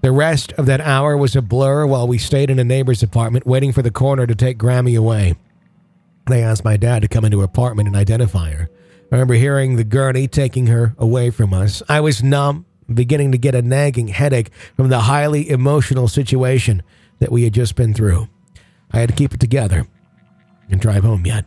The 0.00 0.12
rest 0.12 0.52
of 0.52 0.66
that 0.66 0.80
hour 0.80 1.16
was 1.16 1.36
a 1.36 1.42
blur 1.42 1.86
while 1.86 2.06
we 2.06 2.18
stayed 2.18 2.50
in 2.50 2.58
a 2.58 2.64
neighbor's 2.64 3.02
apartment 3.02 3.46
waiting 3.46 3.72
for 3.72 3.82
the 3.82 3.90
coroner 3.90 4.26
to 4.26 4.34
take 4.34 4.58
Grammy 4.58 4.98
away. 4.98 5.34
They 6.28 6.42
asked 6.42 6.64
my 6.64 6.76
dad 6.76 7.02
to 7.02 7.08
come 7.08 7.24
into 7.24 7.38
her 7.38 7.44
apartment 7.44 7.86
and 7.86 7.96
identify 7.96 8.50
her. 8.50 8.68
I 9.12 9.14
remember 9.14 9.34
hearing 9.34 9.76
the 9.76 9.84
gurney 9.84 10.26
taking 10.26 10.66
her 10.66 10.94
away 10.98 11.30
from 11.30 11.54
us. 11.54 11.82
I 11.88 12.00
was 12.00 12.22
numb, 12.22 12.66
beginning 12.92 13.32
to 13.32 13.38
get 13.38 13.54
a 13.54 13.62
nagging 13.62 14.08
headache 14.08 14.50
from 14.76 14.88
the 14.88 15.00
highly 15.00 15.48
emotional 15.48 16.08
situation 16.08 16.82
that 17.20 17.30
we 17.30 17.44
had 17.44 17.54
just 17.54 17.76
been 17.76 17.94
through. 17.94 18.28
I 18.94 18.98
had 18.98 19.08
to 19.08 19.14
keep 19.14 19.34
it 19.34 19.40
together 19.40 19.86
and 20.70 20.80
drive 20.80 21.02
home 21.02 21.26
yet. 21.26 21.44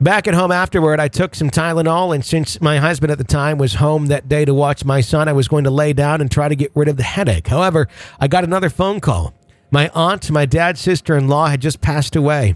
Back 0.00 0.28
at 0.28 0.34
home 0.34 0.52
afterward, 0.52 1.00
I 1.00 1.08
took 1.08 1.34
some 1.34 1.50
Tylenol, 1.50 2.14
and 2.14 2.24
since 2.24 2.60
my 2.60 2.78
husband 2.78 3.10
at 3.10 3.18
the 3.18 3.24
time 3.24 3.58
was 3.58 3.74
home 3.74 4.06
that 4.06 4.28
day 4.28 4.44
to 4.44 4.54
watch 4.54 4.84
my 4.84 5.00
son, 5.00 5.28
I 5.28 5.32
was 5.32 5.48
going 5.48 5.64
to 5.64 5.70
lay 5.70 5.92
down 5.92 6.20
and 6.20 6.30
try 6.30 6.48
to 6.48 6.54
get 6.54 6.70
rid 6.74 6.88
of 6.88 6.96
the 6.96 7.02
headache. 7.02 7.48
However, 7.48 7.88
I 8.20 8.28
got 8.28 8.44
another 8.44 8.70
phone 8.70 9.00
call. 9.00 9.34
My 9.72 9.90
aunt, 9.94 10.30
my 10.30 10.46
dad's 10.46 10.80
sister 10.80 11.16
in 11.16 11.28
law, 11.28 11.48
had 11.48 11.60
just 11.60 11.80
passed 11.80 12.14
away. 12.14 12.54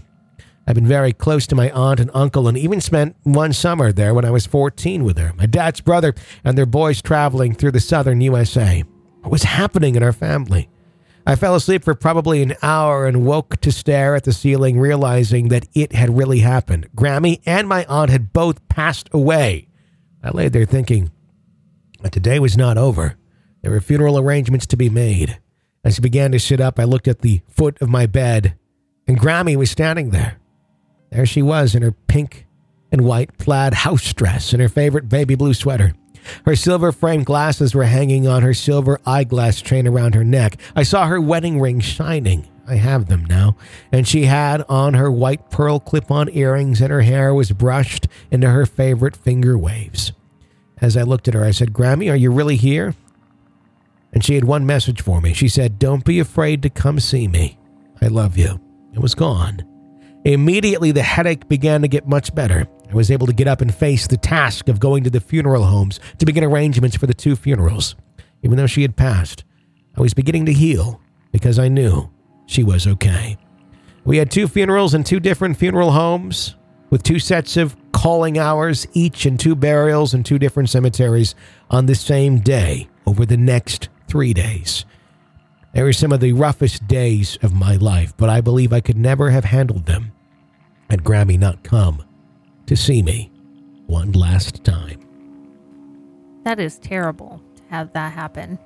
I've 0.65 0.75
been 0.75 0.87
very 0.87 1.13
close 1.13 1.45
to 1.47 1.55
my 1.55 1.69
aunt 1.71 1.99
and 1.99 2.09
uncle 2.13 2.47
and 2.47 2.57
even 2.57 2.81
spent 2.81 3.17
one 3.23 3.51
summer 3.51 3.91
there 3.91 4.13
when 4.13 4.25
I 4.25 4.31
was 4.31 4.47
14 4.47 5.03
with 5.03 5.17
her. 5.17 5.33
My 5.35 5.45
dad's 5.45 5.81
brother 5.81 6.15
and 6.43 6.57
their 6.57 6.65
boys 6.65 7.01
traveling 7.01 7.53
through 7.53 7.71
the 7.71 7.79
southern 7.79 8.21
USA. 8.21 8.83
What 9.21 9.31
was 9.31 9.43
happening 9.43 9.95
in 9.95 10.01
our 10.01 10.13
family? 10.13 10.69
I 11.27 11.35
fell 11.35 11.55
asleep 11.55 11.83
for 11.83 11.95
probably 11.95 12.43
an 12.43 12.53
hour 12.61 13.07
and 13.07 13.25
woke 13.25 13.57
to 13.61 13.71
stare 13.71 14.15
at 14.15 14.25
the 14.25 14.33
ceiling, 14.33 14.79
realizing 14.79 15.47
that 15.47 15.67
it 15.73 15.93
had 15.93 16.15
really 16.15 16.39
happened. 16.39 16.87
Grammy 16.95 17.41
and 17.47 17.67
my 17.67 17.83
aunt 17.85 18.11
had 18.11 18.31
both 18.31 18.67
passed 18.69 19.09
away. 19.11 19.67
I 20.23 20.29
lay 20.29 20.49
there 20.49 20.65
thinking 20.65 21.11
that 22.01 22.11
today 22.11 22.39
was 22.39 22.55
not 22.55 22.77
over. 22.77 23.15
There 23.63 23.71
were 23.71 23.81
funeral 23.81 24.19
arrangements 24.19 24.67
to 24.67 24.77
be 24.77 24.89
made. 24.89 25.39
As 25.83 25.97
I 25.97 26.01
began 26.01 26.31
to 26.31 26.39
sit 26.39 26.61
up, 26.61 26.79
I 26.79 26.83
looked 26.83 27.07
at 27.07 27.21
the 27.21 27.41
foot 27.49 27.81
of 27.81 27.89
my 27.89 28.05
bed, 28.05 28.55
and 29.07 29.19
Grammy 29.19 29.55
was 29.55 29.71
standing 29.71 30.11
there. 30.11 30.37
There 31.11 31.25
she 31.25 31.41
was 31.41 31.73
in 31.73 31.81
her 31.81 31.91
pink 31.91 32.45
and 32.91 33.01
white 33.01 33.35
plaid 33.39 33.73
house 33.73 34.13
dress 34.13 34.53
and 34.53 34.61
her 34.61 34.69
favorite 34.69 35.09
baby 35.09 35.33
blue 35.33 35.55
sweater. 35.55 35.93
Her 36.45 36.55
silver 36.55 36.91
framed 36.91 37.25
glasses 37.25 37.73
were 37.73 37.83
hanging 37.83 38.27
on 38.27 38.41
her 38.41 38.53
silver 38.53 38.99
eyeglass 39.05 39.61
chain 39.61 39.87
around 39.87 40.15
her 40.15 40.23
neck. 40.23 40.57
I 40.75 40.83
saw 40.83 41.07
her 41.07 41.19
wedding 41.21 41.59
ring 41.59 41.79
shining. 41.79 42.47
I 42.67 42.75
have 42.75 43.07
them 43.07 43.25
now. 43.25 43.57
And 43.91 44.07
she 44.07 44.25
had 44.25 44.63
on 44.67 44.95
her 44.95 45.11
white 45.11 45.49
pearl 45.49 45.79
clip 45.79 46.09
on 46.09 46.29
earrings, 46.29 46.81
and 46.81 46.91
her 46.91 47.01
hair 47.01 47.33
was 47.33 47.51
brushed 47.51 48.07
into 48.31 48.49
her 48.49 48.65
favorite 48.65 49.15
finger 49.15 49.57
waves. 49.57 50.11
As 50.81 50.97
I 50.97 51.03
looked 51.03 51.27
at 51.27 51.33
her, 51.33 51.43
I 51.43 51.51
said, 51.51 51.73
Grammy, 51.73 52.11
are 52.11 52.15
you 52.15 52.31
really 52.31 52.57
here? 52.57 52.95
And 54.13 54.23
she 54.23 54.35
had 54.35 54.45
one 54.45 54.65
message 54.65 55.01
for 55.01 55.21
me. 55.21 55.33
She 55.33 55.47
said, 55.47 55.77
Don't 55.77 56.05
be 56.05 56.19
afraid 56.19 56.61
to 56.63 56.69
come 56.69 56.99
see 56.99 57.27
me. 57.27 57.57
I 58.01 58.07
love 58.07 58.37
you. 58.37 58.59
It 58.93 58.99
was 58.99 59.15
gone. 59.15 59.63
Immediately, 60.23 60.91
the 60.91 61.03
headache 61.03 61.47
began 61.47 61.81
to 61.81 61.87
get 61.87 62.07
much 62.07 62.33
better. 62.33 62.67
I 62.89 62.95
was 62.95 63.11
able 63.11 63.27
to 63.27 63.33
get 63.33 63.47
up 63.47 63.61
and 63.61 63.73
face 63.73 64.07
the 64.07 64.17
task 64.17 64.69
of 64.69 64.79
going 64.79 65.03
to 65.03 65.09
the 65.09 65.19
funeral 65.19 65.63
homes 65.63 65.99
to 66.19 66.25
begin 66.25 66.43
arrangements 66.43 66.95
for 66.95 67.07
the 67.07 67.13
two 67.13 67.35
funerals. 67.35 67.95
Even 68.43 68.57
though 68.57 68.67
she 68.67 68.83
had 68.83 68.95
passed, 68.95 69.43
I 69.97 70.01
was 70.01 70.13
beginning 70.13 70.45
to 70.45 70.53
heal 70.53 71.01
because 71.31 71.57
I 71.57 71.67
knew 71.67 72.09
she 72.45 72.63
was 72.63 72.85
okay. 72.85 73.37
We 74.03 74.17
had 74.17 74.29
two 74.29 74.47
funerals 74.47 74.93
in 74.93 75.03
two 75.03 75.19
different 75.19 75.57
funeral 75.57 75.91
homes 75.91 76.55
with 76.91 77.01
two 77.01 77.19
sets 77.19 77.57
of 77.57 77.75
calling 77.91 78.37
hours 78.37 78.87
each 78.93 79.25
and 79.25 79.39
two 79.39 79.55
burials 79.55 80.13
in 80.13 80.23
two 80.23 80.37
different 80.37 80.69
cemeteries 80.69 81.33
on 81.71 81.87
the 81.87 81.95
same 81.95 82.39
day 82.39 82.87
over 83.07 83.25
the 83.25 83.37
next 83.37 83.89
three 84.07 84.33
days. 84.33 84.85
They 85.73 85.81
were 85.81 85.91
some 85.91 86.11
of 86.11 86.19
the 86.19 86.33
roughest 86.33 86.87
days 86.87 87.37
of 87.41 87.53
my 87.53 87.75
life, 87.75 88.15
but 88.15 88.29
I 88.29 88.41
believe 88.41 88.71
I 88.71 88.79
could 88.79 88.97
never 88.97 89.31
have 89.31 89.45
handled 89.45 89.87
them 89.87 90.11
had 90.89 91.03
Grammy 91.03 91.37
not 91.37 91.63
come 91.63 92.03
to 92.67 92.75
see 92.75 93.01
me 93.01 93.31
one 93.87 94.11
last 94.11 94.63
time. 94.63 94.99
That 96.43 96.59
is 96.59 96.77
terrible 96.77 97.41
to 97.55 97.63
have 97.69 97.93
that 97.93 98.13
happen. 98.13 98.59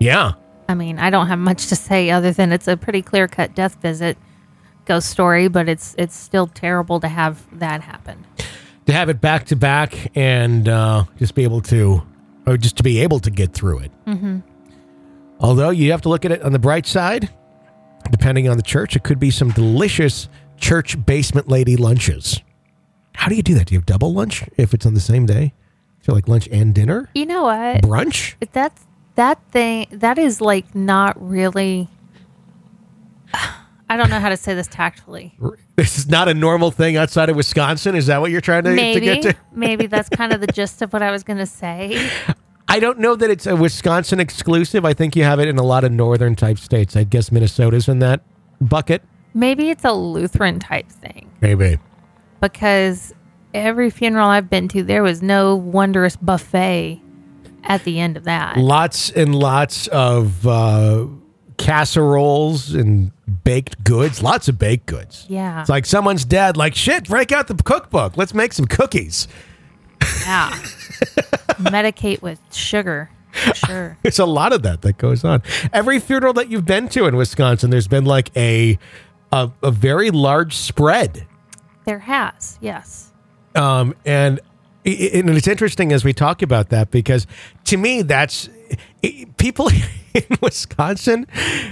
Yeah. 0.00 0.32
I 0.68 0.74
mean, 0.74 0.98
I 0.98 1.10
don't 1.10 1.26
have 1.26 1.38
much 1.38 1.68
to 1.68 1.76
say 1.76 2.10
other 2.10 2.32
than 2.32 2.52
it's 2.52 2.68
a 2.68 2.76
pretty 2.76 3.02
clear 3.02 3.28
cut 3.28 3.54
death 3.54 3.80
visit 3.80 4.16
ghost 4.86 5.08
story, 5.08 5.48
but 5.48 5.68
it's 5.68 5.94
it's 5.98 6.16
still 6.16 6.46
terrible 6.46 7.00
to 7.00 7.08
have 7.08 7.46
that 7.58 7.82
happen. 7.82 8.24
To 8.86 8.92
have 8.92 9.08
it 9.08 9.20
back 9.20 9.46
to 9.46 9.56
back 9.56 10.10
and 10.14 10.68
uh, 10.68 11.04
just 11.18 11.34
be 11.34 11.44
able 11.44 11.62
to, 11.62 12.02
or 12.46 12.56
just 12.56 12.76
to 12.76 12.82
be 12.82 13.00
able 13.00 13.18
to 13.20 13.30
get 13.30 13.52
through 13.52 13.80
it. 13.80 13.92
Mm-hmm. 14.06 14.40
Although 15.40 15.70
you 15.70 15.90
have 15.90 16.02
to 16.02 16.08
look 16.08 16.24
at 16.24 16.32
it 16.32 16.42
on 16.42 16.52
the 16.52 16.58
bright 16.58 16.86
side, 16.86 17.30
depending 18.10 18.48
on 18.48 18.56
the 18.56 18.62
church, 18.62 18.94
it 18.96 19.02
could 19.02 19.18
be 19.18 19.30
some 19.30 19.50
delicious 19.50 20.28
church 20.58 21.02
basement 21.04 21.48
lady 21.48 21.76
lunches. 21.76 22.40
How 23.14 23.28
do 23.28 23.36
you 23.36 23.42
do 23.42 23.54
that? 23.54 23.66
Do 23.66 23.74
you 23.74 23.78
have 23.78 23.86
double 23.86 24.12
lunch 24.12 24.44
if 24.56 24.74
it's 24.74 24.84
on 24.86 24.94
the 24.94 25.00
same 25.00 25.26
day? 25.26 25.54
So 26.02 26.12
like 26.12 26.28
lunch 26.28 26.48
and 26.48 26.74
dinner? 26.74 27.08
You 27.14 27.26
know 27.26 27.44
what? 27.44 27.82
Brunch? 27.82 28.34
That's 28.52 28.84
that 29.14 29.38
thing 29.52 29.86
that 29.90 30.18
is 30.18 30.40
like 30.40 30.74
not 30.74 31.16
really 31.20 31.88
I 33.88 33.96
don't 33.96 34.10
know 34.10 34.18
how 34.18 34.30
to 34.30 34.36
say 34.36 34.54
this 34.54 34.66
tactfully. 34.66 35.36
This 35.76 35.98
is 35.98 36.08
not 36.08 36.28
a 36.28 36.34
normal 36.34 36.70
thing 36.70 36.96
outside 36.96 37.28
of 37.28 37.36
Wisconsin. 37.36 37.94
Is 37.94 38.06
that 38.06 38.20
what 38.20 38.30
you're 38.30 38.40
trying 38.40 38.64
to, 38.64 38.70
to 38.70 38.76
Maybe, 38.76 39.04
get 39.04 39.22
to? 39.22 39.36
maybe 39.52 39.86
that's 39.86 40.08
kind 40.08 40.32
of 40.32 40.40
the 40.40 40.46
gist 40.46 40.82
of 40.82 40.92
what 40.92 41.02
I 41.02 41.10
was 41.10 41.22
going 41.22 41.38
to 41.38 41.46
say. 41.46 42.10
I 42.66 42.80
don't 42.80 42.98
know 42.98 43.14
that 43.14 43.28
it's 43.30 43.46
a 43.46 43.54
Wisconsin 43.54 44.20
exclusive. 44.20 44.84
I 44.84 44.94
think 44.94 45.14
you 45.14 45.24
have 45.24 45.38
it 45.38 45.48
in 45.48 45.58
a 45.58 45.62
lot 45.62 45.84
of 45.84 45.92
northern 45.92 46.34
type 46.34 46.58
states. 46.58 46.96
I 46.96 47.04
guess 47.04 47.30
Minnesota's 47.30 47.88
in 47.88 47.98
that 47.98 48.22
bucket. 48.60 49.02
Maybe 49.34 49.70
it's 49.70 49.84
a 49.84 49.92
Lutheran 49.92 50.60
type 50.60 50.88
thing 50.88 51.30
Maybe. 51.40 51.78
Because 52.52 53.14
every 53.54 53.88
funeral 53.90 54.28
I've 54.28 54.50
been 54.50 54.68
to, 54.68 54.82
there 54.82 55.02
was 55.02 55.22
no 55.22 55.56
wondrous 55.56 56.16
buffet 56.16 57.00
at 57.64 57.84
the 57.84 57.98
end 58.00 58.16
of 58.16 58.24
that. 58.24 58.58
Lots 58.58 59.10
and 59.10 59.34
lots 59.34 59.86
of 59.88 60.46
uh, 60.46 61.06
casseroles 61.56 62.74
and 62.74 63.10
baked 63.44 63.82
goods. 63.82 64.22
Lots 64.22 64.48
of 64.48 64.58
baked 64.58 64.86
goods. 64.86 65.24
Yeah. 65.28 65.60
It's 65.60 65.70
like 65.70 65.86
someone's 65.86 66.24
dead. 66.24 66.56
Like 66.56 66.74
shit. 66.74 67.08
Break 67.08 67.32
out 67.32 67.48
the 67.48 67.54
cookbook. 67.54 68.16
Let's 68.16 68.34
make 68.34 68.52
some 68.52 68.66
cookies. 68.66 69.26
Yeah. 70.22 70.50
Medicate 71.60 72.20
with 72.20 72.40
sugar. 72.52 73.10
Sure. 73.54 73.96
It's 74.04 74.18
a 74.18 74.26
lot 74.26 74.52
of 74.52 74.62
that 74.62 74.82
that 74.82 74.98
goes 74.98 75.24
on. 75.24 75.42
Every 75.72 75.98
funeral 75.98 76.34
that 76.34 76.50
you've 76.50 76.66
been 76.66 76.88
to 76.90 77.06
in 77.06 77.16
Wisconsin, 77.16 77.70
there's 77.70 77.88
been 77.88 78.04
like 78.04 78.30
a 78.36 78.78
a, 79.32 79.50
a 79.62 79.70
very 79.70 80.10
large 80.10 80.54
spread. 80.54 81.26
There 81.84 81.98
has, 82.00 82.58
yes. 82.60 83.12
Um, 83.54 83.94
and 84.04 84.40
i- 84.86 84.90
i- 84.90 85.10
and 85.18 85.30
it's 85.30 85.46
interesting 85.48 85.92
as 85.92 86.04
we 86.04 86.12
talk 86.12 86.42
about 86.42 86.70
that 86.70 86.90
because 86.90 87.26
to 87.64 87.76
me, 87.76 88.02
that's 88.02 88.48
i- 89.04 89.26
people 89.36 89.68
in 90.14 90.24
Wisconsin. 90.40 91.26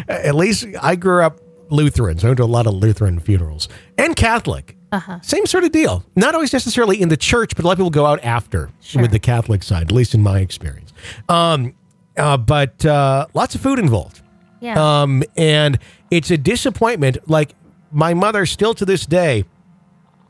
At 0.09 0.35
least 0.35 0.67
I 0.81 0.97
grew 0.97 1.23
up 1.23 1.41
Lutherans. 1.71 2.25
I 2.25 2.29
went 2.29 2.37
to 2.39 2.45
a 2.45 2.47
lot 2.47 2.67
of 2.67 2.75
Lutheran 2.75 3.19
funerals 3.21 3.69
and 3.99 4.15
Catholic. 4.17 4.77
Same 5.23 5.47
sort 5.47 5.65
of 5.65 5.73
deal. 5.73 6.05
Not 6.17 6.35
always 6.35 6.53
necessarily 6.53 7.01
in 7.01 7.09
the 7.09 7.17
church, 7.17 7.57
but 7.57 7.65
a 7.65 7.67
lot 7.67 7.73
of 7.73 7.79
people 7.79 7.89
go 7.91 8.05
out 8.05 8.23
after 8.23 8.69
Sure. 8.83 9.01
with 9.01 9.11
the 9.11 9.19
Catholic 9.19 9.63
side, 9.63 9.85
at 9.85 9.93
least 9.93 10.15
in 10.15 10.23
my 10.23 10.41
experience. 10.41 10.93
Um, 11.31 11.73
uh, 12.19 12.37
but 12.37 12.85
uh, 12.85 13.27
lots 13.33 13.55
of 13.55 13.63
food 13.63 13.79
involved. 13.79 14.21
Yeah. 14.61 14.75
Um, 15.03 15.23
and 15.35 15.79
it's 16.11 16.31
a 16.31 16.37
disappointment. 16.37 17.17
Like 17.27 17.55
my 17.91 18.13
mother, 18.13 18.45
still 18.45 18.75
to 18.75 18.85
this 18.85 19.07
day, 19.07 19.47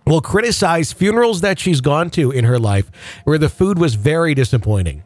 will 0.06 0.20
criticize 0.20 0.92
funerals 0.92 1.40
that 1.42 1.58
she's 1.58 1.80
gone 1.80 2.10
to 2.10 2.30
in 2.30 2.44
her 2.44 2.58
life 2.58 2.90
where 3.24 3.38
the 3.38 3.48
food 3.48 3.78
was 3.78 3.94
very 3.94 4.34
disappointing. 4.34 5.02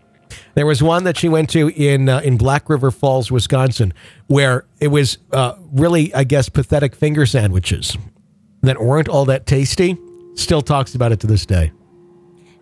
There 0.55 0.66
was 0.66 0.82
one 0.82 1.05
that 1.05 1.16
she 1.18 1.28
went 1.28 1.51
to 1.51 1.68
in 1.68 2.09
uh, 2.09 2.20
in 2.20 2.36
Black 2.38 2.68
River 2.70 2.90
Falls, 2.90 3.30
Wisconsin, 3.30 3.92
where 4.26 4.64
it 4.80 4.88
was 4.88 5.18
uh, 5.32 5.55
really, 5.72 6.12
I 6.14 6.24
guess, 6.24 6.49
pathetic 6.49 6.94
finger 6.97 7.26
sandwiches 7.26 7.97
that 8.62 8.80
weren't 8.82 9.09
all 9.09 9.24
that 9.26 9.47
tasty. 9.47 9.97
Still 10.34 10.62
talks 10.62 10.94
about 10.94 11.12
it 11.12 11.20
to 11.20 11.26
this 11.26 11.47
day. 11.47 11.72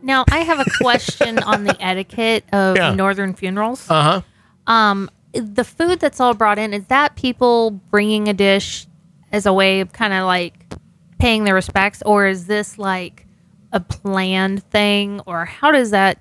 now, 0.03 0.25
I 0.31 0.39
have 0.39 0.61
a 0.61 0.71
question 0.83 1.39
on 1.41 1.65
the 1.65 1.77
etiquette 1.81 2.45
of 2.53 2.77
Yeah. 2.77 2.95
northern 2.95 3.33
funerals. 3.35 3.89
Uh 3.89 4.03
huh. 4.67 4.73
Um, 4.73 5.11
the 5.33 5.65
food 5.65 5.99
that's 6.01 6.21
all 6.21 6.35
brought 6.35 6.59
in 6.59 6.73
is 6.75 6.85
that 6.87 7.17
people 7.17 7.71
bringing 7.91 8.29
a 8.29 8.35
dish 8.35 8.87
as 9.33 9.47
a 9.47 9.53
way 9.53 9.81
of 9.81 9.93
kind 9.93 10.13
of 10.13 10.27
like 10.27 10.64
paying 11.25 11.45
their 11.45 11.55
respects, 11.55 12.03
or 12.05 12.27
is 12.27 12.47
this 12.47 12.77
like 12.79 13.27
a 13.73 13.81
planned 13.81 14.63
thing, 14.65 15.21
or 15.25 15.47
how 15.47 15.73
does 15.73 15.91
that 15.91 16.19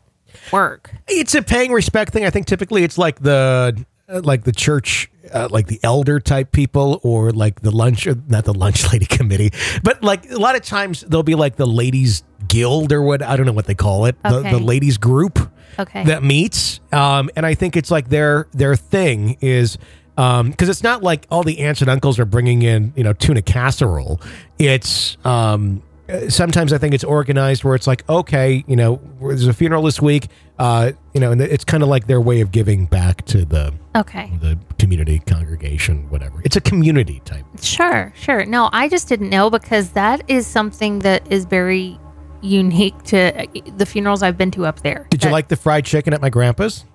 work? 0.49 0.93
It's 1.10 1.36
a 1.36 1.41
paying 1.41 1.74
respect 1.74 2.14
thing. 2.14 2.24
I 2.24 2.30
think 2.30 2.45
typically 2.45 2.86
it's 2.86 2.97
like 2.97 3.20
the 3.20 3.86
uh, 4.08 4.22
like 4.24 4.45
the 4.45 4.54
church, 4.54 5.12
uh, 5.34 5.49
like 5.51 5.68
the 5.68 5.78
elder 5.84 6.22
type 6.22 6.54
people, 6.54 7.01
or 7.04 7.32
like 7.32 7.60
the 7.60 7.72
lunch, 7.72 8.08
or 8.08 8.16
not 8.30 8.45
the 8.45 8.54
lunch 8.54 8.89
lady 8.93 9.06
committee, 9.06 9.51
but 9.84 10.01
like 10.01 10.32
a 10.32 10.38
lot 10.38 10.56
of 10.56 10.62
times 10.64 11.01
there'll 11.01 11.22
be 11.22 11.36
like 11.36 11.58
the 11.58 11.68
ladies 11.68 12.24
guild 12.47 12.93
or 12.93 13.01
what 13.01 13.22
I 13.22 13.36
don't 13.36 13.45
know 13.45 13.51
what 13.51 13.66
they 13.66 13.76
call 13.76 14.06
it, 14.06 14.16
the, 14.24 14.39
the 14.39 14.60
ladies 14.60 14.97
group 14.97 15.38
Okay. 15.80 16.06
that 16.06 16.24
meets, 16.24 16.80
um, 16.93 17.30
and 17.36 17.45
I 17.45 17.56
think 17.56 17.76
it's 17.76 17.91
like 17.91 18.08
their 18.08 18.47
their 18.54 18.78
thing 18.78 19.38
is. 19.41 19.78
Because 20.16 20.70
it's 20.70 20.84
not 20.84 21.01
like 21.03 21.26
all 21.32 21.43
the 21.43 21.59
aunts 21.59 21.82
and 21.82 21.89
uncles 21.89 22.20
are 22.20 22.26
bringing 22.26 22.61
in, 22.61 22.93
you 22.95 23.03
know, 23.03 23.14
tuna 23.14 23.41
casserole. 23.41 24.22
It's 24.59 25.18
um, 25.26 25.82
sometimes 26.30 26.74
I 26.74 26.78
think 26.78 26.93
it's 26.93 27.03
organized 27.03 27.64
where 27.64 27.76
it's 27.76 27.88
like, 27.88 28.07
okay, 28.09 28.64
you 28.68 28.76
know, 28.76 29.01
there's 29.22 29.47
a 29.47 29.53
funeral 29.53 29.84
this 29.84 30.01
week, 30.01 30.28
uh, 30.59 30.91
you 31.14 31.20
know, 31.20 31.32
and 31.32 31.41
it's 31.41 31.64
kind 31.64 31.84
of 31.84 31.89
like 31.89 32.07
their 32.07 32.22
way 32.22 32.41
of 32.41 32.51
giving 32.51 32.86
back 32.86 33.26
to 33.26 33.45
the 33.45 33.74
okay. 33.95 34.32
the 34.41 34.57
community, 34.80 35.20
congregation, 35.20 36.09
whatever. 36.09 36.41
It's 36.43 36.55
a 36.55 36.61
community 36.61 37.22
type. 37.26 37.45
Sure, 37.61 38.14
sure. 38.16 38.45
No, 38.45 38.70
I 38.72 38.89
just 38.89 39.07
didn't 39.07 39.30
know 39.30 39.49
because 39.49 39.91
that 39.91 40.24
is 40.28 40.45
something 40.45 40.99
that 40.99 41.32
is 41.32 41.45
very 41.45 41.99
unique 42.41 43.01
to 43.03 43.43
uh, 43.43 43.45
the 43.78 43.86
funerals 43.86 44.22
I've 44.22 44.38
been 44.38 44.51
to 44.51 44.66
up 44.66 44.82
there. 44.82 45.07
Did 45.09 45.24
you 45.24 45.30
like 45.30 45.47
the 45.47 45.55
fried 45.55 45.86
chicken 45.86 46.14
at 46.14 46.22
my 46.22 46.30
grandpa's? 46.30 46.86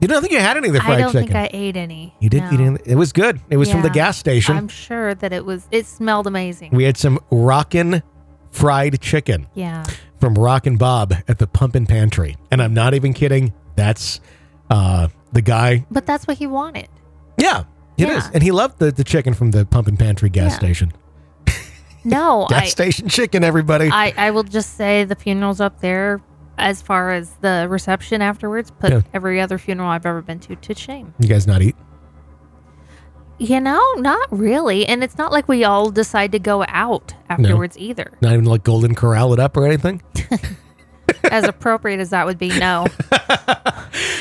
You 0.00 0.08
don't 0.08 0.20
think 0.20 0.32
you 0.32 0.38
had 0.40 0.56
any 0.56 0.68
of 0.68 0.74
the 0.74 0.80
fried 0.80 0.98
chicken? 0.98 1.00
I 1.00 1.02
don't 1.04 1.12
chicken? 1.12 1.26
think 1.34 1.54
I 1.54 1.56
ate 1.56 1.76
any. 1.76 2.14
you 2.20 2.28
did 2.28 2.42
no. 2.44 2.52
eat 2.52 2.60
any? 2.60 2.78
It 2.84 2.96
was 2.96 3.12
good. 3.12 3.40
It 3.48 3.56
was 3.56 3.70
from 3.70 3.82
the 3.82 3.90
gas 3.90 4.18
station. 4.18 4.56
I'm 4.56 4.68
sure 4.68 5.14
that 5.14 5.32
it 5.32 5.44
was. 5.44 5.66
It 5.70 5.86
smelled 5.86 6.26
amazing. 6.26 6.70
we 6.72 6.84
had 6.84 6.96
some 6.96 7.18
rockin' 7.30 8.02
fried 8.50 9.00
chicken 9.00 9.46
yeah. 9.54 9.84
from 10.20 10.34
Rockin' 10.34 10.76
Bob 10.76 11.14
at 11.28 11.38
the 11.38 11.46
Pumpin' 11.46 11.86
Pantry, 11.86 12.36
and 12.50 12.62
I'm 12.62 12.74
not 12.74 12.94
even 12.94 13.12
kidding. 13.14 13.52
That's 13.74 14.20
uh, 14.70 15.08
the 15.32 15.42
guy. 15.42 15.86
But 15.90 16.06
that's 16.06 16.26
what 16.26 16.36
he 16.38 16.46
wanted. 16.46 16.88
Yeah, 17.38 17.64
it 17.98 18.08
is, 18.08 18.24
Yeah. 18.24 18.30
and 18.34 18.42
he 18.42 18.50
loved 18.50 18.78
the, 18.78 18.90
the 18.92 19.04
chicken 19.04 19.32
from 19.34 19.50
the 19.50 19.64
Pumpin' 19.66 19.96
Pantry 19.96 20.28
gas 20.30 20.52
Yeah. 20.52 20.58
station. 20.58 20.92
No, 22.04 22.46
Gas 22.50 22.62
I, 22.62 22.66
station 22.66 23.08
chicken, 23.08 23.42
everybody. 23.44 23.90
I, 23.90 24.14
I 24.16 24.30
will 24.30 24.44
just 24.44 24.76
say 24.76 25.04
the 25.04 25.16
funerals 25.16 25.60
up 25.60 25.80
there, 25.80 26.20
as 26.58 26.80
far 26.82 27.10
as 27.10 27.30
the 27.40 27.66
reception 27.68 28.22
afterwards, 28.22 28.70
put 28.70 28.90
Yeah. 28.92 29.00
every 29.14 29.40
other 29.40 29.58
funeral 29.58 29.88
I've 29.90 30.06
ever 30.06 30.22
been 30.22 30.38
to 30.40 30.56
to 30.56 30.74
shame. 30.74 31.14
you 31.18 31.28
guys 31.28 31.46
not 31.46 31.62
eat? 31.62 31.76
You 33.38 33.60
know, 33.60 33.82
not 33.98 34.28
really. 34.30 34.86
And 34.86 35.04
it's 35.04 35.18
not 35.18 35.30
like 35.30 35.46
we 35.46 35.62
all 35.64 35.90
decide 35.90 36.32
to 36.32 36.38
go 36.38 36.64
out 36.68 37.14
afterwards 37.28 37.76
either. 37.78 38.10
Not 38.22 38.32
even 38.32 38.46
like 38.46 38.64
Golden 38.64 38.94
Corral 38.94 39.34
it 39.34 39.38
up 39.40 39.56
or 39.56 39.66
anything? 39.66 40.00
as 41.30 41.44
appropriate 41.44 42.00
as 42.00 42.10
that 42.10 42.26
would 42.26 42.38
be, 42.38 42.48
no. 42.58 42.86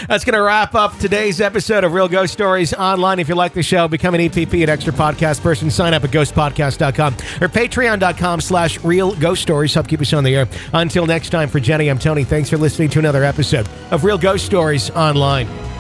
That's 0.08 0.24
going 0.24 0.36
to 0.36 0.42
wrap 0.42 0.76
up 0.76 0.98
today's 1.00 1.42
episode 1.42 1.84
of 1.84 1.94
Real 1.94 2.08
Ghost 2.08 2.34
Stories 2.34 2.74
online. 2.74 3.20
If 3.20 3.28
you 3.28 3.36
like 3.36 3.54
the 3.54 3.64
show, 3.64 3.88
become 3.88 4.14
an 4.14 4.22
EPP 4.22 4.64
at 4.64 4.70
Extra 4.70 4.94
Podcast 4.94 5.42
Person. 5.42 5.72
Sign 5.72 5.94
up 5.94 6.04
at 6.04 6.12
ghostpodcast.com 6.12 7.14
or 7.42 7.50
patreon.com 7.50 8.42
slash 8.42 8.84
real 8.84 9.16
ghost 9.16 9.42
stories. 9.42 9.74
Help 9.74 9.88
keep 9.88 10.02
us 10.02 10.14
on 10.14 10.24
the 10.24 10.36
air. 10.36 10.48
Until 10.74 11.06
next 11.06 11.30
time, 11.30 11.50
for 11.50 11.60
Jenny, 11.60 11.90
I'm 11.90 12.00
Tony. 12.00 12.24
Thanks 12.24 12.50
for 12.50 12.58
listening 12.58 12.90
to 12.90 13.00
another 13.00 13.24
episode 13.24 13.68
of 13.92 14.04
Real 14.04 14.18
Ghost 14.18 14.46
Stories 14.46 14.90
online. 14.92 15.75